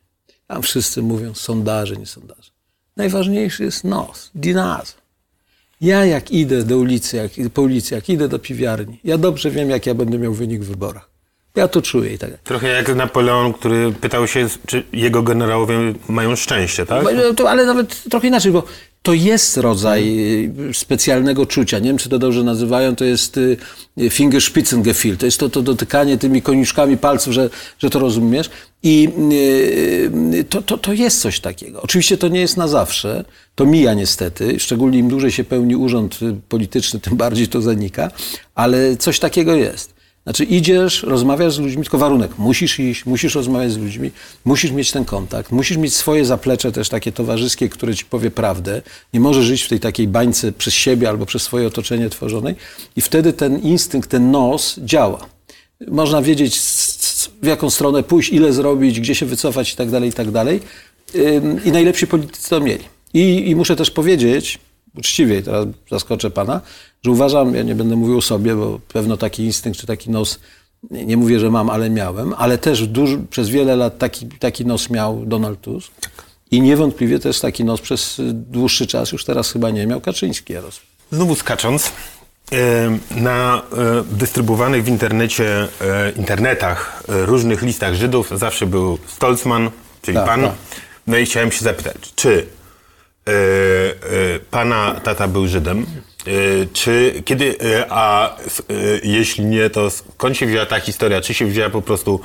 tam 0.46 0.62
wszyscy 0.62 1.02
mówią 1.02 1.34
sondaże, 1.34 1.96
nie 1.96 2.06
sondaże. 2.06 2.50
Najważniejszy 2.96 3.62
jest 3.64 3.84
nos, 3.84 4.30
dinaz. 4.34 4.94
Ja 5.80 6.04
jak 6.04 6.30
idę 6.30 6.62
do 6.64 6.78
ulicy, 6.78 7.16
jak, 7.16 7.30
po 7.54 7.62
ulicy, 7.62 7.94
jak 7.94 8.08
idę 8.08 8.28
do 8.28 8.38
piwiarni, 8.38 9.00
ja 9.04 9.18
dobrze 9.18 9.50
wiem, 9.50 9.70
jak 9.70 9.86
ja 9.86 9.94
będę 9.94 10.18
miał 10.18 10.32
wynik 10.34 10.62
w 10.62 10.66
wyborach. 10.68 11.08
Ja 11.54 11.68
to 11.68 11.82
czuję 11.82 12.12
i 12.14 12.18
tak. 12.18 12.30
Trochę 12.44 12.68
jak 12.68 12.94
Napoleon, 12.96 13.52
który 13.52 13.92
pytał 14.00 14.26
się, 14.28 14.48
czy 14.66 14.84
jego 14.92 15.22
generałowie 15.22 15.78
mają 16.08 16.36
szczęście, 16.36 16.86
tak? 16.86 17.04
Bo- 17.04 17.34
To, 17.34 17.50
ale 17.50 17.66
nawet 17.66 18.02
trochę 18.10 18.28
inaczej, 18.28 18.52
bo 18.52 18.62
to 19.02 19.14
jest 19.14 19.56
rodzaj 19.56 20.18
y, 20.70 20.74
specjalnego 20.74 21.46
czucia. 21.46 21.78
Niemcy 21.78 22.08
to 22.08 22.18
dobrze 22.18 22.44
nazywają, 22.44 22.96
to 22.96 23.04
jest 23.04 23.36
y, 23.36 23.56
Fingerspitzengefühl. 24.10 25.16
To 25.16 25.26
jest 25.26 25.40
to, 25.40 25.48
to 25.48 25.62
dotykanie 25.62 26.18
tymi 26.18 26.42
koniuszkami 26.42 26.96
palców, 26.96 27.34
że, 27.34 27.50
że 27.78 27.90
to 27.90 27.98
rozumiesz. 27.98 28.50
I 28.82 29.08
y, 30.34 30.44
to, 30.44 30.62
to, 30.62 30.78
to 30.78 30.92
jest 30.92 31.20
coś 31.20 31.40
takiego. 31.40 31.82
Oczywiście 31.82 32.18
to 32.18 32.28
nie 32.28 32.40
jest 32.40 32.56
na 32.56 32.68
zawsze. 32.68 33.24
To 33.54 33.66
mija 33.66 33.94
niestety. 33.94 34.60
Szczególnie 34.60 34.98
im 34.98 35.08
dłużej 35.08 35.32
się 35.32 35.44
pełni 35.44 35.76
urząd 35.76 36.18
polityczny, 36.48 37.00
tym 37.00 37.16
bardziej 37.16 37.48
to 37.48 37.62
zanika. 37.62 38.10
Ale 38.54 38.96
coś 38.96 39.18
takiego 39.18 39.54
jest. 39.54 39.91
Znaczy 40.24 40.44
idziesz, 40.44 41.02
rozmawiasz 41.02 41.54
z 41.54 41.58
ludźmi, 41.58 41.82
tylko 41.82 41.98
warunek, 41.98 42.38
musisz 42.38 42.78
iść, 42.78 43.06
musisz 43.06 43.34
rozmawiać 43.34 43.72
z 43.72 43.78
ludźmi, 43.78 44.10
musisz 44.44 44.70
mieć 44.70 44.92
ten 44.92 45.04
kontakt, 45.04 45.52
musisz 45.52 45.76
mieć 45.76 45.94
swoje 45.94 46.24
zaplecze 46.24 46.72
też 46.72 46.88
takie 46.88 47.12
towarzyskie, 47.12 47.68
które 47.68 47.94
ci 47.94 48.04
powie 48.04 48.30
prawdę. 48.30 48.82
Nie 49.12 49.20
możesz 49.20 49.44
żyć 49.44 49.62
w 49.62 49.68
tej 49.68 49.80
takiej 49.80 50.08
bańce 50.08 50.52
przez 50.52 50.74
siebie 50.74 51.08
albo 51.08 51.26
przez 51.26 51.42
swoje 51.42 51.66
otoczenie 51.66 52.10
tworzonej 52.10 52.54
i 52.96 53.00
wtedy 53.00 53.32
ten 53.32 53.58
instynkt, 53.58 54.10
ten 54.10 54.30
nos 54.30 54.76
działa. 54.78 55.26
Można 55.88 56.22
wiedzieć 56.22 56.60
w 57.42 57.46
jaką 57.46 57.70
stronę 57.70 58.02
pójść, 58.02 58.32
ile 58.32 58.52
zrobić, 58.52 59.00
gdzie 59.00 59.14
się 59.14 59.26
wycofać 59.26 59.72
i 59.72 59.76
tak 59.76 59.90
dalej, 59.90 60.08
i 60.08 60.12
tak 60.12 60.30
dalej. 60.30 60.60
I 61.64 61.72
najlepsi 61.72 62.06
politycy 62.06 62.50
to 62.50 62.60
mieli. 62.60 62.84
I, 63.14 63.50
I 63.50 63.56
muszę 63.56 63.76
też 63.76 63.90
powiedzieć, 63.90 64.58
uczciwie, 64.96 65.38
i 65.38 65.42
teraz 65.42 65.66
zaskoczę 65.90 66.30
pana, 66.30 66.60
że 67.04 67.10
uważam, 67.10 67.54
ja 67.54 67.62
nie 67.62 67.74
będę 67.74 67.96
mówił 67.96 68.18
o 68.18 68.22
sobie, 68.22 68.54
bo 68.54 68.80
pewno 68.92 69.16
taki 69.16 69.44
instynkt 69.44 69.80
czy 69.80 69.86
taki 69.86 70.10
nos, 70.10 70.40
nie, 70.90 71.16
mówię, 71.16 71.40
że 71.40 71.50
mam, 71.50 71.70
ale 71.70 71.90
miałem, 71.90 72.34
ale 72.38 72.58
też 72.58 72.86
duży, 72.86 73.18
przez 73.30 73.48
wiele 73.48 73.76
lat 73.76 73.98
taki, 73.98 74.26
taki 74.26 74.66
nos 74.66 74.90
miał 74.90 75.26
Donald 75.26 75.60
Tusk. 75.60 75.92
I 76.50 76.60
niewątpliwie 76.60 77.18
też 77.18 77.40
taki 77.40 77.64
nos 77.64 77.80
przez 77.80 78.20
dłuższy 78.32 78.86
czas, 78.86 79.12
już 79.12 79.24
teraz 79.24 79.52
chyba 79.52 79.70
nie 79.70 79.86
miał 79.86 80.00
Kaczyński 80.00 80.52
Jarosław. 80.52 80.86
Znowu 81.12 81.34
skacząc, 81.34 81.92
na 83.10 83.62
e, 83.72 84.04
dystrybuowanych 84.12 84.84
w 84.84 84.88
internecie, 84.88 85.68
e, 85.80 86.12
internetach 86.16 87.02
e, 87.08 87.26
różnych 87.26 87.62
listach 87.62 87.94
Żydów 87.94 88.30
zawsze 88.34 88.66
był 88.66 88.98
Stolzman, 89.06 89.70
czyli 90.02 90.16
Tak, 90.16 90.26
pan. 90.26 90.42
tak. 90.42 90.52
No 91.06 91.16
i 91.18 91.24
chciałem 91.26 91.52
się 91.52 91.64
zapytać, 91.64 91.96
czy 92.16 92.46
pana 94.50 95.00
tata 95.04 95.28
był 95.28 95.48
Żydem? 95.48 95.86
E, 96.26 96.66
czy 96.72 97.22
kiedy, 97.24 97.58
e, 97.58 97.86
a 97.90 98.36
e, 98.36 98.40
jeśli 99.02 99.44
nie, 99.44 99.70
to 99.70 99.90
skąd 99.90 100.36
się 100.36 100.46
wzięła 100.46 100.66
ta 100.66 100.80
historia? 100.80 101.20
Czy 101.20 101.34
się 101.34 101.46
wzięła 101.46 101.70
po 101.70 101.82
prostu 101.82 102.20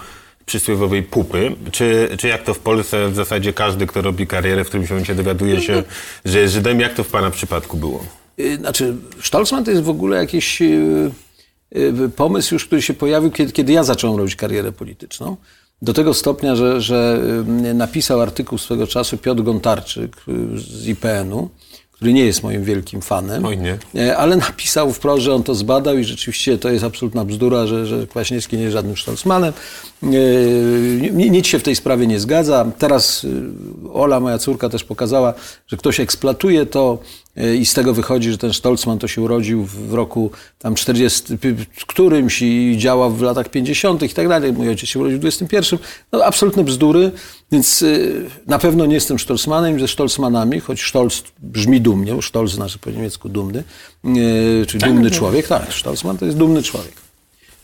przysłowiowej 0.46 1.04
pupy? 1.04 1.56
Czy, 1.72 2.10
czy 2.20 2.28
jak 2.28 2.44
to 2.44 2.54
w 2.54 2.60
Polsce 2.60 3.10
w 3.10 3.16
zasadzie 3.16 3.54
każdy, 3.54 3.88
kto 3.88 4.02
robi 4.02 4.28
karierę, 4.28 4.64
w 4.64 4.68
którymś 4.68 4.90
momencie 4.90 5.16
dowiaduje 5.16 5.62
się, 5.62 5.84
że 6.26 6.40
jest 6.40 6.54
Żydem? 6.54 6.80
Jak 6.80 6.94
to 6.94 7.04
w 7.04 7.08
pana 7.08 7.32
przypadku 7.32 7.78
było? 7.78 8.06
Znaczy, 8.58 8.96
Stolzman 9.24 9.64
to 9.64 9.72
jest 9.72 9.84
w 9.84 9.90
ogóle 9.90 10.18
jakiś 10.18 10.62
pomysł 12.16 12.56
już, 12.56 12.66
który 12.66 12.82
się 12.82 12.94
pojawił, 12.94 13.32
kiedy, 13.32 13.52
kiedy 13.52 13.74
ja 13.74 13.84
zacząłem 13.84 14.18
robić 14.18 14.36
karierę 14.36 14.72
polityczną. 14.72 15.38
Do 15.82 15.94
tego 15.94 16.14
stopnia, 16.14 16.56
że, 16.56 16.82
że 16.82 17.22
y, 17.70 17.74
napisał 17.74 18.22
artykuł 18.22 18.58
swego 18.58 18.88
czasu 18.88 19.18
Piotr 19.18 19.44
Gontarczyk 19.44 20.16
y, 20.28 20.58
z 20.60 20.88
IPN-u, 20.88 21.50
który 21.92 22.14
nie 22.14 22.26
jest 22.26 22.44
moim 22.44 22.64
wielkim 22.64 23.02
fanem. 23.02 23.44
E, 23.96 24.18
Ale 24.18 24.36
napisał 24.36 24.94
wprost, 24.94 25.24
że 25.24 25.34
on 25.34 25.44
to 25.44 25.56
zbadał 25.56 25.98
i 25.98 26.04
rzeczywiście 26.04 26.58
to 26.58 26.70
jest 26.70 26.84
absolutna 26.84 27.26
bzdura, 27.26 27.68
że, 27.68 27.86
że 27.86 28.08
Kwaśniewski 28.08 28.58
nie 28.58 28.64
jest 28.64 28.74
żadnym 28.74 28.98
Stolzmanem. 28.98 29.54
Ni- 30.02 31.32
Nic 31.32 31.48
się 31.48 31.60
w 31.60 31.64
tej 31.64 31.76
sprawie 31.76 32.08
nie 32.08 32.20
zgadza. 32.20 32.66
Teraz 32.78 33.26
e, 33.86 33.94
Ola, 33.94 34.20
moja 34.20 34.38
córka, 34.38 34.70
też 34.70 34.84
pokazała, 34.84 35.34
że 35.68 35.78
ktoś 35.78 36.00
eksploatuje 36.00 36.66
to 36.66 37.00
e, 37.38 37.56
i 37.56 37.66
z 37.66 37.74
tego 37.74 37.94
wychodzi, 37.94 38.32
że 38.32 38.38
ten 38.38 38.54
Stolzman 38.54 39.00
to 39.00 39.08
się 39.08 39.22
urodził 39.22 39.64
w 39.66 39.94
roku 39.94 40.32
tam 40.60 40.76
40 40.76 41.38
p- 41.38 41.56
którymś 41.88 42.42
i 42.42 42.76
działał 42.78 43.12
w 43.12 43.22
latach 43.22 43.50
50. 43.50 44.04
i 44.04 44.10
tak 44.10 44.28
dalej. 44.30 44.54
Mój 44.54 44.70
ojciec 44.70 44.90
się 44.90 45.00
urodził 45.00 45.18
w 45.18 45.22
21. 45.22 45.80
No 46.12 46.24
absolutne 46.26 46.64
bzdury, 46.64 47.12
więc 47.52 47.84
na 48.48 48.60
pewno 48.60 48.86
nie 48.86 48.96
jestem 48.96 49.20
Stolzmanem, 49.20 49.80
ze 49.80 49.88
Stolzmanami, 49.88 50.60
choć 50.60 50.82
Stolz 50.84 51.24
brzmi 51.40 51.82
dumnie, 51.82 52.14
bo 52.14 52.22
Stolz 52.22 52.52
znaczy 52.54 52.80
po 52.80 52.90
niemiecku 52.92 53.30
dumny, 53.30 53.64
czyli 54.68 54.84
dumny 54.94 55.12
człowiek. 55.12 55.48
Tak, 55.48 55.74
Stolzman 55.74 56.18
to 56.18 56.26
jest 56.26 56.38
dumny 56.38 56.64
człowiek. 56.64 57.07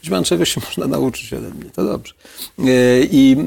Pan 0.09 0.23
czegoś 0.23 0.53
się 0.53 0.61
można 0.65 0.87
nauczyć 0.87 1.33
ode 1.33 1.49
mnie, 1.49 1.69
to 1.75 1.83
dobrze. 1.83 2.13
E, 2.59 2.63
I 3.11 3.37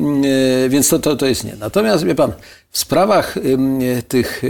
e, 0.64 0.68
więc 0.68 0.88
to, 0.88 0.98
to, 0.98 1.16
to 1.16 1.26
jest 1.26 1.44
nie. 1.44 1.56
Natomiast 1.56 2.04
wie 2.04 2.14
pan, 2.14 2.32
w 2.70 2.78
sprawach 2.78 3.34
tych 4.08 4.42
e, 4.44 4.48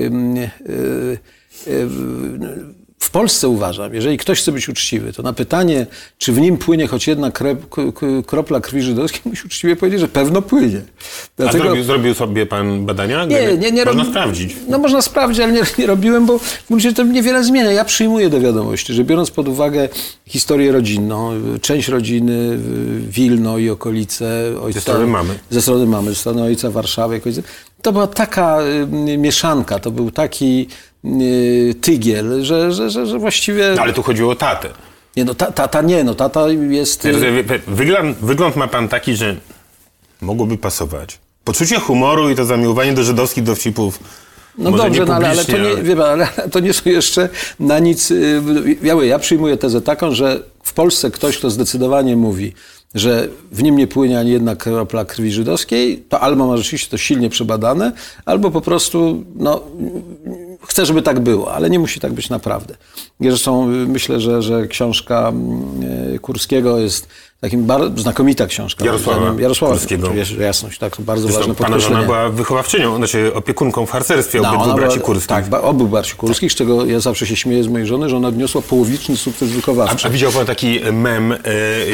w 3.07 3.11
Polsce 3.11 3.49
uważam, 3.49 3.95
jeżeli 3.95 4.19
ktoś 4.19 4.41
chce 4.41 4.53
być 4.53 4.69
uczciwy, 4.69 5.13
to 5.13 5.23
na 5.23 5.33
pytanie, 5.33 5.87
czy 6.19 6.33
w 6.33 6.41
nim 6.41 6.59
płynie 6.59 6.87
choć 6.87 7.07
jedna 7.07 7.31
krep, 7.31 7.67
kropla 8.27 8.61
krwi 8.61 8.83
żydowskiej, 8.83 9.21
musi 9.31 9.47
uczciwie 9.47 9.77
powiedzieć, 9.77 10.01
że 10.01 10.09
pewno 10.09 10.43
płynie. 10.43 10.81
A 11.47 11.53
zrobił, 11.53 11.85
zrobił 11.85 12.15
sobie 12.15 12.47
pan 12.47 12.87
badania? 12.87 13.25
Nie, 13.25 13.57
nie, 13.57 13.73
nie 13.73 13.85
Można 13.85 14.05
robi- 14.05 14.11
sprawdzić. 14.11 14.57
No 14.69 14.79
można 14.79 15.03
sprawdzić, 15.03 15.41
ale 15.41 15.53
nie, 15.53 15.63
nie 15.79 15.87
robiłem, 15.87 16.27
bo 16.27 16.39
w 16.39 16.65
gruncie 16.69 16.93
to 16.93 17.03
niewiele 17.03 17.45
zmienia. 17.45 17.73
Ja 17.73 17.85
przyjmuję 17.85 18.29
do 18.31 18.41
wiadomości, 18.41 18.95
że 18.95 19.05
biorąc 19.05 19.31
pod 19.31 19.49
uwagę 19.49 19.89
historię 20.27 20.73
rodzinną, 20.73 21.31
część 21.63 21.89
rodziny, 21.89 22.59
Wilno 23.09 23.59
i 23.59 23.71
okolice, 23.71 24.53
ojca, 24.63 24.75
Ze 24.79 24.81
strony 24.81 25.07
mamy. 25.07 25.39
ze 25.51 25.63
strony 25.63 25.87
mamy, 25.87 26.09
ze 26.11 26.17
strony 26.17 26.43
ojca 26.43 26.71
Warszawy, 26.71 27.21
to 27.83 27.93
była 27.93 28.07
taka 28.07 28.59
y, 29.09 29.19
mieszanka, 29.19 29.79
to 29.79 29.91
był 29.91 30.11
taki 30.11 30.69
tygiel, 31.81 32.45
że, 32.45 32.73
że, 32.73 32.91
że, 32.91 33.07
że 33.07 33.19
właściwie... 33.19 33.73
No, 33.77 33.83
ale 33.83 33.93
tu 33.93 34.03
chodziło 34.03 34.33
o 34.33 34.37
tatę. 34.37 34.69
Nie, 35.17 35.25
no 35.25 35.35
ta- 35.35 35.53
tata 35.53 35.83
nie, 35.83 36.05
no 36.05 36.15
tata 36.15 36.49
jest... 36.71 37.05
y, 37.05 37.13
Wygląd, 37.67 38.19
wygląd 38.19 38.57
ma 38.57 38.69
pan 38.69 38.89
taki, 38.89 39.17
że 39.17 39.37
mogłoby 40.21 40.59
pasować. 40.59 41.19
Poczucie 41.45 41.81
humoru 41.81 42.31
i 42.31 42.35
to 42.35 42.45
zamiłowanie 42.45 42.93
do 42.93 43.03
żydowskich 43.05 43.45
dowcipów. 43.45 43.99
No 44.59 44.71
może 44.71 44.83
dobrze, 44.85 45.05
no, 45.05 45.15
ale, 45.15 45.29
ale, 45.29 45.45
to 45.45 45.59
nie, 45.59 45.83
wie 45.83 45.97
pan, 45.97 46.21
ale 46.21 46.29
to 46.51 46.61
nie 46.61 46.73
są 46.73 46.91
jeszcze 46.91 47.29
na 47.61 47.79
nic. 47.79 48.11
y, 48.11 48.43
Ja, 48.83 48.95
ja 48.95 49.19
przyjmuję 49.19 49.57
tezę 49.57 49.83
taką, 49.83 50.15
że 50.15 50.43
w 50.63 50.73
Polsce 50.73 51.11
ktoś, 51.11 51.39
kto 51.39 51.51
zdecydowanie 51.51 52.17
mówi, 52.17 52.53
że 52.95 53.29
w 53.53 53.63
nim 53.63 53.77
nie 53.77 53.87
płynie 53.87 54.19
ani 54.19 54.31
jedna 54.31 54.57
kropla 54.57 55.05
krwi 55.05 55.33
żydowskiej, 55.33 56.05
to 56.09 56.21
albo 56.21 56.47
ma 56.47 56.57
rzeczywiście 56.57 56.91
to 56.91 56.99
silnie 56.99 57.31
przebadane, 57.31 57.93
albo 58.25 58.51
po 58.51 58.61
prostu 58.61 59.25
no, 59.37 59.61
chce, 60.67 60.87
żeby 60.87 61.03
tak 61.03 61.21
było, 61.21 61.55
ale 61.55 61.71
nie 61.71 61.79
musi 61.79 62.01
tak 62.01 62.12
być 62.12 62.31
naprawdę. 62.31 62.77
Zresztą 63.21 63.73
y, 63.73 63.73
myślę, 63.73 64.21
że, 64.21 64.43
że 64.43 64.67
książka 64.67 65.33
y, 66.14 66.19
Kurskiego 66.19 66.79
jest 66.79 67.09
takim 67.41 67.66
znakomita 67.97 68.47
książka. 68.47 68.84
Jarosława. 68.84 69.34
Jarosława 69.41 69.74
Kurskiego. 69.74 70.11
Jasność, 70.41 70.78
tak, 70.78 70.97
bardzo 70.99 71.22
Zresztą 71.22 71.41
ważne 71.41 71.55
pana 71.55 71.78
żona 71.78 72.03
była 72.03 72.28
wychowawczynią, 72.28 72.97
znaczy 72.97 73.34
opiekunką 73.34 73.87
w 73.87 73.91
harcerstwie 73.91 74.41
No, 74.41 74.51
obydwu 74.55 74.74
braci 74.74 75.01
kurskich. 75.01 75.28
Tak, 75.28 75.49
ba- 75.49 75.61
obu 75.62 75.89
braci 75.89 76.14
kurskich, 76.16 76.53
z 76.53 76.55
czego 76.55 76.84
ja 76.87 77.01
zawsze 77.01 77.26
się 77.26 77.37
śmieję 77.37 77.62
z 77.64 77.68
mojej 77.68 77.87
żony, 77.87 78.09
że 78.09 78.16
ona 78.16 78.28
odniosła 78.28 78.62
połowiczny 78.62 79.16
sukces 79.16 79.49
A, 79.53 79.55
wychowawczy. 79.55 80.07
a 80.07 80.11
widział 80.11 80.32
pan 80.32 80.47
taki 80.47 80.80
mem, 80.93 81.32
e, 81.32 81.37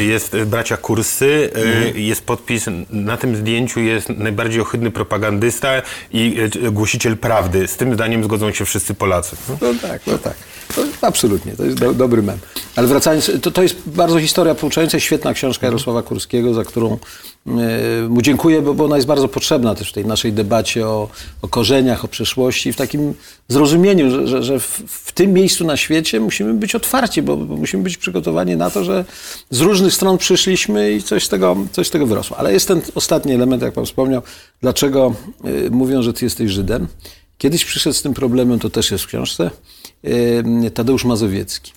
jest 0.03 0.37
bracia 0.45 0.77
Kursy, 0.77 1.49
e, 1.55 1.61
Mhm. 1.63 1.97
jest 1.99 2.21
podpis, 2.25 2.65
na 2.89 3.17
tym 3.17 3.35
zdjęciu 3.35 3.79
jest 3.79 4.09
najbardziej 4.09 4.61
ohydny 4.61 4.91
propagandysta 4.91 5.81
i 6.13 6.37
e, 6.65 6.71
głosiciel 6.71 7.17
prawdy. 7.17 7.67
Z 7.67 7.77
tym 7.77 7.93
zdaniem 7.93 8.23
zgodzą 8.23 8.51
się 8.51 8.65
wszyscy 8.65 8.93
Polacy. 8.93 9.35
No 9.61 9.67
tak, 9.81 10.01
no 10.07 10.17
tak. 10.17 10.33
To 10.75 10.81
absolutnie, 11.07 11.51
to 11.51 11.63
jest 11.65 11.77
do, 11.79 11.93
dobry 11.93 12.21
mem. 12.23 12.37
Ale 12.75 12.87
wracając, 12.87 13.31
to, 13.41 13.51
to 13.51 13.63
jest 13.63 13.75
bardzo 13.85 14.19
historia 14.19 14.55
pouczająca, 14.55 14.99
świetna 14.99 15.32
książka 15.33 15.67
Jarosława 15.67 16.03
Kurskiego, 16.03 16.53
za 16.53 16.63
którą 16.63 16.97
e, 17.47 17.49
mu 18.09 18.21
dziękuję, 18.21 18.61
bo, 18.61 18.85
ona 18.85 18.95
jest 18.95 19.07
bardzo 19.07 19.27
potrzebna 19.27 19.75
też 19.75 19.89
w 19.89 19.93
tej 19.93 20.05
naszej 20.05 20.33
debacie 20.33 20.87
o, 20.87 21.09
o 21.41 21.47
korzeniach, 21.47 22.05
o 22.05 22.07
przeszłości, 22.07 22.73
w 22.73 22.75
takim 22.75 23.13
zrozumieniu, 23.47 24.11
że, 24.11 24.27
że, 24.27 24.43
że 24.43 24.59
w, 24.59 24.83
w 24.87 25.11
tym 25.11 25.33
miejscu 25.33 25.65
na 25.65 25.77
świecie 25.77 26.19
musimy 26.19 26.53
być 26.53 26.75
otwarci, 26.75 27.21
bo, 27.21 27.37
bo 27.37 27.55
musimy 27.55 27.83
być 27.83 27.97
przygotowani 27.97 28.55
na 28.55 28.69
to, 28.69 28.83
że 28.83 29.05
z 29.49 29.61
różnych 29.61 29.93
stron 29.93 30.17
przyszliśmy 30.17 30.91
i 30.91 31.03
coś 31.03 31.25
z 31.25 31.29
tego, 31.29 31.57
coś 31.71 31.87
z 31.87 31.89
tego 31.89 32.05
wyrosło. 32.05 32.37
Ale 32.37 32.53
jest 32.53 32.67
ten 32.67 32.81
ostatni 32.95 33.33
element, 33.33 33.61
jak 33.61 33.73
pan 33.73 33.85
wspomniał, 33.85 34.21
dlaczego 34.61 35.13
e, 35.43 35.69
mówią, 35.69 36.01
że 36.01 36.13
ty 36.13 36.25
jesteś 36.25 36.51
Żydem. 36.51 36.87
Kiedyś 37.37 37.65
przyszedł 37.65 37.95
z 37.95 38.01
tym 38.01 38.13
problemem, 38.13 38.59
to 38.59 38.69
też 38.69 38.91
jest 38.91 39.03
w 39.03 39.07
książce, 39.07 39.51
e, 40.03 40.71
Tadeusz 40.71 41.05
Mazowiecki. 41.05 41.71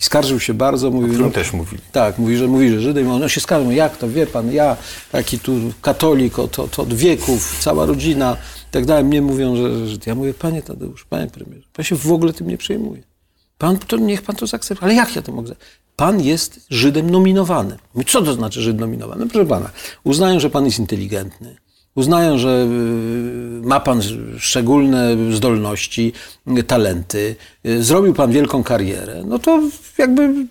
I 0.00 0.04
skarżył 0.04 0.40
się 0.40 0.54
bardzo, 0.54 0.90
mówił... 0.90 1.12
którym 1.14 1.32
też 1.32 1.52
mówili. 1.52 1.82
Tak, 1.92 2.18
mówi, 2.18 2.36
że 2.36 2.48
mówi, 2.48 2.70
że 2.70 2.80
Żydem. 2.80 3.10
On 3.10 3.28
się 3.28 3.40
skarżył, 3.40 3.72
jak 3.72 3.96
to, 3.96 4.08
wie 4.08 4.26
pan, 4.26 4.52
ja, 4.52 4.76
taki 5.12 5.38
tu 5.38 5.52
katolik 5.82 6.38
od, 6.38 6.58
od, 6.58 6.78
od 6.78 6.94
wieków, 6.94 7.56
cała 7.60 7.86
rodzina 7.86 8.36
i 8.68 8.70
tak 8.70 8.86
dalej. 8.86 9.04
Mnie 9.04 9.22
mówią, 9.22 9.56
że, 9.56 9.88
że 9.88 9.96
ja 10.06 10.14
mówię, 10.14 10.34
panie 10.34 10.62
Tadeusz, 10.62 11.04
panie 11.04 11.26
premierze, 11.26 11.66
pan 11.72 11.84
się 11.84 11.96
w 11.96 12.12
ogóle 12.12 12.32
tym 12.32 12.48
nie 12.48 12.58
przejmuje. 12.58 13.02
Pan, 13.58 13.78
to 13.78 13.96
niech 13.96 14.22
pan 14.22 14.36
to 14.36 14.46
zaakceptuje. 14.46 14.84
Ale 14.84 14.94
jak 14.94 15.16
ja 15.16 15.22
to 15.22 15.32
mogę? 15.32 15.54
Pan 15.96 16.20
jest 16.20 16.60
Żydem 16.70 17.10
nominowanym. 17.10 17.78
Co 18.06 18.22
to 18.22 18.34
znaczy 18.34 18.62
Żyd 18.62 18.78
nominowany? 18.78 19.24
No, 19.24 19.30
proszę 19.30 19.46
pana, 19.46 19.70
uznają, 20.04 20.40
że 20.40 20.50
pan 20.50 20.64
jest 20.64 20.78
inteligentny. 20.78 21.56
Uznają, 21.96 22.38
że 22.38 22.66
y, 23.62 23.66
ma 23.66 23.80
pan 23.80 24.00
szczególne 24.38 25.16
zdolności, 25.32 26.12
y, 26.58 26.62
talenty, 26.62 27.36
y, 27.66 27.82
zrobił 27.84 28.14
pan 28.14 28.32
wielką 28.32 28.64
karierę. 28.64 29.22
No 29.26 29.38
to 29.38 29.62
jakby 29.98 30.46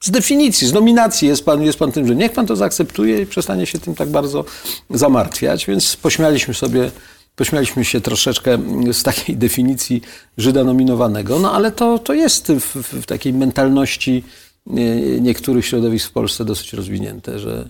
z- 0.00 0.10
definicji, 0.10 0.66
z 0.68 0.72
nominacji 0.72 1.28
jest 1.28 1.44
pan, 1.44 1.62
jest 1.62 1.78
pan 1.78 1.92
tym, 1.92 2.06
że 2.06 2.14
niech 2.16 2.32
pan 2.32 2.46
to 2.46 2.56
zaakceptuje 2.56 3.22
i 3.22 3.26
przestanie 3.26 3.66
się 3.66 3.78
tym 3.78 3.94
tak 3.94 4.08
bardzo 4.08 4.44
zamartwiać. 4.90 5.66
Więc 5.66 5.96
pośmialiśmy 5.96 6.54
sobie, 6.54 6.90
pośmialiśmy 7.36 7.84
się 7.84 8.00
troszeczkę 8.00 8.58
z 8.92 9.02
takiej 9.02 9.36
definicji 9.36 10.02
Żyda 10.38 10.64
nominowanego. 10.64 11.38
No 11.38 11.52
ale 11.52 11.70
to, 11.72 11.98
to 11.98 12.14
jest 12.14 12.52
w, 12.52 12.76
w, 12.82 13.06
takiej 13.06 13.32
mentalności 13.32 14.24
nie- 14.66 15.20
niektórych 15.20 15.66
środowisk 15.66 16.08
w 16.08 16.12
Polsce 16.12 16.44
dosyć 16.44 16.72
rozwinięte, 16.72 17.38
że 17.38 17.68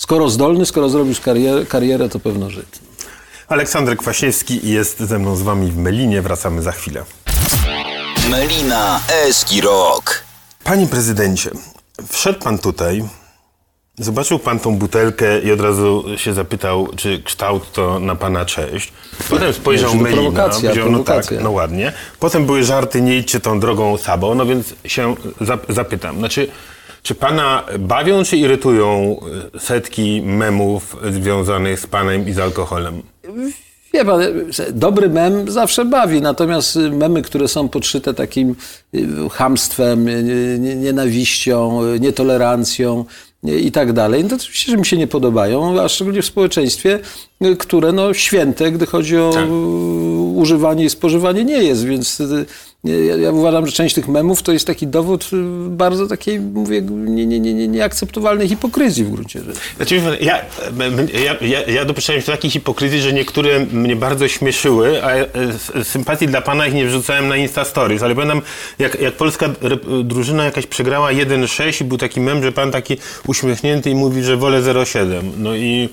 skoro 0.00 0.30
zdolny, 0.30 0.66
skoro 0.66 0.88
zrobił 0.88 1.14
karierę, 1.24 1.66
karierę 1.66 2.08
to 2.08 2.20
pewno 2.20 2.50
Żyd. 2.50 2.78
Aleksander 3.48 3.96
Kwaśniewski 3.96 4.60
jest 4.68 5.00
ze 5.00 5.18
mną 5.18 5.36
z 5.36 5.42
wami 5.42 5.70
w 5.70 5.76
Melinie. 5.76 6.22
Wracamy 6.22 6.62
za 6.62 6.72
chwilę. 6.72 7.04
Melina 8.30 9.00
Eski 9.28 9.60
Rock. 9.60 10.24
Panie 10.64 10.86
prezydencie, 10.86 11.50
wszedł 12.08 12.38
pan 12.38 12.58
tutaj, 12.58 13.04
zobaczył 13.98 14.38
pan 14.38 14.60
tą 14.60 14.76
butelkę 14.76 15.40
i 15.40 15.52
od 15.52 15.60
razu 15.60 16.04
się 16.16 16.34
zapytał, 16.34 16.88
czy 16.96 17.22
kształt 17.22 17.72
to 17.72 17.98
na 17.98 18.14
pana 18.14 18.44
cześć. 18.44 18.92
Potem 19.30 19.52
spojrzał 19.52 19.94
Melina, 19.94 20.22
prowokacja, 20.22 20.70
powiedział, 20.70 20.90
no 20.90 20.98
tak, 20.98 21.06
prowokacja. 21.06 21.40
no 21.40 21.50
ładnie. 21.50 21.92
Potem 22.20 22.46
były 22.46 22.64
żarty, 22.64 23.00
nie 23.02 23.16
idźcie 23.16 23.40
tą 23.40 23.60
drogą 23.60 23.96
Sabo, 23.96 24.34
no 24.34 24.46
więc 24.46 24.74
się 24.84 25.14
zap- 25.40 25.72
zapytam. 25.72 26.18
Znaczy, 26.18 26.48
czy 27.02 27.14
pana 27.14 27.62
bawią, 27.78 28.24
czy 28.24 28.36
irytują 28.36 29.16
y, 29.56 29.60
setki 29.60 30.22
memów 30.24 30.96
związanych 31.10 31.80
z 31.80 31.86
panem 31.86 32.28
i 32.28 32.32
z 32.32 32.38
alkoholem? 32.38 33.02
Wie 33.94 34.04
pan, 34.04 34.20
dobry 34.72 35.08
mem 35.08 35.50
zawsze 35.50 35.84
bawi, 35.84 36.20
natomiast 36.20 36.76
memy, 36.92 37.22
które 37.22 37.48
są 37.48 37.68
podszyte 37.68 38.14
takim 38.14 38.54
chamstwem, 39.32 40.04
nie- 40.62 40.76
nienawiścią, 40.76 41.80
nietolerancją 42.00 43.04
i 43.42 43.72
tak 43.72 43.92
dalej, 43.92 44.22
no 44.22 44.28
to 44.28 44.36
oczywiście, 44.36 44.70
że 44.72 44.76
mi 44.78 44.86
się 44.86 44.96
nie 44.96 45.06
podobają, 45.06 45.80
a 45.80 45.88
szczególnie 45.88 46.22
w 46.22 46.26
społeczeństwie, 46.26 46.98
które 47.58 47.92
no 47.92 48.14
święte, 48.14 48.72
gdy 48.72 48.86
chodzi 48.86 49.18
o 49.18 49.30
Tak. 49.34 49.46
używanie 50.34 50.84
i 50.84 50.90
spożywanie 50.90 51.44
nie 51.44 51.62
jest, 51.62 51.84
więc 51.84 52.22
ja, 52.84 53.16
ja 53.16 53.30
uważam, 53.30 53.66
że 53.66 53.72
część 53.72 53.94
tych 53.94 54.08
memów 54.08 54.42
to 54.42 54.52
jest 54.52 54.66
taki 54.66 54.86
dowód 54.86 55.30
y, 55.32 55.36
bardzo 55.70 56.06
takiej, 56.06 56.40
mówię, 56.40 56.82
nie, 56.82 57.26
nie, 57.26 57.40
nie, 57.40 57.54
nie, 57.54 57.68
nieakceptowalnej 57.68 58.48
hipokryzji 58.48 59.04
w 59.04 59.10
gruncie 59.10 59.40
rzeczy. 59.42 59.60
Znaczy, 59.76 60.00
ja, 60.20 60.38
ja, 61.24 61.36
ja, 61.40 61.62
ja 61.62 61.84
dopuszczałem 61.84 62.22
się 62.22 62.32
takiej 62.32 62.50
hipokryzji, 62.50 63.00
że 63.00 63.12
niektóre 63.12 63.66
mnie 63.66 63.96
bardzo 63.96 64.28
śmieszyły, 64.28 65.04
a 65.04 65.10
e, 65.10 65.84
sympatii 65.84 66.26
dla 66.26 66.40
pana 66.40 66.66
ich 66.66 66.74
nie 66.74 66.86
wrzucałem 66.86 67.28
na 67.28 67.36
Insta 67.36 67.64
Stories, 67.64 68.02
ale 68.02 68.14
pamiętam, 68.14 68.42
jak, 68.78 69.00
jak 69.00 69.14
polska 69.14 69.48
drużyna 70.04 70.44
jakaś 70.44 70.66
przegrała 70.66 71.10
1-6 71.10 71.82
i 71.82 71.84
był 71.84 71.98
taki 71.98 72.20
mem, 72.20 72.42
że 72.42 72.52
pan 72.52 72.70
taki 72.70 72.96
uśmiechnięty 73.26 73.90
i 73.90 73.94
mówi, 73.94 74.22
że 74.22 74.36
wolę 74.36 74.62
0-7. 74.62 75.22
No 75.38 75.54
i 75.54 75.88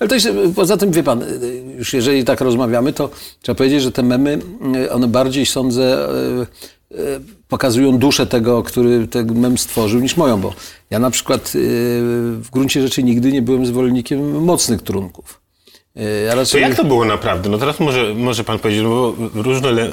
Ale 0.00 0.08
to 0.08 0.14
jest, 0.14 0.28
poza 0.56 0.76
tym, 0.76 0.90
wie 0.92 1.02
pan, 1.02 1.24
już 1.78 1.92
jeżeli 1.92 2.24
tak 2.24 2.40
rozmawiamy, 2.40 2.92
to 2.92 3.10
trzeba 3.42 3.56
powiedzieć, 3.56 3.82
że 3.82 3.92
te 3.92 4.02
memy, 4.02 4.38
one 4.90 5.08
bardziej, 5.08 5.46
sądzę, 5.46 6.08
e, 6.08 6.46
e, 6.92 6.96
pokazują 7.48 7.98
duszę 7.98 8.26
tego, 8.26 8.62
który 8.62 9.08
ten 9.08 9.38
mem 9.40 9.58
stworzył, 9.58 10.00
niż 10.00 10.16
moją, 10.16 10.40
bo 10.40 10.54
ja 10.90 10.98
na 10.98 11.10
przykład 11.10 11.40
e, 11.40 11.50
w 12.36 12.48
gruncie 12.52 12.82
rzeczy 12.82 13.02
nigdy 13.02 13.32
nie 13.32 13.42
byłem 13.42 13.66
zwolennikiem 13.66 14.44
mocnych 14.44 14.82
trunków. 14.82 15.40
E, 15.96 16.02
Ja 16.20 16.30
To 16.32 16.36
raczej... 16.36 16.62
jak 16.62 16.74
to 16.74 16.84
było 16.84 17.04
naprawdę? 17.04 17.48
No 17.48 17.58
teraz 17.58 17.80
może, 17.80 18.14
może 18.14 18.44
pan 18.44 18.58
powiedzieć, 18.58 18.84
no 18.84 18.90
bo 18.90 19.14
różne 19.42 19.72
le, 19.72 19.92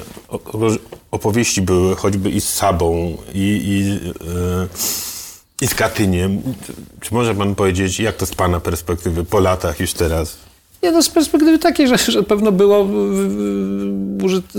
opowieści 1.10 1.62
były, 1.62 1.96
choćby 1.96 2.30
i 2.30 2.40
z 2.40 2.48
Sabą, 2.48 3.16
i, 3.34 3.38
i, 3.64 3.98
e, 4.28 4.68
i 5.60 5.66
z 5.66 5.74
Katyniem. 5.74 6.42
Czy 7.00 7.14
może 7.14 7.34
pan 7.34 7.54
powiedzieć, 7.54 8.00
jak 8.00 8.16
to 8.16 8.26
z 8.26 8.34
pana 8.34 8.60
perspektywy 8.60 9.24
po 9.24 9.40
latach 9.40 9.80
już 9.80 9.92
teraz? 9.92 10.36
Nie, 10.82 10.92
no 10.92 11.02
z 11.02 11.08
perspektywy 11.08 11.58
takiej, 11.58 11.88
że, 11.88 11.98
że 11.98 12.22
pewno 12.22 12.52
było 12.52 12.86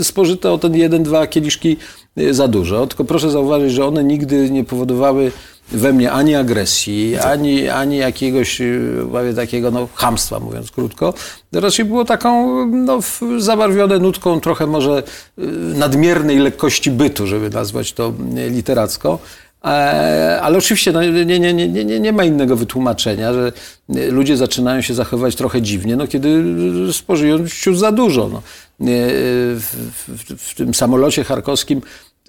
spożyte 0.04 0.52
o 0.52 0.58
ten 0.58 0.76
jeden, 0.76 1.04
dwa 1.04 1.28
kieliszki 1.28 1.78
y, 2.18 2.34
za 2.34 2.48
dużo. 2.48 2.88
Tylko 2.88 3.04
proszę 3.04 3.32
zauważyć, 3.32 3.74
że 3.74 3.86
one 3.86 4.04
nigdy 4.04 4.50
nie 4.50 4.64
powodowały 4.64 5.32
we 5.72 5.94
mnie 5.94 6.12
ani 6.12 6.36
agresji, 6.36 7.18
ani, 7.18 7.70
ani 7.70 7.98
jakiegoś 7.98 8.62
y, 8.62 9.06
prawie 9.12 9.34
takiego 9.34 9.72
no, 9.72 9.88
chamstwa, 9.96 10.40
mówiąc 10.40 10.72
krótko. 10.72 11.14
Raczej 11.54 11.86
było 11.86 12.06
taką 12.06 12.66
no, 12.66 13.00
zabarwione 13.38 14.00
nutką 14.00 14.40
trochę 14.40 14.68
może 14.68 15.04
y, 15.40 15.42
nadmiernej 15.76 16.38
lekkości 16.38 16.92
bytu, 16.92 17.28
żeby 17.28 17.50
nazwać 17.50 17.94
to 17.94 18.14
literacko. 18.50 19.20
E, 19.66 20.42
Ale 20.42 20.58
oczywiście 20.58 20.92
no, 20.92 21.04
nie, 21.04 21.26
nie, 21.26 21.54
nie, 21.54 21.68
nie, 21.68 22.00
nie, 22.00 22.14
ma 22.14 22.24
innego 22.24 22.56
wytłumaczenia, 22.56 23.34
że 23.34 23.52
e, 23.96 24.12
ludzie 24.12 24.38
zaczynają 24.38 24.82
się 24.82 24.94
zachowywać 24.94 25.36
trochę 25.36 25.62
dziwnie, 25.62 25.96
no, 25.96 26.08
kiedy 26.08 26.44
e, 26.90 26.94
spożyją 26.94 27.48
ciut 27.48 27.78
za 27.78 27.92
dużo. 27.92 28.30
No. 28.34 28.42
W, 28.82 29.92
w, 30.08 30.50
w 30.50 30.56
tym 30.56 30.74
samolocie 30.74 31.24
charkowskim 31.24 31.82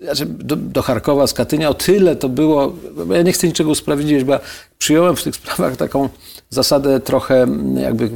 znaczy 0.02 0.26
do, 0.26 0.56
do 0.56 0.82
Charkowa 0.82 1.26
z 1.26 1.34
Katynia 1.34 1.68
o 1.68 1.74
tyle 1.74 2.16
to 2.16 2.28
było, 2.28 2.72
ja 3.10 3.22
nie 3.22 3.32
chcę 3.32 3.46
niczego 3.46 3.70
usprawiedliwiać, 3.70 4.24
bo 4.24 4.32
ja 4.32 4.40
przyjąłem 4.78 5.16
w 5.16 5.22
tych 5.22 5.34
sprawach 5.34 5.76
taką 5.76 6.08
zasadę 6.50 7.00
trochę 7.00 7.46
jakby 7.82 8.10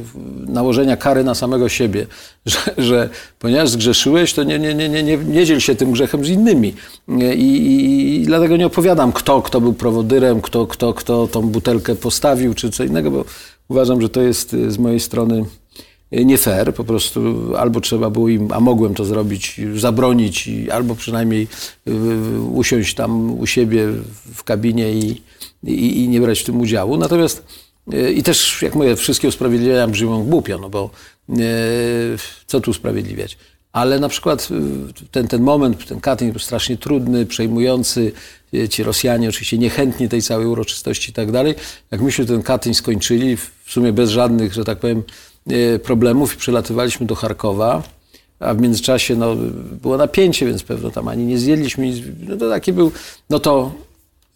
nałożenia 0.47 0.97
kary 0.97 1.23
na 1.23 1.35
samego 1.35 1.69
siebie, 1.69 2.07
że, 2.45 2.59
że 2.77 3.09
ponieważ 3.39 3.69
zgrzeszyłeś, 3.69 4.33
to 4.33 4.43
nie, 4.43 4.59
nie, 4.59 4.73
nie, 4.75 4.89
nie, 4.89 5.03
nie, 5.03 5.17
nie 5.17 5.45
dziel 5.45 5.59
się 5.59 5.75
tym 5.75 5.91
grzechem 5.91 6.25
z 6.25 6.29
innymi. 6.29 6.73
I, 7.35 7.43
i, 7.43 8.21
I 8.21 8.25
dlatego 8.25 8.57
nie 8.57 8.65
opowiadam, 8.65 9.11
kto, 9.11 9.41
kto 9.41 9.61
był 9.61 9.73
prowodyrem, 9.73 10.41
kto, 10.41 10.67
kto, 10.67 10.93
kto 10.93 11.27
tą 11.27 11.41
butelkę 11.41 11.95
postawił, 11.95 12.53
czy 12.53 12.71
co 12.71 12.83
innego, 12.83 13.11
bo 13.11 13.25
uważam, 13.67 14.01
że 14.01 14.09
to 14.09 14.21
jest 14.21 14.53
y, 14.53 14.71
z 14.71 14.77
mojej 14.77 14.99
strony 14.99 15.45
nie 16.11 16.37
fair, 16.37 16.73
po 16.73 16.83
prostu 16.83 17.51
albo 17.57 17.81
trzeba 17.81 18.09
było 18.09 18.29
im, 18.29 18.51
a 18.51 18.59
mogłem 18.59 18.93
to 18.93 19.05
zrobić, 19.05 19.61
zabronić, 19.75 20.49
albo 20.71 20.95
przynajmniej 20.95 21.47
y, 21.87 22.41
usiąść 22.41 22.95
tam 22.95 23.39
u 23.39 23.47
siebie 23.47 23.87
w 24.35 24.43
kabinie 24.43 24.91
i, 24.91 25.21
i, 25.63 26.03
i 26.03 26.09
nie 26.09 26.21
brać 26.21 26.39
w 26.39 26.45
tym 26.45 26.61
udziału. 26.61 26.97
Natomiast 26.97 27.39
y, 27.39 27.64
i 28.15 28.23
też, 28.23 28.61
jak 28.61 28.75
mówię, 28.75 28.95
wszystkie 28.95 29.27
usprawiedliwienia 29.27 29.87
brzmią 29.87 30.23
głupio, 30.23 30.57
no 30.57 30.69
bo 30.69 30.89
y, 31.29 31.35
co 32.47 32.61
tu 32.61 32.71
usprawiedliwiać? 32.71 33.37
Ale 33.71 33.99
na 33.99 34.09
przykład 34.09 34.47
y, 34.51 35.07
ten, 35.11 35.27
ten 35.27 35.41
moment, 35.41 35.87
ten 35.87 36.01
Katyń 36.01 36.31
był 36.31 36.39
strasznie 36.39 36.77
trudny, 36.77 37.25
przejmujący. 37.25 38.11
Ci 38.69 38.83
Rosjanie 38.83 39.29
oczywiście 39.29 39.57
niechętni 39.57 40.09
tej 40.09 40.21
całej 40.21 40.47
uroczystości 40.47 41.11
i 41.11 41.13
tak 41.13 41.31
dalej. 41.31 41.55
Jak 41.91 42.01
myśmy 42.01 42.25
ten 42.25 42.43
Katyń 42.43 42.73
skończyli, 42.73 43.37
w 43.37 43.51
sumie 43.67 43.93
bez 43.93 44.09
żadnych, 44.09 44.53
że 44.53 44.63
tak 44.63 44.79
powiem, 44.79 45.03
problemów 45.83 46.33
i 46.33 46.37
przelatywaliśmy 46.37 47.05
do 47.05 47.15
Charkowa, 47.15 47.83
a 48.39 48.53
w 48.53 48.61
międzyczasie 48.61 49.15
no, 49.15 49.35
było 49.81 49.97
napięcie, 49.97 50.45
więc 50.45 50.63
pewno 50.63 50.91
tam 50.91 51.07
ani 51.07 51.25
nie 51.25 51.37
zjedliśmy. 51.37 51.87
nic. 51.87 52.05
No 52.27 52.37
to 52.37 52.49
taki 52.49 52.73
był, 52.73 52.91
no 53.29 53.39
to 53.39 53.71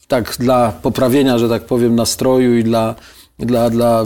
tak 0.08 0.36
dla 0.40 0.72
poprawienia, 0.72 1.38
że 1.38 1.50
tak 1.50 1.66
powiem, 1.66 1.96
nastroju 1.96 2.58
i 2.58 2.64
dla, 2.64 2.96
dla, 3.40 3.70
dla 3.70 4.06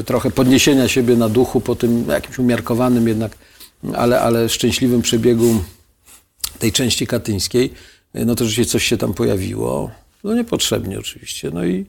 y, 0.00 0.04
trochę 0.04 0.30
podniesienia 0.30 0.88
siebie 0.88 1.16
na 1.16 1.28
duchu 1.28 1.60
po 1.60 1.76
tym 1.76 2.08
jakimś 2.08 2.38
umiarkowanym 2.38 3.08
jednak, 3.08 3.38
ale, 3.94 4.20
ale 4.20 4.48
szczęśliwym 4.48 5.02
przebiegu 5.02 5.62
tej 6.58 6.72
części 6.72 7.06
katyńskiej, 7.06 7.72
y, 8.16 8.24
no 8.26 8.34
to 8.34 8.44
rzeczywiście 8.44 8.72
coś 8.72 8.84
się 8.84 8.96
tam 8.96 9.14
pojawiło. 9.14 9.90
No 10.24 10.34
niepotrzebnie 10.34 10.98
oczywiście. 10.98 11.50
No 11.54 11.64
i 11.64 11.86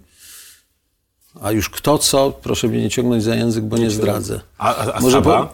a 1.42 1.52
już 1.52 1.70
kto 1.70 1.98
co, 1.98 2.32
proszę 2.32 2.68
mnie 2.68 2.82
nie 2.82 2.90
ciągnąć 2.90 3.24
za 3.24 3.36
język, 3.36 3.64
bo 3.64 3.78
nie 3.78 3.90
zdradzę. 3.92 4.40
A, 4.58 4.76
a, 4.76 4.94
a 4.94 5.00
Może 5.00 5.18
Saba? 5.18 5.46
po- 5.46 5.54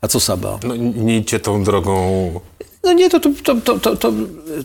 A 0.00 0.08
co 0.08 0.20
Saba? 0.20 0.58
No, 0.64 0.76
nie 0.76 1.16
idźcie 1.16 1.40
tą 1.40 1.64
drogą... 1.64 2.40
No 2.86 2.92
nie, 2.92 3.10
to, 3.10 3.20
to, 3.20 3.30
to, 3.44 3.54
to, 3.54 3.78
to, 3.78 4.12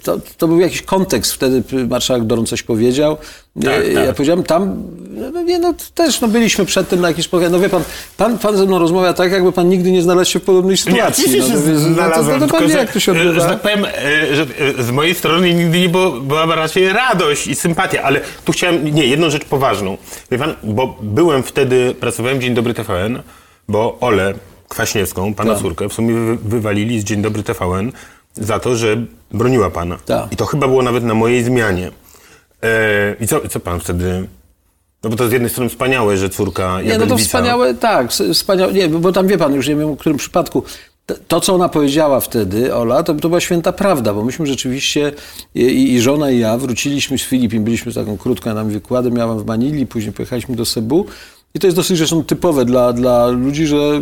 to, 0.04 0.18
to, 0.38 0.48
był 0.48 0.60
jakiś 0.60 0.82
kontekst. 0.82 1.34
Wtedy 1.34 1.64
marszałek 1.88 2.24
Doron 2.24 2.46
coś 2.46 2.64
powiedział. 2.64 3.18
Tak, 3.56 3.64
ja, 3.64 3.94
tak. 3.94 4.06
ja 4.06 4.14
powiedziałem 4.14 4.44
tam, 4.44 4.84
no, 5.10 5.32
no, 5.32 5.42
nie, 5.42 5.60
no 5.60 5.74
też 5.96 6.22
no, 6.22 6.28
byliśmy 6.28 6.66
przed 6.66 6.90
tym 6.90 7.02
na 7.02 7.08
jakiś 7.08 7.26
spotkaniu. 7.26 7.52
No 7.52 7.60
wie 7.60 7.70
pan, 7.70 7.84
pan, 8.18 8.38
pan 8.38 8.58
ze 8.58 8.66
mną 8.66 8.80
rozmawia 8.80 9.14
tak, 9.14 9.32
jakby 9.32 9.52
pan 9.52 9.70
nigdy 9.70 9.92
nie 9.92 10.02
znalazł 10.02 10.32
się 10.32 10.40
w 10.40 10.44
podobnej 10.44 10.78
sytuacji. 10.78 11.32
Nie, 11.32 11.40
no, 11.40 11.48
no, 11.48 11.54
no, 11.74 11.80
znalazłem, 11.80 12.42
jak 12.70 12.94
to 12.94 13.00
się 13.00 13.12
e, 13.12 13.16
odbywa. 13.16 13.42
Że 13.42 13.48
tak 13.48 13.60
powiem, 13.60 13.86
e, 13.86 14.36
że 14.36 14.46
e, 14.80 14.84
z 14.84 14.92
mojej 14.92 15.16
strony 15.16 15.54
nigdy 15.54 15.80
nie 15.80 15.90
było, 15.90 16.12
była 16.12 16.56
raczej 16.56 16.90
radość 16.90 17.48
i 17.48 17.56
sympatia, 17.56 18.02
ale 18.02 18.22
tu 18.46 18.52
chciałem, 18.52 18.96
nie, 18.96 19.06
jedną 19.06 19.30
rzecz 19.30 19.46
poważną. 19.46 19.98
Wie 20.32 20.38
pan, 20.38 20.56
bo 20.64 20.98
byłem 21.02 21.44
wtedy, 21.44 21.96
pracowałem 22.00 22.42
Dzień 22.42 22.54
Dobry 22.54 22.74
TVN, 22.74 23.22
bo 23.68 23.98
Ole, 24.00 24.34
Kwaśniewską, 24.72 25.34
pana 25.34 25.54
Tak. 25.54 25.62
córkę, 25.62 25.90
w 25.90 25.94
sumie 25.94 26.14
wy, 26.14 26.38
wywalili 26.38 27.00
z 27.00 27.04
Dzień 27.04 27.22
Dobry 27.22 27.44
TVN 27.44 27.92
za 28.34 28.60
to, 28.60 28.76
że 28.76 28.98
broniła 29.32 29.70
pana. 29.70 29.98
Tak. 30.06 30.34
I 30.34 30.36
to 30.36 30.46
chyba 30.46 30.68
było 30.68 30.82
nawet 30.82 31.04
na 31.04 31.14
mojej 31.14 31.44
zmianie. 31.44 31.92
E, 32.64 33.16
I 33.20 33.28
co, 33.28 33.48
co 33.50 33.60
pan 33.60 33.80
wtedy... 33.80 34.28
No 35.04 35.10
bo 35.10 35.16
to 35.16 35.28
z 35.28 35.32
jednej 35.32 35.50
strony 35.50 35.70
wspaniałe, 35.70 36.18
że 36.18 36.30
córka 36.30 36.82
Nie, 36.82 36.98
no 36.98 37.08
to 37.08 37.18
wspaniałe, 37.18 37.74
tak, 37.74 38.12
wspaniałe, 38.34 38.74
nie, 38.74 38.90
bo 38.90 39.12
tam 39.12 39.28
wie 39.28 39.38
pan, 39.38 39.54
już 39.54 39.68
nie 39.68 39.76
wiem 39.76 39.96
w 39.96 39.98
którym 39.98 40.18
przypadku, 40.18 40.64
to, 41.28 41.42
co 41.42 41.54
ona 41.54 41.70
powiedziała 41.70 42.20
wtedy, 42.20 42.76
Ola, 42.76 43.04
to, 43.04 43.14
to 43.14 43.30
była 43.30 43.42
święta 43.42 43.72
prawda, 43.72 44.14
bo 44.14 44.24
myśmy 44.24 44.48
rzeczywiście, 44.48 45.12
i, 45.56 45.94
i 45.94 46.02
żona 46.02 46.32
i 46.32 46.40
ja, 46.40 46.58
wróciliśmy 46.58 47.18
z 47.18 47.22
Filipin, 47.22 47.64
byliśmy 47.64 47.92
z 47.92 47.96
taką 47.96 48.18
krótką 48.18 48.54
nam 48.54 48.70
wykładem, 48.70 49.14
miałem 49.14 49.40
w 49.40 49.46
Manili, 49.46 49.88
później 49.88 50.14
pojechaliśmy 50.14 50.56
do 50.56 50.66
Sebu 50.66 51.06
i 51.54 51.60
to 51.60 51.68
jest 51.68 51.78
dosyć 51.78 51.98
zresztą 51.98 52.24
typowe 52.24 52.66
dla, 52.66 52.94
dla 52.94 53.28
ludzi, 53.28 53.68
że 53.68 54.02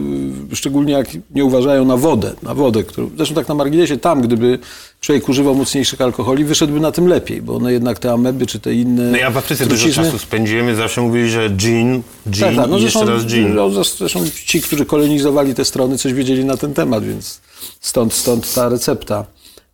y, 0.52 0.56
szczególnie 0.56 0.94
jak 0.94 1.08
nie 1.36 1.46
uważają 1.46 1.86
na 1.86 1.98
wodę, 1.98 2.34
na 2.44 2.54
wodę, 2.54 2.84
którą, 2.84 3.10
zresztą 3.18 3.36
tak 3.36 3.48
na 3.48 3.56
marginesie, 3.56 3.98
tam 3.98 4.22
gdyby 4.22 4.60
człowiek 5.02 5.30
używał 5.30 5.56
mocniejszych 5.56 6.02
alkoholi, 6.02 6.46
wyszedłby 6.46 6.80
na 6.80 6.92
tym 6.92 7.08
lepiej, 7.08 7.42
bo 7.42 7.56
one 7.56 7.74
jednak 7.74 8.00
te 8.00 8.12
ameby 8.12 8.46
czy 8.46 8.60
te 8.60 8.74
inne 8.74 9.12
No 9.12 9.18
ja 9.18 9.32
w 9.32 9.38
Afryce 9.38 9.66
dużo 9.66 9.90
czasu 9.90 10.20
spędziłem, 10.20 10.76
zawsze 10.76 11.02
mówili, 11.02 11.30
że 11.30 11.50
gin, 11.50 12.02
gin 12.30 12.44
tak, 12.44 12.56
tak. 12.56 12.70
No 12.70 12.78
i 12.78 12.84
jeszcze 12.84 13.06
raz 13.06 13.26
gin. 13.26 13.56
no, 13.56 13.70
zresztą 13.70 14.20
ci, 14.46 14.62
którzy 14.62 14.86
kolonizowali 14.86 15.56
te 15.56 15.66
strony, 15.66 15.98
coś 15.98 16.14
wiedzieli 16.14 16.46
na 16.46 16.58
ten 16.58 16.74
temat, 16.74 17.04
więc 17.04 17.42
stąd, 17.80 18.14
stąd 18.14 18.54
ta 18.54 18.70
recepta. 18.70 19.26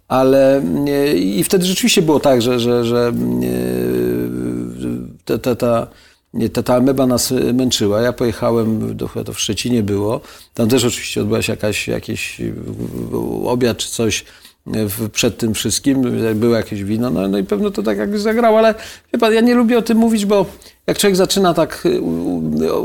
Ale 0.08 0.62
i 1.16 1.44
wtedy 1.44 1.66
rzeczywiście 1.66 2.02
było 2.02 2.20
tak, 2.20 2.42
że, 2.42 2.60
że, 2.60 2.86
że 2.86 3.14
ta, 5.26 5.38
ta, 5.38 5.56
ta, 5.56 5.88
ta, 6.54 6.64
ta 6.64 6.76
ameba 6.76 7.08
nas 7.08 7.34
męczyła. 7.54 8.02
Ja 8.02 8.14
pojechałem, 8.14 8.98
do, 8.98 9.10
to 9.26 9.34
w 9.34 9.40
Szczecinie 9.40 9.84
było, 9.84 10.22
tam 10.54 10.70
też 10.70 10.86
oczywiście 10.86 11.22
odbyła 11.22 11.42
się 11.42 11.54
jakaś, 11.54 11.88
jakiś 11.88 12.42
e, 12.42 13.48
obiad 13.48 13.78
czy 13.78 13.90
coś 13.90 14.26
w, 14.66 15.10
przed 15.10 15.38
tym 15.38 15.54
wszystkim, 15.54 16.02
było 16.36 16.56
jakieś 16.56 16.84
wino, 16.84 17.10
no, 17.10 17.28
no 17.28 17.38
i 17.38 17.44
pewno 17.44 17.72
to 17.72 17.84
tak 17.84 17.98
jakby 17.98 18.20
zagrało, 18.20 18.58
ale 18.58 18.76
wie 19.14 19.20
pan, 19.20 19.34
ja 19.34 19.42
nie 19.42 19.56
lubię 19.56 19.78
o 19.78 19.82
tym 19.82 19.98
mówić, 19.98 20.26
bo 20.26 20.46
jak 20.88 20.98
człowiek 20.98 21.16
zaczyna 21.16 21.54
tak 21.54 21.84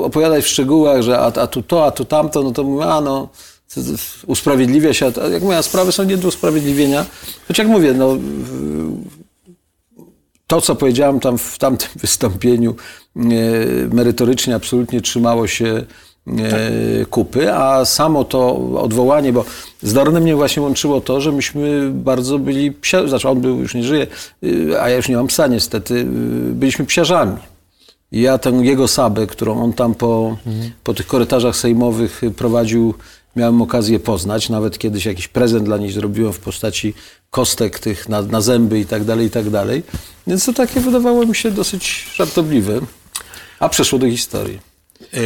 opowiadać 0.02 0.44
w 0.44 0.48
szczegółach, 0.48 1.02
że 1.02 1.18
a, 1.18 1.26
a 1.26 1.46
tu 1.46 1.62
to, 1.62 1.84
a 1.84 1.90
tu 1.90 2.04
tamto, 2.04 2.42
no 2.42 2.52
to 2.52 2.64
mówię, 2.64 2.84
a 2.84 3.00
no, 3.00 3.28
usprawiedliwia 4.26 4.94
się, 4.94 5.12
a 5.24 5.28
jak 5.28 5.42
mówię, 5.42 5.56
a 5.56 5.62
sprawy 5.62 5.92
są 5.92 6.04
nie 6.04 6.16
do 6.16 6.28
usprawiedliwienia. 6.28 7.06
Choć 7.48 7.58
jak 7.58 7.68
mówię, 7.68 7.94
no, 7.94 8.16
to, 10.46 10.60
co 10.60 10.74
powiedziałem 10.74 11.20
tam 11.20 11.38
w 11.38 11.58
tamtym 11.58 11.88
wystąpieniu, 12.00 12.70
e, 12.70 12.74
merytorycznie 13.92 14.54
absolutnie 14.54 15.00
trzymało 15.00 15.46
się 15.46 15.84
e, 16.26 17.04
kupy, 17.10 17.54
a 17.54 17.84
samo 17.84 18.24
to 18.24 18.56
odwołanie, 18.80 19.32
bo 19.32 19.44
z 19.82 19.92
Dornem 19.92 20.22
mnie 20.22 20.36
właśnie 20.36 20.62
łączyło 20.62 21.00
to, 21.00 21.20
że 21.20 21.32
myśmy 21.32 21.90
bardzo 21.94 22.38
byli, 22.38 22.72
psia, 22.72 23.08
znaczy 23.08 23.28
on 23.28 23.40
był, 23.40 23.58
już 23.58 23.74
nie 23.74 23.84
żyje, 23.84 24.06
y, 24.44 24.80
a 24.80 24.88
ja 24.88 24.96
już 24.96 25.08
nie 25.08 25.16
mam 25.16 25.26
psa 25.26 25.46
niestety, 25.46 26.06
byliśmy 26.52 26.86
psiarzami. 26.86 27.36
I 28.12 28.20
ja 28.20 28.38
tę 28.38 28.50
jego 28.50 28.88
sabę, 28.88 29.26
którą 29.26 29.62
on 29.62 29.72
tam 29.72 29.94
po, 29.94 30.36
po 30.84 30.94
tych 30.94 31.06
korytarzach 31.06 31.56
sejmowych 31.56 32.20
prowadził, 32.36 32.94
miałem 33.36 33.62
okazję 33.62 34.00
poznać. 34.00 34.48
Nawet 34.48 34.78
kiedyś 34.78 35.06
jakiś 35.06 35.28
prezent 35.28 35.64
dla 35.64 35.78
niej 35.78 35.92
zrobiłem 35.92 36.32
w 36.32 36.38
postaci 36.38 36.94
kostek 37.30 37.78
tych 37.78 38.08
na, 38.08 38.22
na 38.22 38.40
zęby 38.40 38.80
i 38.80 38.86
tak 38.86 39.04
dalej, 39.04 39.26
i 39.26 39.30
tak 39.30 39.50
dalej. 39.50 39.82
Więc 40.26 40.44
to 40.44 40.52
takie 40.52 40.80
wydawało 40.80 41.26
mi 41.26 41.34
się 41.34 41.50
dosyć 41.50 42.06
żartobliwe. 42.14 42.80
A 43.60 43.68
przeszło 43.68 43.98
do 43.98 44.06
historii. 44.06 44.58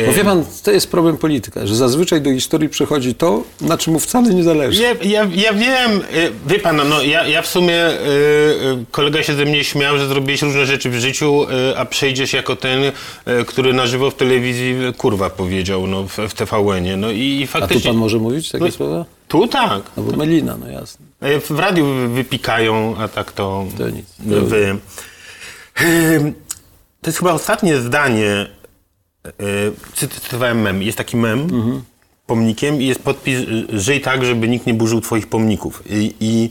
Bo 0.07 0.13
wie 0.13 0.25
pan, 0.25 0.45
to 0.63 0.71
jest 0.71 0.91
problem 0.91 1.17
polityka, 1.17 1.67
że 1.67 1.77
zazwyczaj 1.77 2.21
do 2.23 2.31
historii 2.31 2.69
przychodzi 2.69 3.15
to, 3.15 3.43
na 3.61 3.79
czym 3.79 3.93
mu 3.93 4.01
wcale 4.01 4.35
nie 4.35 4.45
zależy. 4.45 4.83
Ja, 4.83 4.91
ja, 5.03 5.29
ja 5.35 5.53
wiem, 5.53 5.91
y, 6.17 6.33
wie 6.47 6.59
pan, 6.59 6.89
no 6.89 7.03
ja, 7.03 7.27
ja 7.27 7.43
w 7.43 7.47
sumie, 7.47 7.87
y, 7.91 7.95
y, 7.97 8.85
kolega 8.91 9.23
się 9.23 9.35
ze 9.35 9.45
mnie 9.45 9.65
śmiał, 9.65 9.99
że 9.99 10.09
zrobiłeś 10.09 10.43
różne 10.43 10.67
rzeczy 10.67 10.91
w 10.91 10.95
życiu, 10.95 11.47
a 11.77 11.85
przejdziesz 11.85 12.33
jako 12.33 12.57
ten, 12.57 12.81
który 13.47 13.73
na 13.73 13.87
żywo 13.87 14.11
w 14.11 14.15
telewizji 14.15 14.75
kurwa 14.99 15.31
powiedział, 15.31 15.87
no 15.87 16.03
w, 16.05 16.19
w 16.29 16.35
TVN-ie, 16.35 16.97
no 16.97 17.11
i, 17.11 17.19
i 17.21 17.43
A 17.43 17.47
tu 17.47 17.53
faktycznie... 17.53 17.91
pan 17.91 17.97
może 18.01 18.19
mówić 18.19 18.51
takie 18.51 18.65
No, 18.65 18.71
słowa? 18.71 19.05
Tu 19.29 19.47
tak. 19.49 19.83
No 19.97 20.03
bo 20.03 20.17
Melina, 20.17 20.57
no 20.57 20.67
jasne. 20.69 21.07
W 21.51 21.59
radiu 21.59 21.87
wy- 21.87 22.09
wypikają, 22.09 22.95
a 22.99 23.09
tak 23.09 23.33
to... 23.33 23.65
To 23.79 23.89
nic. 23.91 24.07
Wy. 24.19 24.77
To 27.05 27.09
jest 27.11 27.19
chyba 27.19 27.33
ostatnie 27.33 27.77
zdanie, 27.77 28.47
y, 29.27 29.33
cy- 29.95 30.09
cytowałem 30.09 30.61
mem, 30.63 30.83
jest 30.83 30.99
taki 30.99 31.17
mem, 31.17 31.41
Mhm. 31.41 31.83
pomnikiem 32.27 32.83
i 32.83 32.87
jest 32.87 33.03
podpis, 33.03 33.39
żyj 33.73 34.01
tak, 34.01 34.25
żeby 34.25 34.49
nikt 34.49 34.67
nie 34.67 34.75
burzył 34.75 35.01
twoich 35.01 35.27
pomników. 35.27 35.83
I, 35.91 36.15
i 36.21 36.51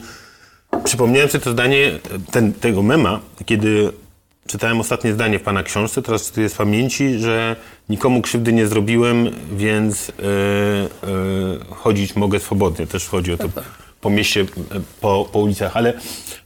przypomniałem 0.84 1.30
sobie 1.30 1.44
to 1.44 1.52
zdanie, 1.52 1.92
ten, 2.32 2.54
tego 2.54 2.82
mema, 2.82 3.20
kiedy 3.46 3.92
czytałem 4.48 4.80
ostatnie 4.80 5.14
zdanie 5.14 5.40
w 5.40 5.44
pana 5.44 5.64
książce, 5.64 6.02
teraz 6.02 6.24
cytuję 6.26 6.50
z 6.50 6.54
pamięci, 6.56 7.20
że 7.20 7.56
nikomu 7.90 8.22
krzywdy 8.22 8.54
nie 8.54 8.68
zrobiłem, 8.68 9.30
więc 9.56 10.10
y, 10.10 10.14
y, 10.14 11.76
chodzić 11.76 12.16
mogę 12.16 12.40
swobodnie. 12.40 12.88
Też 12.88 13.08
chodzi 13.08 13.34
o 13.34 13.38
to 13.38 13.50
po 14.02 14.10
mieście, 14.10 14.46
po, 15.02 15.30
po 15.32 15.40
ulicach. 15.40 15.78
Ale 15.78 15.94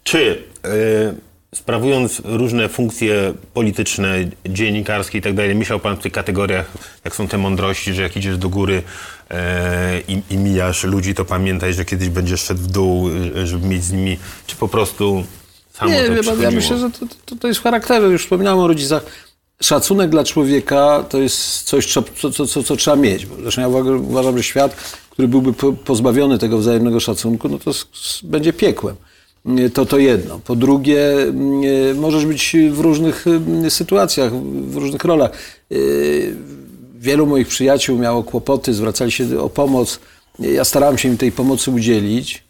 czy 0.03 0.43
y, 0.65 1.26
sprawując 1.57 2.21
różne 2.25 2.69
funkcje 2.69 3.33
polityczne, 3.53 4.15
dziennikarskie 4.45 5.17
i 5.17 5.21
tak 5.21 5.33
dalej, 5.33 5.55
myślał 5.55 5.79
pan 5.79 5.97
w 5.97 5.99
tych 5.99 6.11
kategoriach, 6.11 6.71
jak 7.05 7.15
są 7.15 7.27
te 7.27 7.37
mądrości, 7.37 7.93
że 7.93 8.01
jak 8.01 8.17
idziesz 8.17 8.37
do 8.37 8.49
góry 8.49 8.83
e, 9.29 10.01
i, 10.07 10.21
i 10.29 10.37
mijasz 10.37 10.83
ludzi, 10.83 11.13
to 11.13 11.25
pamiętaj, 11.25 11.73
że 11.73 11.85
kiedyś 11.85 12.09
będziesz 12.09 12.41
szedł 12.41 12.61
w 12.61 12.67
dół, 12.67 13.09
e, 13.35 13.47
żeby 13.47 13.67
mieć 13.67 13.83
z 13.83 13.91
nimi, 13.91 14.17
czy 14.47 14.55
po 14.55 14.67
prostu 14.67 15.23
samo 15.73 15.91
Nie, 15.91 16.09
to 16.09 16.23
pan, 16.23 16.41
ja 16.41 16.51
myślę, 16.51 16.77
że 16.77 16.91
to, 16.91 17.05
to, 17.25 17.35
to 17.35 17.47
jest 17.47 17.59
w 17.59 17.63
charakterze. 17.63 18.07
Już 18.07 18.23
wspominałem 18.23 18.59
o 18.59 18.67
rodzicach. 18.67 19.05
Szacunek 19.61 20.09
dla 20.09 20.23
człowieka 20.23 21.05
to 21.09 21.17
jest 21.17 21.63
coś, 21.63 21.93
co, 21.93 22.03
co, 22.31 22.45
co, 22.47 22.63
co, 22.63 22.75
trzeba 22.75 22.97
mieć. 22.97 23.25
Bo 23.25 23.35
Zresztą 23.35 23.61
ja 23.61 23.67
uważam, 23.67 24.37
że 24.37 24.43
świat, 24.43 24.75
który 25.09 25.27
byłby 25.27 25.53
po, 25.53 25.73
pozbawiony 25.73 26.37
tego 26.37 26.57
wzajemnego 26.57 26.99
szacunku, 26.99 27.49
no 27.49 27.59
to 27.59 27.71
będzie 28.23 28.53
piekłem. 28.53 28.95
To 29.73 29.85
to 29.85 29.97
jedno. 29.97 30.39
Po 30.39 30.55
drugie, 30.55 31.15
nie, 31.33 31.93
możesz 31.95 32.25
być 32.25 32.55
w 32.71 32.79
różnych 32.79 33.25
y, 33.65 33.69
sytuacjach, 33.69 34.33
w 34.43 34.75
różnych 34.75 35.03
rolach. 35.03 35.31
Y, 35.71 36.35
Wielu 36.99 37.25
moich 37.27 37.47
przyjaciół 37.47 37.97
miało 37.99 38.23
kłopoty, 38.23 38.73
zwracali 38.73 39.11
się 39.11 39.39
o 39.39 39.49
pomoc. 39.49 39.99
Ja 40.39 40.63
starałem 40.63 40.97
się 40.97 41.09
im 41.09 41.17
tej 41.17 41.31
pomocy 41.31 41.71
udzielić. 41.71 42.43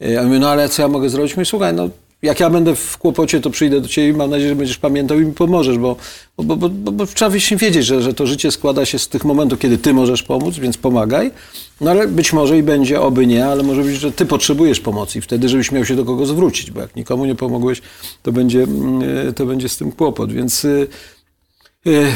E, 0.00 0.12
Ja 0.12 0.22
mówię, 0.22 0.38
no 0.38 0.48
ale 0.50 0.68
co 0.68 0.82
ja 0.82 0.88
mogę 0.88 1.08
zrobić? 1.08 1.36
Mówię, 1.36 1.44
słuchaj, 1.44 1.74
no 1.74 1.88
jak 2.22 2.40
ja 2.40 2.50
będę 2.50 2.74
w 2.74 2.98
kłopocie, 2.98 3.40
to 3.40 3.50
przyjdę 3.50 3.80
do 3.80 3.88
ciebie 3.88 4.08
i 4.08 4.12
mam 4.12 4.30
nadzieję, 4.30 4.48
że 4.48 4.56
będziesz 4.56 4.78
pamiętał 4.78 5.20
i 5.20 5.24
mi 5.24 5.32
pomożesz, 5.32 5.78
bo, 5.78 5.96
bo, 6.36 6.56
bo, 6.56 6.68
bo, 6.68 7.06
trzeba 7.06 7.30
wiedzieć, 7.30 7.86
że, 7.86 8.02
że 8.02 8.14
to 8.14 8.26
życie 8.26 8.50
składa 8.50 8.84
się 8.84 8.98
z 8.98 9.08
tych 9.08 9.24
momentów, 9.24 9.58
kiedy 9.58 9.78
ty 9.78 9.94
możesz 9.94 10.22
pomóc, 10.22 10.58
więc 10.58 10.76
pomagaj. 10.76 11.30
No 11.80 11.90
ale 11.90 12.08
być 12.08 12.32
może 12.32 12.58
i 12.58 12.62
będzie, 12.62 13.00
oby 13.00 13.26
nie, 13.26 13.46
ale 13.46 13.62
może 13.62 13.82
być, 13.82 13.96
że 13.96 14.12
ty 14.12 14.26
potrzebujesz 14.26 14.80
pomocy 14.80 15.18
i 15.18 15.22
wtedy, 15.22 15.48
żebyś 15.48 15.72
miał 15.72 15.84
się 15.84 15.96
do 15.96 16.04
kogo 16.04 16.26
zwrócić, 16.26 16.70
bo 16.70 16.80
jak 16.80 16.96
nikomu 16.96 17.24
nie 17.24 17.34
pomogłeś, 17.34 17.82
to 18.22 18.32
będzie, 18.32 18.62
mm, 18.62 19.34
to 19.34 19.46
będzie 19.46 19.68
z 19.68 19.76
tym 19.76 19.92
kłopot, 19.92 20.32
więc... 20.32 20.64
y, 20.64 20.88
y, 21.86 22.12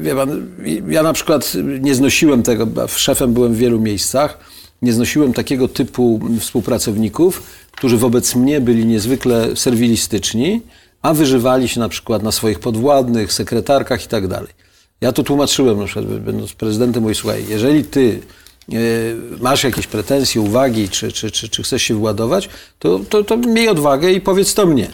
Wie 0.00 0.14
pan, 0.14 0.46
ja 0.88 1.02
na 1.02 1.12
przykład 1.12 1.52
nie 1.80 1.94
znosiłem 1.94 2.42
tego, 2.42 2.66
szefem 2.88 3.32
byłem 3.32 3.54
w 3.54 3.56
wielu 3.56 3.80
miejscach, 3.80 4.38
nie 4.82 4.92
znosiłem 4.92 5.32
takiego 5.32 5.68
typu 5.68 6.20
współpracowników, 6.40 7.42
którzy 7.72 7.96
wobec 7.96 8.34
mnie 8.34 8.60
byli 8.60 8.86
niezwykle 8.86 9.56
serwilistyczni, 9.56 10.62
a 11.02 11.14
wyżywali 11.14 11.68
się 11.68 11.80
na 11.80 11.88
przykład 11.88 12.22
na 12.22 12.32
swoich 12.32 12.58
podwładnych, 12.58 13.32
sekretarkach 13.32 14.04
i 14.04 14.08
tak 14.08 14.28
dalej. 14.28 14.57
Ja 15.00 15.12
to 15.12 15.22
tłumaczyłem 15.22 15.78
na 15.78 15.84
przykład, 15.84 16.06
będąc 16.06 16.52
prezydentem, 16.52 17.02
mówię, 17.02 17.14
słuchaj, 17.14 17.44
jeżeli 17.48 17.84
ty 17.84 18.20
e, 18.72 18.74
masz 19.40 19.64
jakieś 19.64 19.86
pretensje, 19.86 20.40
uwagi, 20.40 20.88
czy, 20.88 21.12
czy, 21.12 21.30
czy, 21.30 21.48
czy 21.48 21.62
chcesz 21.62 21.82
się 21.82 21.94
władować, 21.94 22.48
to, 22.78 22.98
to, 22.98 23.24
to 23.24 23.36
miej 23.36 23.68
odwagę 23.68 24.12
i 24.12 24.20
powiedz 24.20 24.54
to 24.54 24.66
mnie. 24.66 24.88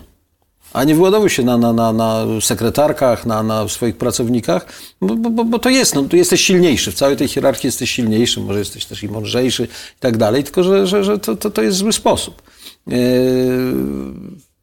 A 0.73 0.85
nie 0.85 0.95
wyładowuj 0.95 1.31
się 1.31 1.43
na, 1.43 1.59
na, 1.59 1.73
na, 1.73 1.93
na 1.93 2.27
sekretarkach, 2.41 3.27
na, 3.27 3.43
na 3.43 3.69
swoich 3.69 3.97
pracownikach, 3.97 4.67
bo, 5.01 5.17
bo- 5.17 5.31
bo, 5.31 5.45
bo 5.45 5.59
to 5.59 5.69
jest, 5.71 5.95
no, 5.95 6.03
tu 6.03 6.17
jesteś 6.17 6.41
silniejszy, 6.41 6.93
w 6.93 6.95
całej 6.95 7.17
tej 7.17 7.29
hierarchii 7.29 7.69
jesteś 7.69 7.91
silniejszy, 7.91 8.41
może 8.41 8.59
jesteś 8.59 8.85
też 8.85 9.03
i 9.03 9.09
mądrzejszy 9.09 9.65
i 9.65 10.01
tak 10.01 10.17
dalej, 10.17 10.45
tylko 10.45 10.63
że, 10.63 10.87
że, 10.87 11.05
że 11.05 11.19
to, 11.19 11.37
to, 11.37 11.51
to 11.51 11.63
jest 11.63 11.79
zły 11.79 11.93
sposób. 11.93 12.43
Yy, 12.87 12.97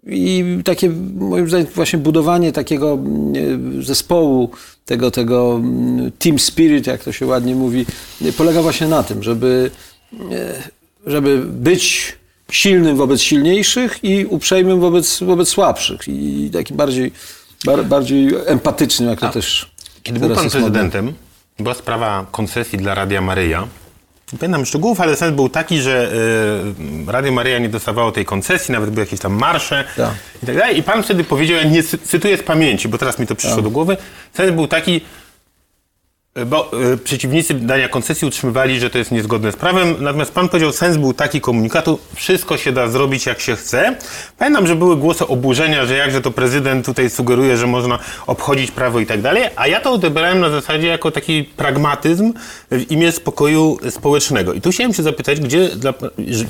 I 0.07 0.45
takie, 0.65 0.89
moim 1.15 1.47
zdaniem, 1.47 1.67
właśnie 1.75 1.99
budowanie 1.99 2.51
takiego 2.51 2.99
yy, 3.33 3.83
zespołu, 3.83 4.49
tego, 4.85 5.11
tego 5.11 5.55
mm, 5.55 6.11
team 6.19 6.39
spirit, 6.39 6.87
jak 6.87 7.03
to 7.03 7.11
się 7.11 7.25
ładnie 7.25 7.55
mówi, 7.55 7.85
polega 8.37 8.61
właśnie 8.61 8.87
na 8.87 9.03
tym, 9.03 9.23
żeby, 9.23 9.71
yy, 10.13 10.19
żeby 11.05 11.37
być 11.45 12.15
silnym 12.51 12.97
wobec 12.97 13.21
silniejszych 13.21 14.03
i 14.03 14.25
uprzejmym 14.25 14.79
wobec, 14.79 15.19
wobec 15.19 15.49
słabszych. 15.49 16.01
I 16.07 16.49
taki 16.53 16.73
bardziej, 16.73 17.11
bar, 17.65 17.85
bardziej 17.85 18.29
empatycznym, 18.45 19.09
jak 19.09 19.19
to 19.19 19.29
też 19.29 19.71
Kiedy 20.03 20.19
był 20.19 20.29
pan 20.29 20.43
jest 20.43 20.55
modne. 20.55 20.69
prezydentem, 20.69 21.13
była 21.59 21.73
sprawa 21.73 22.25
koncesji 22.31 22.77
dla 22.77 22.95
Radia 22.95 23.21
Maryja. 23.21 23.67
Nie 24.33 24.39
pamiętam 24.39 24.65
szczegółów, 24.65 25.01
ale 25.01 25.15
sens 25.15 25.35
był 25.35 25.49
taki, 25.49 25.81
że 25.81 26.11
y, 27.07 27.11
Radio 27.11 27.31
Maryja 27.31 27.59
nie 27.59 27.69
dostawało 27.69 28.11
tej 28.11 28.25
koncesji, 28.25 28.71
nawet 28.71 28.89
były 28.89 29.05
jakieś 29.05 29.19
tam 29.19 29.33
marsze 29.33 29.83
Tak. 29.97 30.11
i 30.43 30.45
tak 30.45 30.57
dalej. 30.57 30.77
I 30.77 30.83
pan 30.83 31.03
wtedy 31.03 31.23
powiedział, 31.23 31.57
ja 31.57 31.63
nie 31.63 31.83
cy- 31.83 31.97
cytuję 31.97 32.37
z 32.37 32.43
pamięci, 32.43 32.87
bo 32.87 32.97
teraz 32.97 33.19
mi 33.19 33.27
to 33.27 33.35
przyszło 33.35 33.55
Tak. 33.55 33.63
do 33.63 33.69
głowy, 33.69 33.97
sens 34.33 34.51
był 34.51 34.67
taki, 34.67 35.01
bo 36.45 36.71
y, 36.93 36.97
przeciwnicy 36.97 37.53
dania 37.53 37.87
koncesji 37.89 38.27
utrzymywali, 38.27 38.79
że 38.79 38.89
to 38.89 38.97
jest 38.97 39.11
niezgodne 39.11 39.51
z 39.51 39.55
prawem, 39.55 39.95
natomiast 39.99 40.31
pan 40.33 40.49
powiedział, 40.49 40.71
sens 40.71 40.97
był 40.97 41.13
taki 41.13 41.41
komunikatu, 41.41 41.99
wszystko 42.15 42.57
się 42.57 42.71
da 42.71 42.87
zrobić 42.87 43.25
jak 43.25 43.39
się 43.39 43.55
chce. 43.55 43.95
Pamiętam, 44.37 44.67
że 44.67 44.75
były 44.75 44.97
głosy 44.97 45.27
oburzenia, 45.27 45.85
że 45.85 45.95
jakże 45.97 46.21
to 46.21 46.31
prezydent 46.31 46.85
tutaj 46.85 47.09
sugeruje, 47.09 47.57
że 47.57 47.67
można 47.67 47.99
obchodzić 48.27 48.71
prawo 48.71 48.99
i 48.99 49.05
tak 49.05 49.21
dalej, 49.21 49.43
a 49.55 49.67
ja 49.67 49.79
to 49.79 49.91
odebrałem 49.91 50.39
na 50.39 50.49
zasadzie 50.49 50.87
jako 50.87 51.11
taki 51.11 51.43
pragmatyzm 51.43 52.33
w 52.71 52.91
imię 52.91 53.11
spokoju 53.11 53.77
społecznego. 53.89 54.53
I 54.53 54.61
tu 54.61 54.71
chciałem 54.71 54.93
się 54.93 55.03
zapytać, 55.03 55.39
gdzie 55.39 55.69
dla... 55.69 55.93
że- 56.27 56.45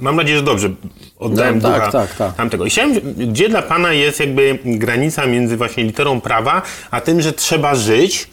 Mam 0.00 0.16
nadzieję, 0.16 0.38
że 0.38 0.44
dobrze 0.44 0.70
oddałem 1.18 1.58
No, 1.58 1.62
tak, 1.68 1.78
ducha 1.78 1.92
tak, 1.92 2.14
tak. 2.16 2.34
tamtego. 2.34 2.64
I 2.66 2.70
chciałem, 2.70 2.92
gdzie 3.16 3.48
dla 3.48 3.62
Pana 3.62 3.92
jest 3.92 4.20
jakby 4.20 4.58
granica 4.64 5.26
między 5.26 5.56
właśnie 5.56 5.84
literą 5.84 6.20
prawa, 6.20 6.62
a 6.90 7.00
tym, 7.00 7.20
że 7.20 7.32
trzeba 7.32 7.74
żyć, 7.74 8.28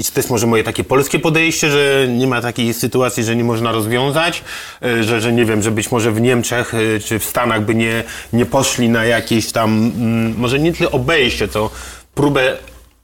i 0.00 0.04
czy 0.04 0.12
to 0.12 0.20
jest 0.20 0.30
może 0.30 0.46
moje 0.46 0.64
takie 0.64 0.84
polskie 0.84 1.18
podejście, 1.18 1.70
że 1.70 2.08
nie 2.08 2.26
ma 2.26 2.40
takiej 2.40 2.74
sytuacji, 2.74 3.24
że 3.24 3.36
nie 3.36 3.44
można 3.44 3.72
rozwiązać, 3.72 4.44
y, 4.84 5.04
że, 5.04 5.20
że 5.20 5.32
nie 5.32 5.44
wiem, 5.44 5.62
że 5.62 5.70
być 5.70 5.90
może 5.90 6.12
w 6.12 6.20
Niemczech 6.20 6.74
y, 6.74 7.00
czy 7.04 7.18
w 7.18 7.24
Stanach 7.24 7.64
by 7.64 7.74
nie, 7.74 8.04
nie 8.32 8.46
poszli 8.46 8.88
na 8.88 9.04
jakieś 9.04 9.52
tam, 9.52 9.92
mm, 9.96 10.34
może 10.38 10.58
nie 10.58 10.72
tyle 10.72 10.90
obejście, 10.90 11.48
co 11.48 11.70
próbę 12.14 12.56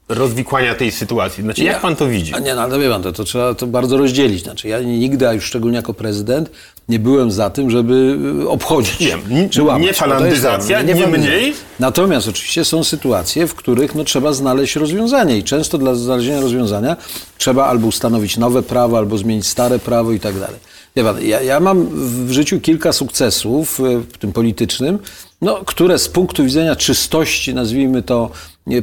rozwikłania 0.08 0.74
tej 0.74 0.90
sytuacji. 0.92 1.42
Znaczy, 1.42 1.64
jak 1.64 1.80
Pan 1.80 1.96
to 1.96 2.06
widzi? 2.08 2.32
Nie, 2.42 2.54
no 2.54 2.62
ale 2.62 2.78
wie 2.78 2.90
pan, 2.90 3.02
to, 3.02 3.12
to 3.12 3.24
trzeba 3.24 3.54
to 3.54 3.66
bardzo 3.66 3.96
rozdzielić. 3.96 4.42
Znaczy, 4.42 4.68
ja 4.68 4.80
nigdy, 4.80 5.28
a 5.28 5.32
już 5.32 5.44
szczególnie 5.44 5.76
jako 5.76 5.94
prezydent, 5.94 6.50
nie 6.88 6.98
byłem 6.98 7.30
za 7.30 7.50
tym, 7.50 7.70
żeby 7.70 8.18
y, 8.42 8.48
obchodzić. 8.48 8.98
Wiem, 8.98 9.48
czy 9.50 9.62
łamać. 9.62 9.82
nie 9.82 9.88
No 9.88 9.94
falandyzacja, 9.94 10.82
nie 10.82 10.94
falandyzacja. 10.94 11.36
mniej. 11.36 11.54
Natomiast 11.80 12.28
oczywiście 12.28 12.64
są 12.64 12.84
sytuacje, 12.84 13.46
w 13.46 13.54
których 13.54 13.94
no, 13.94 14.04
trzeba 14.04 14.32
znaleźć 14.32 14.76
rozwiązanie 14.76 15.38
i 15.38 15.44
często 15.44 15.78
dla 15.78 15.94
znalezienia 15.94 16.40
rozwiązania 16.40 16.96
trzeba 17.38 17.66
albo 17.66 17.86
ustanowić 17.86 18.36
nowe 18.36 18.62
prawo, 18.62 18.98
albo 18.98 19.18
zmienić 19.18 19.46
stare 19.46 19.78
prawo 19.78 20.12
i 20.12 20.20
tak 20.20 20.38
dalej. 20.38 20.56
Wie 20.96 21.04
pan, 21.04 21.22
ja, 21.22 21.42
ja 21.42 21.60
mam 21.60 21.88
w 22.26 22.30
życiu 22.32 22.60
kilka 22.60 22.92
sukcesów, 22.92 23.80
y, 23.80 23.98
w 24.12 24.18
tym 24.18 24.32
politycznym, 24.32 24.98
no, 25.42 25.64
które 25.64 25.98
z 25.98 26.08
punktu 26.08 26.44
widzenia 26.44 26.76
czystości, 26.76 27.54
nazwijmy 27.54 28.02
to, 28.02 28.30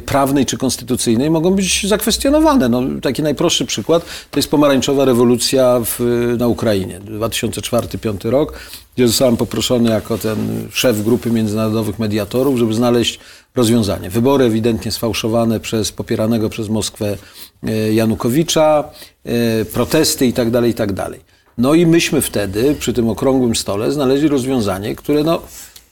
prawnej 0.06 0.46
czy 0.46 0.58
konstytucyjnej, 0.58 1.30
mogą 1.30 1.50
być 1.50 1.86
zakwestionowane. 1.86 2.68
No, 2.68 2.82
taki 3.02 3.22
najprostszy 3.22 3.64
przykład 3.64 4.04
to 4.30 4.38
jest 4.38 4.50
pomarańczowa 4.50 5.04
rewolucja 5.04 5.80
w, 5.84 6.00
na 6.38 6.48
Ukrainie, 6.48 7.00
2004-2005 7.00 8.30
rok, 8.30 8.52
gdzie 8.94 9.08
zostałem 9.08 9.36
poproszony 9.36 9.90
jako 9.90 10.18
ten 10.18 10.68
szef 10.72 11.04
grupy 11.04 11.30
międzynarodowych 11.30 11.98
mediatorów, 11.98 12.58
żeby 12.58 12.74
znaleźć 12.74 13.20
rozwiązanie. 13.54 14.10
Wybory 14.10 14.44
ewidentnie 14.44 14.92
sfałszowane 14.92 15.60
przez 15.60 15.92
popieranego 15.92 16.48
przez 16.48 16.68
Moskwę 16.68 17.16
e, 17.62 17.92
Janukowicza, 17.92 18.84
e, 19.24 19.64
protesty 19.64 20.26
itd., 20.26 20.68
itd. 20.68 21.10
No 21.58 21.74
i 21.74 21.86
myśmy 21.86 22.20
wtedy 22.20 22.74
przy 22.74 22.92
tym 22.92 23.08
okrągłym 23.08 23.56
stole 23.56 23.92
znaleźli 23.92 24.28
rozwiązanie, 24.28 24.96
które 24.96 25.24
no, 25.24 25.42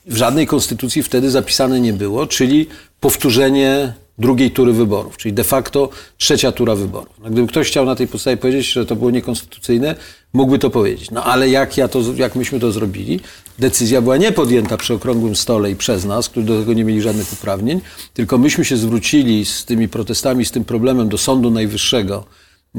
w 0.07 0.17
żadnej 0.17 0.47
konstytucji 0.47 1.03
wtedy 1.03 1.31
zapisane 1.31 1.81
nie 1.81 1.93
było, 1.93 2.27
czyli 2.27 2.67
powtórzenie 3.01 3.93
drugiej 4.19 4.51
tury 4.51 4.73
wyborów, 4.73 5.17
czyli 5.17 5.33
de 5.33 5.45
facto 5.45 5.89
trzecia 6.17 6.53
tura 6.53 6.75
wyborów. 6.75 7.15
No, 7.23 7.31
gdyby 7.31 7.49
ktoś 7.49 7.67
chciał 7.69 7.85
na 7.85 7.95
tej 7.95 8.09
podstawie 8.09 8.37
powiedzieć, 8.37 8.73
że 8.73 8.87
to 8.87 8.97
było 8.97 9.11
niekonstytucyjne, 9.11 9.95
mógłby 10.33 10.59
to 10.59 10.71
powiedzieć. 10.71 11.11
No 11.11 11.25
ale 11.25 11.49
jak, 11.49 11.77
ja 11.77 11.89
to, 11.89 12.01
jak 12.17 12.37
myśmy 12.37 12.61
to 12.61 12.73
zrobili, 12.73 13.21
decyzja 13.59 14.03
była 14.03 14.17
nie 14.17 14.33
podjęta 14.33 14.77
przy 14.77 14.95
okrągłym 14.95 15.37
stole 15.37 15.71
i 15.71 15.77
przez 15.77 16.05
nas, 16.05 16.29
którzy 16.29 16.47
do 16.47 16.61
tego 16.61 16.73
nie 16.73 16.85
mieli 16.85 17.03
żadnych 17.03 17.33
uprawnień, 17.33 17.81
tylko 18.15 18.39
myśmy 18.39 18.65
się 18.65 18.77
zwrócili 18.77 19.45
z 19.45 19.65
tymi 19.65 19.89
protestami, 19.89 20.45
z 20.45 20.51
tym 20.51 20.65
problemem 20.65 21.09
do 21.09 21.19
Sądu 21.19 21.51
Najwyższego 21.51 22.25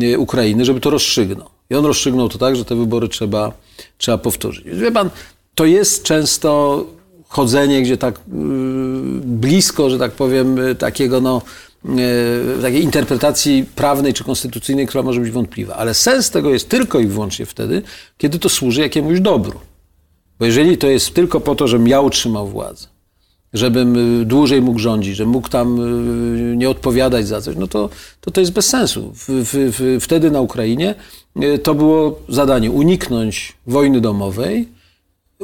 e, 0.02 0.18
Ukrainy, 0.18 0.66
żeby 0.66 0.80
to 0.80 0.90
rozstrzygnął. 0.90 1.50
I 1.70 1.76
on 1.76 1.86
rozstrzygnął 1.86 2.30
to 2.30 2.38
tak, 2.38 2.56
że 2.56 2.66
te 2.66 2.76
wybory 2.76 3.08
trzeba, 3.08 3.52
trzeba 3.98 4.18
powtórzyć. 4.18 4.66
Wie 4.66 4.92
pan, 4.92 5.10
to 5.56 5.66
jest 5.66 6.04
często 6.04 6.86
chodzenie, 7.34 7.82
gdzie 7.82 7.98
tak 7.98 8.16
y, 8.16 8.22
blisko, 9.24 9.90
że 9.90 10.00
tak 10.00 10.12
powiem, 10.12 10.60
y, 10.60 10.76
takiego 10.76 11.22
no, 11.22 11.42
y, 11.86 12.62
takiej 12.62 12.84
interpretacji 12.84 13.66
prawnej 13.76 14.14
czy 14.14 14.24
konstytucyjnej, 14.24 14.88
która 14.88 15.04
może 15.04 15.22
być 15.22 15.32
wątpliwa. 15.32 15.76
Ale 15.76 15.94
sens 15.94 16.30
tego 16.30 16.50
jest 16.50 16.70
tylko 16.70 17.00
i 17.00 17.08
wyłącznie 17.08 17.46
wtedy, 17.46 17.82
kiedy 18.18 18.40
to 18.40 18.50
służy 18.50 18.82
jakiemuś 18.82 19.20
dobru. 19.20 19.60
Bo 20.40 20.46
jeżeli 20.46 20.78
to 20.78 20.88
jest 20.88 21.14
tylko 21.14 21.40
po 21.40 21.56
to, 21.56 21.68
żebym 21.68 21.88
ja 21.88 22.02
utrzymał 22.02 22.48
władzę, 22.48 22.88
żebym 23.54 23.98
dłużej 24.26 24.62
mógł 24.62 24.80
rządzić, 24.80 25.16
że 25.16 25.26
mógł 25.26 25.50
tam 25.50 25.80
nie 26.58 26.70
odpowiadać 26.70 27.28
za 27.28 27.42
coś, 27.42 27.56
no 27.56 27.68
to 27.68 27.90
to, 28.22 28.32
to 28.32 28.42
jest 28.42 28.54
bez 28.54 28.68
sensu. 28.68 29.14
W, 29.16 29.26
w, 29.28 29.52
w, 29.78 30.04
wtedy 30.04 30.32
na 30.32 30.42
Ukrainie 30.42 30.96
to 31.64 31.76
było 31.76 32.20
zadanie 32.30 32.72
uniknąć 32.72 33.54
wojny 33.68 34.02
domowej, 34.02 34.68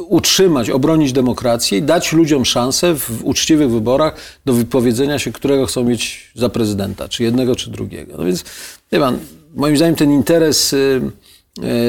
utrzymać, 0.08 0.70
obronić 0.70 1.14
demokrację 1.14 1.78
i 1.78 1.82
dać 1.82 2.14
ludziom 2.14 2.46
szansę 2.46 2.96
w 2.96 3.20
uczciwych 3.24 3.72
wyborach 3.72 4.16
do 4.46 4.54
wypowiedzenia 4.54 5.20
się, 5.20 5.32
którego 5.32 5.66
chcą 5.66 5.84
mieć 5.84 6.32
za 6.36 6.50
prezydenta, 6.50 7.10
czy 7.10 7.24
jednego, 7.24 7.56
czy 7.56 7.70
drugiego. 7.70 8.14
No 8.18 8.26
więc, 8.26 8.44
wie 8.92 9.00
pan, 9.00 9.20
moim 9.56 9.78
zdaniem 9.78 9.96
ten 9.96 10.12
interes, 10.12 10.74
y, 10.74 11.02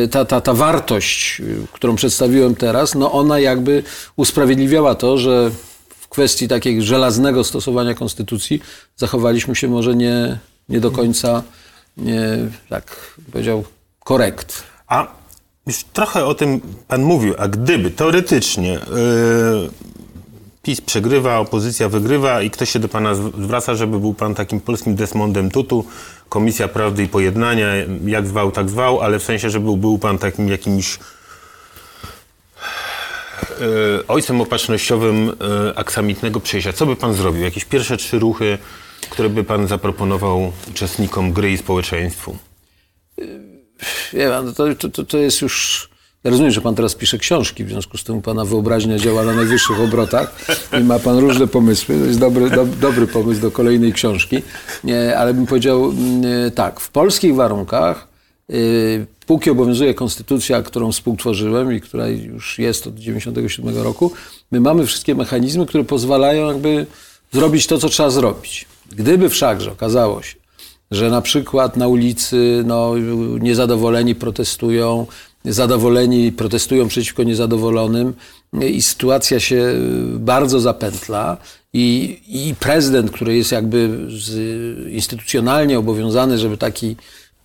y, 0.04 0.08
ta, 0.08 0.24
ta, 0.24 0.40
ta 0.40 0.54
wartość, 0.54 1.40
y, 1.40 1.66
którą 1.72 1.96
przedstawiłem 1.96 2.54
teraz, 2.54 2.94
no 2.94 3.12
ona 3.12 3.38
jakby 3.38 3.82
usprawiedliwiała 4.16 4.94
to, 4.94 5.18
że 5.18 5.50
w 5.88 6.08
kwestii 6.08 6.48
takiego 6.48 6.82
żelaznego 6.82 7.44
stosowania 7.44 7.94
konstytucji 7.94 8.62
zachowaliśmy 8.96 9.56
się 9.56 9.68
może 9.68 9.94
nie, 9.94 10.38
nie 10.68 10.80
do 10.80 10.90
końca, 10.90 11.42
nie, 11.96 12.20
tak 12.68 13.16
powiedział, 13.32 13.64
korekt. 14.04 14.62
A 14.86 15.19
już 15.70 15.84
trochę 15.84 16.24
o 16.24 16.34
tym 16.34 16.60
pan 16.88 17.02
mówił, 17.02 17.34
a 17.38 17.48
gdyby 17.48 17.90
teoretycznie 17.90 18.72
yy, 18.72 19.70
PiS 20.62 20.80
przegrywa, 20.80 21.38
opozycja 21.38 21.88
wygrywa 21.88 22.42
i 22.42 22.50
ktoś 22.50 22.70
się 22.70 22.78
do 22.78 22.88
pana 22.88 23.14
zwraca, 23.14 23.74
żeby 23.74 24.00
był 24.00 24.14
pan 24.14 24.34
takim 24.34 24.60
polskim 24.60 24.94
Desmondem 24.94 25.50
Tutu, 25.50 25.84
Komisja 26.28 26.68
Prawdy 26.68 27.02
i 27.02 27.08
Pojednania, 27.08 27.66
jak 28.06 28.26
zwał, 28.26 28.52
tak 28.52 28.68
zwał, 28.68 29.00
ale 29.00 29.18
w 29.18 29.22
sensie, 29.22 29.50
że 29.50 29.60
był, 29.60 29.98
pan 29.98 30.18
takim 30.18 30.48
jakimś 30.48 30.98
yy, 33.60 34.06
ojcem 34.08 34.40
opatrznościowym 34.40 35.26
yy, 35.26 35.32
aksamitnego 35.76 36.40
przejścia. 36.40 36.72
Co 36.72 36.86
by 36.86 36.96
pan 36.96 37.14
zrobił? 37.14 37.42
Jakieś 37.42 37.64
pierwsze 37.64 37.96
trzy 37.96 38.18
ruchy, 38.18 38.58
które 39.10 39.28
by 39.28 39.44
pan 39.44 39.66
zaproponował 39.66 40.52
uczestnikom 40.70 41.32
gry 41.32 41.52
i 41.52 41.58
społeczeństwu? 41.58 42.36
Wie 44.12 44.28
pan, 44.28 44.54
to, 44.54 44.88
to, 44.88 45.04
to 45.04 45.18
jest 45.18 45.42
już... 45.42 45.88
Ja 46.24 46.30
rozumiem, 46.30 46.52
że 46.52 46.60
pan 46.60 46.74
teraz 46.74 46.94
pisze 46.94 47.18
książki, 47.18 47.64
w 47.64 47.68
związku 47.68 47.98
z 47.98 48.04
tym 48.04 48.22
pana 48.22 48.44
wyobraźnia 48.44 48.98
działa 48.98 49.24
na 49.24 49.32
najwyższych 49.32 49.80
obrotach 49.80 50.34
i 50.80 50.84
ma 50.84 50.98
pan 50.98 51.18
różne 51.18 51.46
pomysły. 51.46 51.98
To 51.98 52.04
jest 52.04 52.18
dobry, 52.18 52.50
do, 52.50 52.66
dobry 52.66 53.06
pomysł 53.06 53.40
do 53.40 53.50
kolejnej 53.50 53.92
książki. 53.92 54.42
Nie, 54.84 55.18
ale 55.18 55.34
bym 55.34 55.46
powiedział 55.46 55.92
nie, 55.92 56.50
tak, 56.54 56.80
w 56.80 56.90
polskich 56.90 57.34
warunkach, 57.34 58.08
y, 58.50 59.06
póki 59.26 59.50
obowiązuje 59.50 59.94
konstytucja, 59.94 60.62
którą 60.62 60.92
współtworzyłem 60.92 61.72
i 61.72 61.80
która 61.80 62.08
już 62.08 62.58
jest 62.58 62.86
od 62.86 62.96
1997 62.96 63.82
roku, 63.82 64.12
my 64.50 64.60
mamy 64.60 64.86
wszystkie 64.86 65.14
mechanizmy, 65.14 65.66
które 65.66 65.84
pozwalają 65.84 66.46
jakby 66.46 66.86
zrobić 67.32 67.66
to, 67.66 67.78
co 67.78 67.88
trzeba 67.88 68.10
zrobić. 68.10 68.66
Gdyby 68.92 69.28
wszakże 69.28 69.72
okazało 69.72 70.22
się, 70.22 70.39
że 70.90 71.10
na 71.10 71.20
przykład 71.20 71.76
na 71.76 71.88
ulicy 71.88 72.62
no, 72.66 72.94
niezadowoleni 73.40 74.14
protestują, 74.14 75.06
zadowoleni 75.44 76.32
protestują 76.32 76.88
przeciwko 76.88 77.22
niezadowolonym 77.22 78.14
i 78.52 78.82
sytuacja 78.82 79.40
się 79.40 79.74
bardzo 80.14 80.60
zapętla 80.60 81.36
i, 81.72 82.18
i 82.28 82.54
prezydent, 82.54 83.10
który 83.10 83.36
jest 83.36 83.52
jakby 83.52 84.06
z, 84.08 84.92
instytucjonalnie 84.92 85.78
obowiązany, 85.78 86.38
żeby 86.38 86.56
taki 86.56 86.96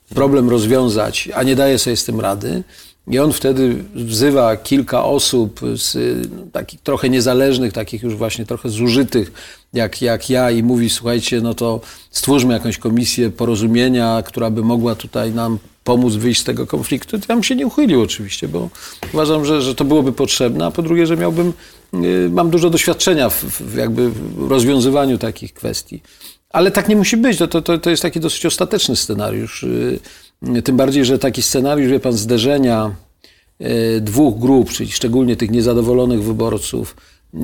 problem 0.10 0.50
rozwiązać, 0.50 1.30
a 1.36 1.44
nie 1.44 1.56
daje 1.56 1.80
sobie 1.80 1.98
z 1.98 2.06
tym 2.06 2.20
rady, 2.20 2.64
i 3.08 3.20
on 3.20 3.34
wtedy 3.34 3.84
wzywa 3.96 4.58
kilka 4.58 5.06
osób 5.06 5.60
z 5.76 5.96
no, 6.32 6.42
takich 6.52 6.82
trochę 6.82 7.10
niezależnych, 7.10 7.74
takich 7.74 8.04
już 8.04 8.16
właśnie 8.16 8.46
trochę 8.46 8.70
zużytych, 8.70 9.32
jak, 9.74 10.02
jak 10.02 10.30
ja, 10.30 10.52
i 10.52 10.64
mówi: 10.64 10.90
Słuchajcie, 10.90 11.42
no 11.42 11.54
to 11.54 11.82
stwórzmy 12.12 12.54
jakąś 12.54 12.78
komisję 12.78 13.30
porozumienia, 13.30 14.24
która 14.26 14.50
by 14.50 14.62
mogła 14.62 14.96
tutaj 14.96 15.32
nam 15.32 15.60
pomóc 15.84 16.14
wyjść 16.14 16.42
z 16.42 16.44
tego 16.44 16.68
konfliktu. 16.68 17.18
Ja 17.30 17.36
bym 17.36 17.44
się 17.44 17.56
nie 17.56 17.68
uchylił 17.68 18.02
oczywiście, 18.02 18.48
bo 18.48 18.70
uważam, 19.14 19.46
że, 19.46 19.62
że 19.62 19.76
to 19.76 19.86
byłoby 19.86 20.14
potrzebne, 20.14 20.66
a 20.66 20.72
po 20.72 20.82
drugie, 20.82 21.08
że 21.08 21.18
miałbym, 21.18 21.54
y, 21.94 22.30
mam 22.32 22.50
dużo 22.50 22.70
doświadczenia 22.70 23.30
w, 23.30 23.44
w 23.44 23.76
jakby 23.76 24.12
rozwiązywaniu 24.38 25.18
takich 25.18 25.54
kwestii. 25.54 26.02
Ale 26.50 26.72
tak 26.72 26.90
nie 26.90 26.96
musi 26.96 27.18
być. 27.18 27.38
To, 27.38 27.48
to, 27.48 27.78
to 27.78 27.90
jest 27.90 28.02
taki 28.02 28.20
dosyć 28.20 28.46
ostateczny 28.46 28.96
scenariusz. 28.96 29.66
Tym 30.64 30.78
bardziej, 30.78 31.06
że 31.06 31.20
taki 31.20 31.42
scenariusz, 31.42 31.92
wie 31.92 32.00
pan, 32.00 32.14
zderzenia 32.14 32.96
e, 33.60 34.00
dwóch 34.02 34.40
grup, 34.40 34.70
czyli 34.70 34.92
szczególnie 34.92 35.36
tych 35.36 35.52
niezadowolonych 35.52 36.24
wyborców 36.24 36.96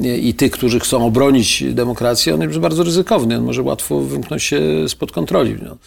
e, 0.03 0.17
i 0.17 0.33
tych, 0.33 0.51
którzy 0.51 0.79
chcą 0.79 1.05
obronić 1.05 1.63
demokrację, 1.73 2.33
on 2.33 2.41
jest 2.41 2.59
bardzo 2.59 2.83
ryzykowny. 2.83 3.37
On 3.37 3.43
może 3.43 3.61
łatwo 3.61 3.99
wymknąć 3.99 4.43
się 4.43 4.61
spod 4.87 5.11
kontroli. 5.11 5.55
No. 5.63 5.77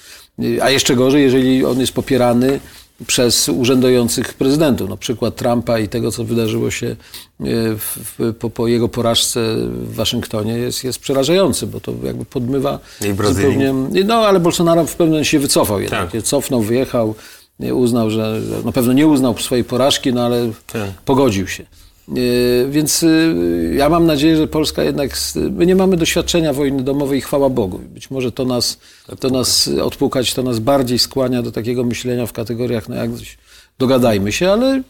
A 0.63 0.71
jeszcze 0.71 0.97
gorzej, 0.97 1.23
jeżeli 1.23 1.65
on 1.65 1.81
jest 1.81 1.93
popierany 1.93 2.61
przez 3.07 3.49
urzędujących 3.49 4.35
prezydentów. 4.35 4.89
No, 4.89 4.97
przykład 4.97 5.37
Trumpa 5.37 5.79
i 5.79 5.89
tego, 5.89 6.13
co 6.13 6.25
wydarzyło 6.25 6.71
się 6.71 6.87
e, 6.87 6.97
w, 7.77 7.99
w, 8.19 8.35
po, 8.35 8.51
po, 8.51 8.69
jego 8.69 8.89
porażce 8.89 9.57
w 9.57 9.95
Waszyngtonie 9.95 10.53
jest, 10.53 10.85
jest 10.85 10.99
przerażający, 10.99 11.67
bo 11.67 11.81
to 11.81 11.93
jakby 12.03 12.25
podmywa 12.25 12.79
I 13.01 13.35
zupełnie... 13.35 13.75
No, 14.05 14.15
ale 14.15 14.41
Bolsonaro 14.41 14.87
w 14.87 14.97
pewnym 14.97 15.25
się 15.25 15.39
wycofał 15.39 15.81
jednak. 15.81 16.13
Tak. 16.13 16.23
Cofnął, 16.23 16.61
wyjechał, 16.61 17.15
uznał, 17.73 18.11
że... 18.11 18.41
Na 18.65 18.73
pewno 18.73 18.93
nie 18.93 19.07
uznał 19.07 19.39
swojej 19.39 19.65
porażki, 19.65 20.13
no 20.13 20.25
ale 20.25 20.51
Tak. 20.73 20.91
pogodził 21.05 21.49
się. 21.49 21.67
E, 22.09 22.13
Więc 22.71 23.03
e, 23.03 23.07
ja 23.75 23.89
mam 23.89 24.07
nadzieję, 24.07 24.37
że 24.37 24.47
Polska 24.47 24.83
jednak. 24.83 25.11
My 25.51 25.67
nie 25.67 25.77
mamy 25.77 25.97
doświadczenia 25.97 26.53
wojny 26.53 26.83
domowej, 26.83 27.21
chwała 27.21 27.51
Bogu. 27.51 27.79
Być 27.79 28.11
może 28.11 28.33
to 28.33 28.45
nas, 28.45 28.79
to 29.21 29.29
nas 29.29 29.69
odpukać, 29.69 30.35
to 30.35 30.43
nas 30.43 30.59
bardziej 30.59 30.99
skłania 30.99 31.43
do 31.43 31.53
takiego 31.53 31.85
myślenia 31.85 32.27
w 32.27 32.33
kategoriach, 32.33 32.89
no 32.89 32.95
jak 32.95 33.11
dogadajmy 33.79 34.33
się, 34.33 34.51
ale 34.51 34.83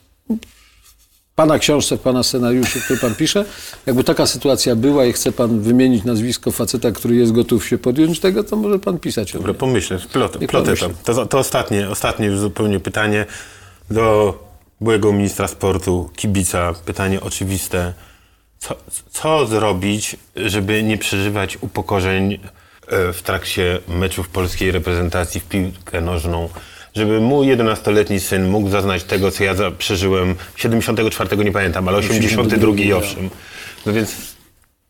w 1.32 1.36
pana 1.36 1.58
książce, 1.58 1.96
w 1.96 2.00
pana 2.00 2.22
scenariuszu, 2.22 2.78
który 2.84 3.00
pan 3.00 3.14
pisze, 3.14 3.44
jakby 3.86 4.04
taka 4.04 4.26
sytuacja 4.26 4.76
była 4.76 5.04
i 5.04 5.12
chce 5.12 5.32
pan 5.32 5.60
wymienić 5.60 6.04
nazwisko 6.04 6.50
faceta, 6.50 6.90
który 6.92 7.16
jest 7.16 7.32
gotów 7.32 7.68
się 7.68 7.78
podjąć 7.78 8.20
tego, 8.20 8.44
to 8.44 8.56
może 8.56 8.78
pan 8.78 8.98
pisać 8.98 9.32
Dobra, 9.32 9.54
pomyślę, 9.54 9.98
plotę, 10.12 10.38
plotę 10.38 10.76
tam. 10.76 10.92
To, 11.04 11.26
to 11.26 11.38
ostatnie, 11.38 11.90
ostatnie 11.90 12.26
już 12.26 12.38
zupełnie 12.38 12.80
pytanie 12.80 13.26
do 13.90 14.38
byłego 14.80 15.12
ministra 15.12 15.48
sportu, 15.48 16.10
kibica. 16.16 16.72
Pytanie 16.84 17.20
oczywiste. 17.20 17.92
Co, 18.58 18.76
co 19.10 19.46
zrobić, 19.46 20.16
żeby 20.36 20.82
nie 20.82 20.98
przeżywać 20.98 21.58
upokorzeń 21.60 22.32
e, 22.34 23.12
w 23.12 23.22
trakcie 23.22 23.78
meczów 23.88 24.28
polskiej 24.28 24.72
reprezentacji 24.72 25.40
w 25.40 25.44
piłkę 25.44 26.00
nożną? 26.00 26.48
Żeby 26.94 27.20
mój 27.20 27.46
11-letni 27.46 28.20
syn 28.20 28.48
mógł 28.48 28.68
zaznać 28.68 29.04
tego, 29.04 29.30
co 29.30 29.44
ja 29.44 29.54
przeżyłem 29.78 30.34
74 30.56 31.36
nie 31.36 31.52
pamiętam, 31.52 31.88
ale 31.88 31.98
82 31.98 32.72
i 32.74 32.92
owszem. 32.92 33.30
No 33.86 33.92
więc 33.92 34.34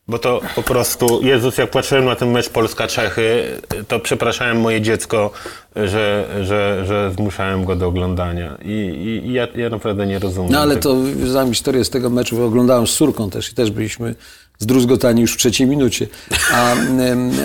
bo 0.09 0.19
to 0.19 0.41
po 0.55 0.63
prostu, 0.63 1.21
Jezus, 1.23 1.59
jak 1.59 1.71
patrzyłem 1.71 2.05
na 2.05 2.17
ten 2.17 2.31
mecz 2.31 2.49
Polska-Czechy, 2.49 3.61
to 3.89 4.01
przepraszałem 4.01 4.61
moje 4.61 4.81
dziecko 4.81 5.31
że, 5.77 6.29
że, 6.43 6.85
że 6.87 7.13
zmuszałem 7.17 7.65
go 7.65 7.77
do 7.77 7.87
oglądania. 7.87 8.59
I, 8.63 8.71
i, 8.71 9.29
i 9.29 9.33
ja, 9.33 9.49
ja 9.55 9.71
naprawdę 9.71 10.07
nie 10.07 10.19
rozumiem. 10.19 10.53
No 10.53 10.61
ale 10.61 10.77
tego. 10.77 10.83
to 10.83 11.27
znam 11.27 11.49
historię 11.49 11.85
z 11.85 11.91
tego 11.91 12.11
meczu, 12.11 12.37
bo 12.37 12.47
oglądałem 12.47 12.87
z 12.87 12.95
córką 12.95 13.31
też 13.31 13.53
i 13.53 13.55
też 13.55 13.71
byliśmy 13.71 14.15
zdruzgotani 14.59 15.21
już 15.21 15.35
w 15.35 15.37
trzeciej 15.37 15.67
minucie. 15.67 16.07
A, 16.53 16.75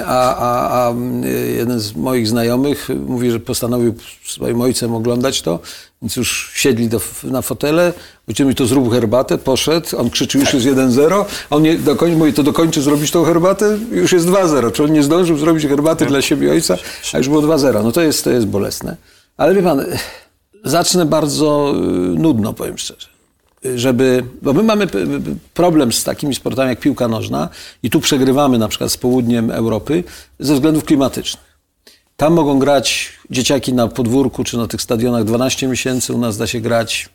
a, 0.05 0.35
a, 0.35 0.89
a 0.89 0.93
jeden 1.57 1.79
z 1.79 1.95
moich 1.95 2.27
znajomych 2.27 2.89
mówi, 3.07 3.31
że 3.31 3.39
postanowił 3.39 3.95
swoim 4.25 4.61
ojcem 4.61 4.95
oglądać 4.95 5.41
to, 5.41 5.59
więc 6.01 6.15
już 6.15 6.51
siedli 6.55 6.89
do, 6.89 7.01
na 7.23 7.41
fotele, 7.41 7.93
ojciec 8.27 8.47
mi 8.47 8.55
to 8.55 8.65
zrób 8.65 8.91
herbatę, 8.91 9.37
poszedł, 9.37 9.97
on 9.97 10.09
krzyczy 10.09 10.37
już 10.39 10.53
jest 10.53 10.65
1-0, 10.65 11.25
a 11.49 11.55
on 11.55 11.63
nie 11.63 11.77
dokończy, 11.77 12.17
mówi 12.17 12.33
to 12.33 12.43
dokończy 12.43 12.81
zrobić 12.81 13.11
tą 13.11 13.23
herbatę, 13.23 13.77
już 13.91 14.11
jest 14.11 14.27
2-0. 14.27 14.71
Czy 14.71 14.83
on 14.83 14.93
nie 14.93 15.03
zdążył 15.03 15.37
zrobić 15.37 15.65
herbaty 15.65 16.05
dla 16.05 16.21
siebie 16.21 16.51
ojca, 16.51 16.77
a 17.13 17.17
już 17.17 17.29
było 17.29 17.41
2-0. 17.41 17.83
No 17.83 17.91
to 17.91 18.01
jest, 18.01 18.18
to 18.21 18.29
jest 18.29 18.47
bolesne. 18.47 18.97
Ale 19.37 19.55
wie 19.55 19.63
pan, 19.63 19.85
zacznę 20.63 21.05
bardzo 21.05 21.73
y, 21.75 22.19
nudno, 22.19 22.53
powiem 22.53 22.77
szczerze 22.77 23.19
żeby, 23.75 24.23
bo 24.41 24.53
my 24.53 24.63
mamy 24.63 24.87
problem 25.53 25.93
z 25.93 26.03
takimi 26.03 26.35
sportami 26.35 26.69
jak 26.69 26.79
piłka 26.79 27.07
nożna 27.07 27.49
i 27.83 27.89
tu 27.89 27.99
przegrywamy 27.99 28.57
na 28.57 28.67
przykład 28.67 28.91
z 28.91 28.97
południem 28.97 29.51
Europy 29.51 30.03
ze 30.39 30.53
względów 30.53 30.85
klimatycznych. 30.85 31.49
Tam 32.17 32.33
mogą 32.33 32.59
grać 32.59 33.13
dzieciaki 33.29 33.73
na 33.73 33.87
podwórku 33.87 34.43
czy 34.43 34.57
na 34.57 34.67
tych 34.67 34.81
stadionach 34.81 35.23
12 35.23 35.67
miesięcy, 35.67 36.13
u 36.13 36.17
nas 36.17 36.37
da 36.37 36.47
się 36.47 36.59
grać, 36.59 37.09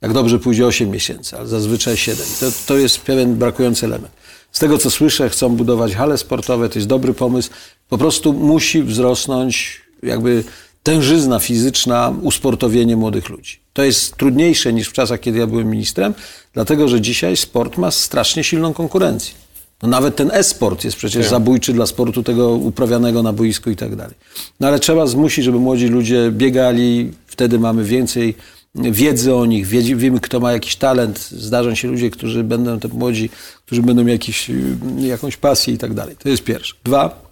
jak 0.00 0.12
dobrze 0.12 0.38
pójdzie 0.38 0.66
8 0.66 0.90
miesięcy, 0.90 1.36
ale 1.36 1.46
zazwyczaj 1.46 1.96
7. 1.96 2.26
To, 2.40 2.46
to 2.66 2.76
jest 2.76 3.00
pewien 3.00 3.34
brakujący 3.34 3.86
element. 3.86 4.12
Z 4.52 4.58
tego 4.58 4.78
co 4.78 4.90
słyszę, 4.90 5.30
chcą 5.30 5.56
budować 5.56 5.94
hale 5.94 6.18
sportowe, 6.18 6.68
to 6.68 6.78
jest 6.78 6.88
dobry 6.88 7.14
pomysł. 7.14 7.50
Po 7.88 7.98
prostu 7.98 8.32
musi 8.32 8.82
wzrosnąć 8.82 9.80
jakby 10.02 10.44
tężyzna 10.82 11.38
fizyczna, 11.38 12.14
usportowienie 12.22 12.96
młodych 12.96 13.28
ludzi. 13.28 13.58
To 13.72 13.82
jest 13.82 14.16
trudniejsze 14.16 14.72
niż 14.72 14.88
w 14.88 14.92
czasach, 14.92 15.20
kiedy 15.20 15.38
ja 15.38 15.46
byłem 15.46 15.70
ministrem, 15.70 16.14
dlatego 16.52 16.88
że 16.88 17.00
dzisiaj 17.00 17.36
sport 17.36 17.76
ma 17.76 17.90
strasznie 17.90 18.44
silną 18.44 18.72
konkurencję. 18.72 19.34
No 19.82 19.88
nawet 19.88 20.16
ten 20.16 20.30
e-sport 20.32 20.84
jest 20.84 20.96
przecież 20.96 21.26
zabójczy 21.28 21.72
dla 21.72 21.86
sportu 21.86 22.22
tego 22.22 22.50
uprawianego 22.50 23.22
na 23.22 23.32
boisku 23.32 23.70
i 23.70 23.76
tak 23.76 23.96
dalej. 23.96 24.14
No 24.60 24.68
ale 24.68 24.78
trzeba 24.78 25.06
zmusić, 25.06 25.44
żeby 25.44 25.58
młodzi 25.58 25.86
ludzie 25.86 26.30
biegali, 26.32 27.12
wtedy 27.26 27.58
mamy 27.58 27.84
więcej 27.84 28.34
wiedzy 28.74 29.34
o 29.34 29.46
nich, 29.46 29.66
wiemy, 29.66 30.20
kto 30.20 30.40
ma 30.40 30.52
jakiś 30.52 30.76
talent. 30.76 31.18
Zdarzą 31.18 31.74
się 31.74 31.88
ludzie, 31.88 32.10
którzy 32.10 32.44
będą, 32.44 32.80
te 32.80 32.88
młodzi, 32.88 33.30
którzy 33.66 33.82
będą 33.82 34.06
jakiś, 34.06 34.50
y, 34.50 34.76
jakąś 35.00 35.36
pasję 35.36 35.74
i 35.74 35.78
tak 35.78 35.94
dalej. 35.94 36.16
To 36.16 36.28
jest 36.28 36.44
pierwsze. 36.44 36.74
Dwa, 36.84 37.27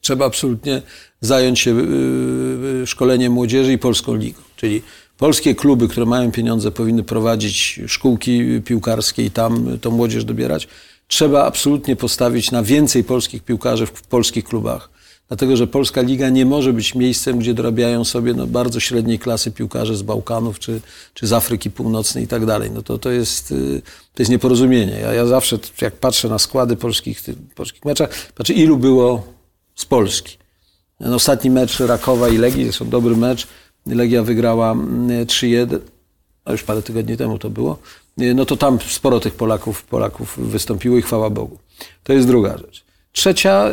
trzeba 0.00 0.26
absolutnie 0.26 0.82
zająć 1.20 1.60
się 1.60 1.70
y, 1.70 2.82
y, 2.82 2.86
szkoleniem 2.86 3.32
młodzieży 3.32 3.72
i 3.72 3.78
polską 3.78 4.14
ligą. 4.14 4.40
Czyli 4.56 4.82
polskie 5.18 5.54
kluby, 5.54 5.88
które 5.88 6.06
mają 6.06 6.32
pieniądze, 6.32 6.70
powinny 6.70 7.02
prowadzić 7.02 7.80
szkółki 7.86 8.62
piłkarskie 8.64 9.24
i 9.24 9.30
tam 9.30 9.78
tą 9.78 9.90
młodzież 9.90 10.24
dobierać. 10.24 10.68
Trzeba 11.08 11.44
absolutnie 11.44 11.96
postawić 11.96 12.50
na 12.50 12.62
więcej 12.62 13.04
polskich 13.04 13.42
piłkarzy 13.42 13.86
w, 13.86 14.02
polskich 14.02 14.44
klubach. 14.44 14.90
Dlatego, 15.28 15.56
że 15.56 15.66
polska 15.66 16.00
liga 16.02 16.28
nie 16.28 16.46
może 16.46 16.72
być 16.72 16.94
miejscem, 16.94 17.38
gdzie 17.38 17.54
dorabiają 17.54 18.04
sobie 18.04 18.34
no, 18.34 18.46
bardzo 18.46 18.80
średniej 18.80 19.18
klasy 19.18 19.50
piłkarze 19.50 19.96
z 19.96 20.02
Bałkanów 20.02 20.58
czy, 20.58 20.80
czy 21.14 21.26
z 21.26 21.32
Afryki 21.32 21.70
Północnej 21.70 22.24
i 22.24 22.28
tak 22.28 22.46
dalej. 22.46 22.70
No 22.70 22.82
to, 22.82 22.98
to, 22.98 23.10
jest, 23.10 23.50
y, 23.50 23.82
to 24.14 24.22
jest 24.22 24.30
nieporozumienie. 24.30 24.92
Ja, 25.00 25.14
ja 25.14 25.26
zawsze, 25.26 25.58
jak 25.80 25.96
patrzę 25.96 26.28
na 26.28 26.38
składy 26.38 26.76
polskich, 26.76 27.22
polskich 27.54 27.84
meczach, 27.84 28.32
patrzę 28.34 28.52
ilu 28.52 28.76
było 28.76 29.37
z 29.78 29.84
Polski. 29.84 30.38
Ten 30.98 31.12
ostatni 31.12 31.50
mecz 31.50 31.80
Rakowa 31.80 32.28
i 32.28 32.38
Legii, 32.38 32.64
zresztą 32.64 32.88
dobry 32.88 33.16
mecz. 33.16 33.46
Legia 33.86 34.22
wygrała 34.22 34.72
mm, 34.72 35.26
3-1, 35.26 35.78
a 36.44 36.52
już 36.52 36.62
parę 36.62 36.82
tygodni 36.82 37.16
temu 37.16 37.38
to 37.38 37.50
było. 37.50 37.78
No 38.16 38.44
to 38.44 38.56
tam 38.56 38.78
sporo 38.88 39.20
tych 39.20 39.34
Polaków, 39.34 39.82
Polaków 39.82 40.50
wystąpiło 40.50 40.98
i 40.98 41.02
chwała 41.02 41.30
Bogu. 41.30 41.58
To 42.02 42.12
jest 42.12 42.26
druga 42.26 42.58
rzecz. 42.58 42.84
Trzecia, 43.12 43.70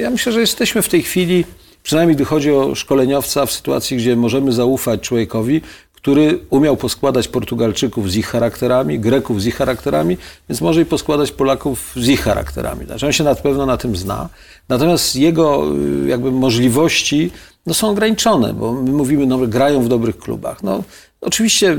ja 0.00 0.10
myślę, 0.10 0.32
że 0.32 0.40
jesteśmy 0.40 0.82
w 0.82 0.88
tej 0.88 1.02
chwili, 1.02 1.44
przynajmniej 1.82 2.16
gdy 2.16 2.24
chodzi 2.24 2.52
o 2.52 2.74
szkoleniowca, 2.74 3.46
w 3.46 3.52
sytuacji, 3.52 3.96
gdzie 3.96 4.16
możemy 4.16 4.52
zaufać 4.52 5.00
człowiekowi, 5.00 5.60
który 6.04 6.38
umiał 6.50 6.76
poskładać 6.76 7.28
Portugalczyków 7.28 8.10
z 8.10 8.16
ich 8.16 8.26
charakterami, 8.26 9.00
Greków 9.00 9.42
z 9.42 9.46
ich 9.46 9.56
charakterami, 9.56 10.16
więc 10.48 10.60
może 10.60 10.82
i 10.82 10.84
poskładać 10.84 11.32
Polaków 11.32 11.92
z 11.96 12.08
ich 12.08 12.20
charakterami. 12.20 12.86
Znaczy 12.86 13.06
on 13.06 13.12
się 13.12 13.24
na 13.24 13.34
pewno 13.34 13.66
na 13.66 13.76
tym 13.76 13.96
zna. 13.96 14.28
Natomiast 14.68 15.16
jego 15.16 15.64
y, 16.04 16.08
jakby 16.08 16.30
możliwości 16.32 17.30
no, 17.66 17.74
są 17.74 17.90
ograniczone, 17.90 18.54
bo 18.54 18.72
my 18.72 18.92
mówimy, 18.92 19.26
no, 19.26 19.38
grają 19.38 19.82
w 19.82 19.88
dobrych 19.88 20.18
klubach. 20.18 20.62
No, 20.62 20.82
oczywiście 21.20 21.76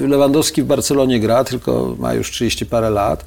Lewandowski 0.00 0.62
w 0.62 0.66
Barcelonie 0.66 1.20
gra, 1.20 1.44
tylko 1.44 1.96
ma 1.98 2.14
już 2.14 2.30
30 2.30 2.66
parę 2.66 2.90
lat. 2.90 3.24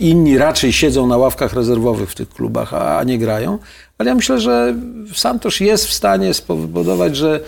Inni 0.00 0.38
raczej 0.38 0.72
siedzą 0.72 1.06
na 1.06 1.16
ławkach 1.16 1.52
rezerwowych 1.52 2.10
w 2.10 2.14
tych 2.14 2.28
klubach, 2.28 2.74
a 2.74 3.04
nie 3.04 3.18
grają. 3.18 3.58
Ale 3.98 4.08
ja 4.08 4.14
myślę, 4.14 4.40
że 4.40 4.74
Santosz 5.14 5.60
jest 5.60 5.86
w 5.86 5.92
stanie 5.92 6.34
spowodować, 6.34 7.16
że 7.16 7.40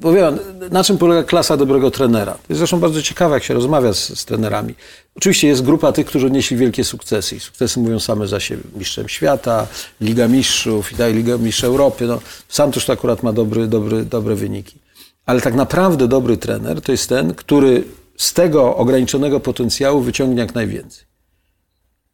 bo 0.00 0.12
wie 0.12 0.32
na 0.70 0.84
czym 0.84 0.98
polega 0.98 1.22
klasa 1.22 1.56
dobrego 1.56 1.90
trenera? 1.90 2.32
To 2.32 2.44
jest 2.48 2.58
zresztą 2.58 2.80
bardzo 2.80 3.02
ciekawe, 3.02 3.34
jak 3.34 3.44
się 3.44 3.54
rozmawia 3.54 3.92
z, 3.92 4.18
z 4.18 4.24
trenerami. 4.24 4.74
Oczywiście 5.16 5.48
jest 5.48 5.62
grupa 5.62 5.92
tych, 5.92 6.06
którzy 6.06 6.26
odnieśli 6.26 6.56
wielkie 6.56 6.84
sukcesy 6.84 7.36
i 7.36 7.40
sukcesy 7.40 7.80
mówią 7.80 8.00
same 8.00 8.28
za 8.28 8.40
siebie. 8.40 8.62
Mistrzem 8.76 9.08
świata, 9.08 9.66
Liga 10.00 10.28
Mistrzów 10.28 10.92
i 10.92 11.12
Liga 11.12 11.38
Mistrzów 11.38 11.64
Europy. 11.64 12.06
No, 12.06 12.20
Santosz 12.48 12.86
to 12.86 12.92
akurat 12.92 13.22
ma 13.22 13.32
dobry, 13.32 13.66
dobry, 13.66 14.04
dobre 14.04 14.34
wyniki. 14.34 14.78
Ale 15.26 15.40
tak 15.40 15.54
naprawdę 15.54 16.08
dobry 16.08 16.36
trener 16.36 16.80
to 16.80 16.92
jest 16.92 17.08
ten, 17.08 17.34
który 17.34 17.84
z 18.16 18.32
tego 18.32 18.76
ograniczonego 18.76 19.40
potencjału 19.40 20.00
wyciągnie 20.00 20.40
jak 20.40 20.54
najwięcej. 20.54 21.07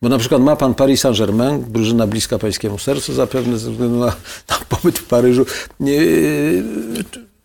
Bo 0.05 0.11
na 0.11 0.19
przykład 0.19 0.43
ma 0.43 0.57
pan 0.57 0.75
Paris 0.75 1.01
Saint-Germain, 1.01 1.65
drużyna 1.69 2.07
bliska 2.07 2.39
pańskiemu 2.39 2.79
sercu 2.79 3.15
zapewne 3.15 3.59
ze 3.59 3.71
względu 3.71 3.99
na, 3.99 4.07
na 4.51 4.57
pobyt 4.69 4.99
w 4.99 5.05
Paryżu. 5.05 5.47
Nie, 5.81 6.01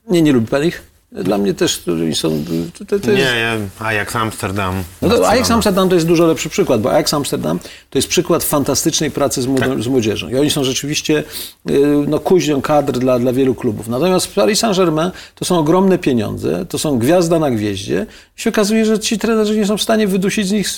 nie, 0.07 0.21
nie 0.21 0.31
lubi 0.31 0.47
pan 0.47 0.65
ich? 0.65 0.88
Dla 1.11 1.37
mnie 1.37 1.53
też 1.53 1.83
oni 1.87 2.15
są... 2.15 2.43
To, 2.77 2.85
to 2.85 2.95
jest, 2.95 3.07
Nie, 3.07 3.39
ja, 3.39 3.57
Ajax 3.79 4.15
Amsterdam. 4.15 4.83
no 5.01 5.09
to 5.09 5.29
Ajax. 5.29 5.51
Amsterdam 5.51 5.89
to 5.89 5.95
jest 5.95 6.07
dużo 6.07 6.27
lepszy 6.27 6.49
przykład, 6.49 6.81
bo 6.81 6.91
Ajax 6.91 7.13
Amsterdam 7.13 7.59
to 7.89 7.97
jest 7.97 8.07
przykład 8.07 8.43
fantastycznej 8.43 9.11
pracy 9.11 9.41
z, 9.41 9.47
młodo- 9.47 9.81
z 9.81 9.87
młodzieżą. 9.87 10.29
I 10.29 10.35
oni 10.35 10.49
są 10.49 10.63
rzeczywiście 10.63 11.23
y, 11.69 11.73
no, 12.07 12.19
kuźnią 12.19 12.61
kadr 12.61 12.99
dla, 12.99 13.19
dla 13.19 13.33
wielu 13.33 13.55
klubów. 13.55 13.87
Natomiast 13.87 14.35
Paris 14.35 14.59
Saint-Germain 14.59 15.11
to 15.35 15.45
są 15.45 15.59
ogromne 15.59 15.97
pieniądze, 15.97 16.65
to 16.69 16.79
są 16.79 16.99
gwiazda 16.99 17.39
na 17.39 17.51
gwieździe. 17.51 18.05
I 18.37 18.41
się 18.41 18.49
okazuje, 18.49 18.85
że 18.85 18.99
ci 18.99 19.17
trenerzy 19.17 19.57
nie 19.57 19.65
są 19.65 19.77
w 19.77 19.81
stanie 19.81 20.07
wydusić 20.07 20.47
z 20.47 20.51
nich 20.51 20.69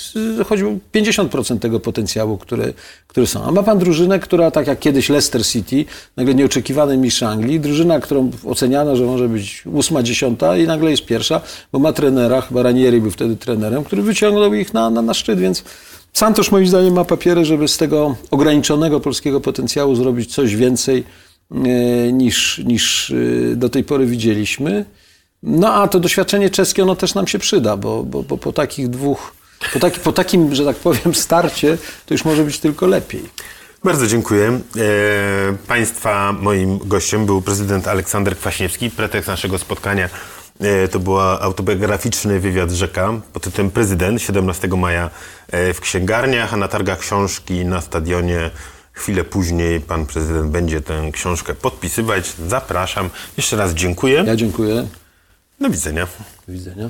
choćby 0.48 0.80
50% 0.96 1.60
tego 1.60 1.80
potencjału, 1.80 2.38
który, 2.38 2.74
który 3.08 3.28
są. 3.28 3.44
A 3.44 3.52
ma 3.52 3.64
pan 3.64 3.80
drużynę, 3.80 4.20
która 4.20 4.52
tak 4.52 4.68
jak 4.68 4.80
kiedyś 4.80 5.10
Leicester 5.10 5.46
City, 5.46 5.86
nagle 6.18 6.36
nieoczekiwany 6.36 6.98
mistrz 6.98 7.24
Anglii, 7.24 7.60
drużyna, 7.60 8.00
którą 8.00 8.32
oceniano, 8.46 8.96
że 8.96 9.04
może 9.06 9.30
być 9.30 9.64
ósma, 9.66 10.04
dziesiąta 10.22 10.58
i 10.58 10.68
nagle 10.68 10.92
jest 10.92 11.06
pierwsza, 11.06 11.42
bo 11.72 11.80
ma 11.80 11.94
trenera, 11.94 12.42
chyba 12.42 12.64
Ranieri 12.64 13.02
był 13.02 13.12
wtedy 13.12 13.36
trenerem, 13.36 13.84
który 13.84 14.02
wyciągnął 14.02 14.54
ich 14.54 14.74
na, 14.74 14.90
na, 14.90 15.02
na 15.02 15.14
szczyt, 15.14 15.40
więc 15.40 15.64
Santosz 16.14 16.52
moim 16.52 16.68
zdaniem 16.68 16.94
ma 16.94 17.06
papiery, 17.06 17.46
żeby 17.46 17.68
z 17.68 17.78
tego 17.78 18.16
ograniczonego 18.32 19.00
polskiego 19.00 19.42
potencjału 19.42 19.96
zrobić 19.96 20.34
coś 20.34 20.56
więcej 20.56 21.04
e, 21.52 21.56
niż, 22.12 22.62
niż 22.66 23.12
e, 23.12 23.56
do 23.56 23.70
tej 23.70 23.84
pory 23.84 24.06
widzieliśmy. 24.06 24.86
No 25.44 25.74
a 25.74 25.88
to 25.88 26.00
doświadczenie 26.00 26.50
czeskie, 26.50 26.84
ono 26.84 26.96
też 26.96 27.14
nam 27.14 27.28
się 27.28 27.40
przyda, 27.40 27.78
bo, 27.78 28.04
bo, 28.04 28.24
bo 28.24 28.38
po 28.38 28.54
takich 28.54 28.90
dwóch, 28.90 29.34
po, 29.74 29.80
taki, 29.80 30.00
po 30.00 30.12
takim, 30.12 30.56
że 30.56 30.66
tak 30.66 30.76
powiem, 30.76 31.14
starcie, 31.14 31.78
to 32.06 32.14
już 32.14 32.26
może 32.26 32.44
być 32.44 32.60
tylko 32.60 32.88
lepiej. 32.88 33.24
Bardzo 33.84 34.08
dziękuję. 34.08 34.48
E, 34.48 35.58
państwa 35.68 36.34
moim 36.34 36.78
gościem 36.78 37.26
był 37.26 37.42
prezydent 37.42 37.88
Aleksander 37.88 38.38
Kwaśniewski. 38.38 38.90
Pretekst 38.90 39.28
naszego 39.28 39.58
spotkania 39.58 40.10
e, 40.60 40.88
to 40.88 41.00
był 41.00 41.20
autobiograficzny 41.20 42.40
wywiad 42.40 42.72
rzeka 42.72 43.14
pod 43.34 43.44
tytułem 43.44 43.72
Prezydent 43.72 44.22
17 44.22 44.68
maja 44.68 45.10
e, 45.48 45.74
w 45.74 45.82
księgarniach, 45.82 46.54
a 46.54 46.58
na 46.58 46.68
targach 46.68 47.00
książki 47.00 47.66
na 47.66 47.82
stadionie 47.82 48.50
chwilę 48.94 49.24
później 49.24 49.82
pan 49.82 50.06
prezydent 50.06 50.52
będzie 50.52 50.82
tę 50.82 51.10
książkę 51.14 51.54
podpisywać. 51.56 52.34
Zapraszam. 52.48 53.10
Jeszcze 53.38 53.58
raz 53.58 53.74
dziękuję. 53.74 54.24
Ja 54.28 54.36
dziękuję. 54.36 54.88
Do 55.60 55.70
widzenia. 55.70 56.08
Do 56.48 56.54
widzenia. 56.54 56.90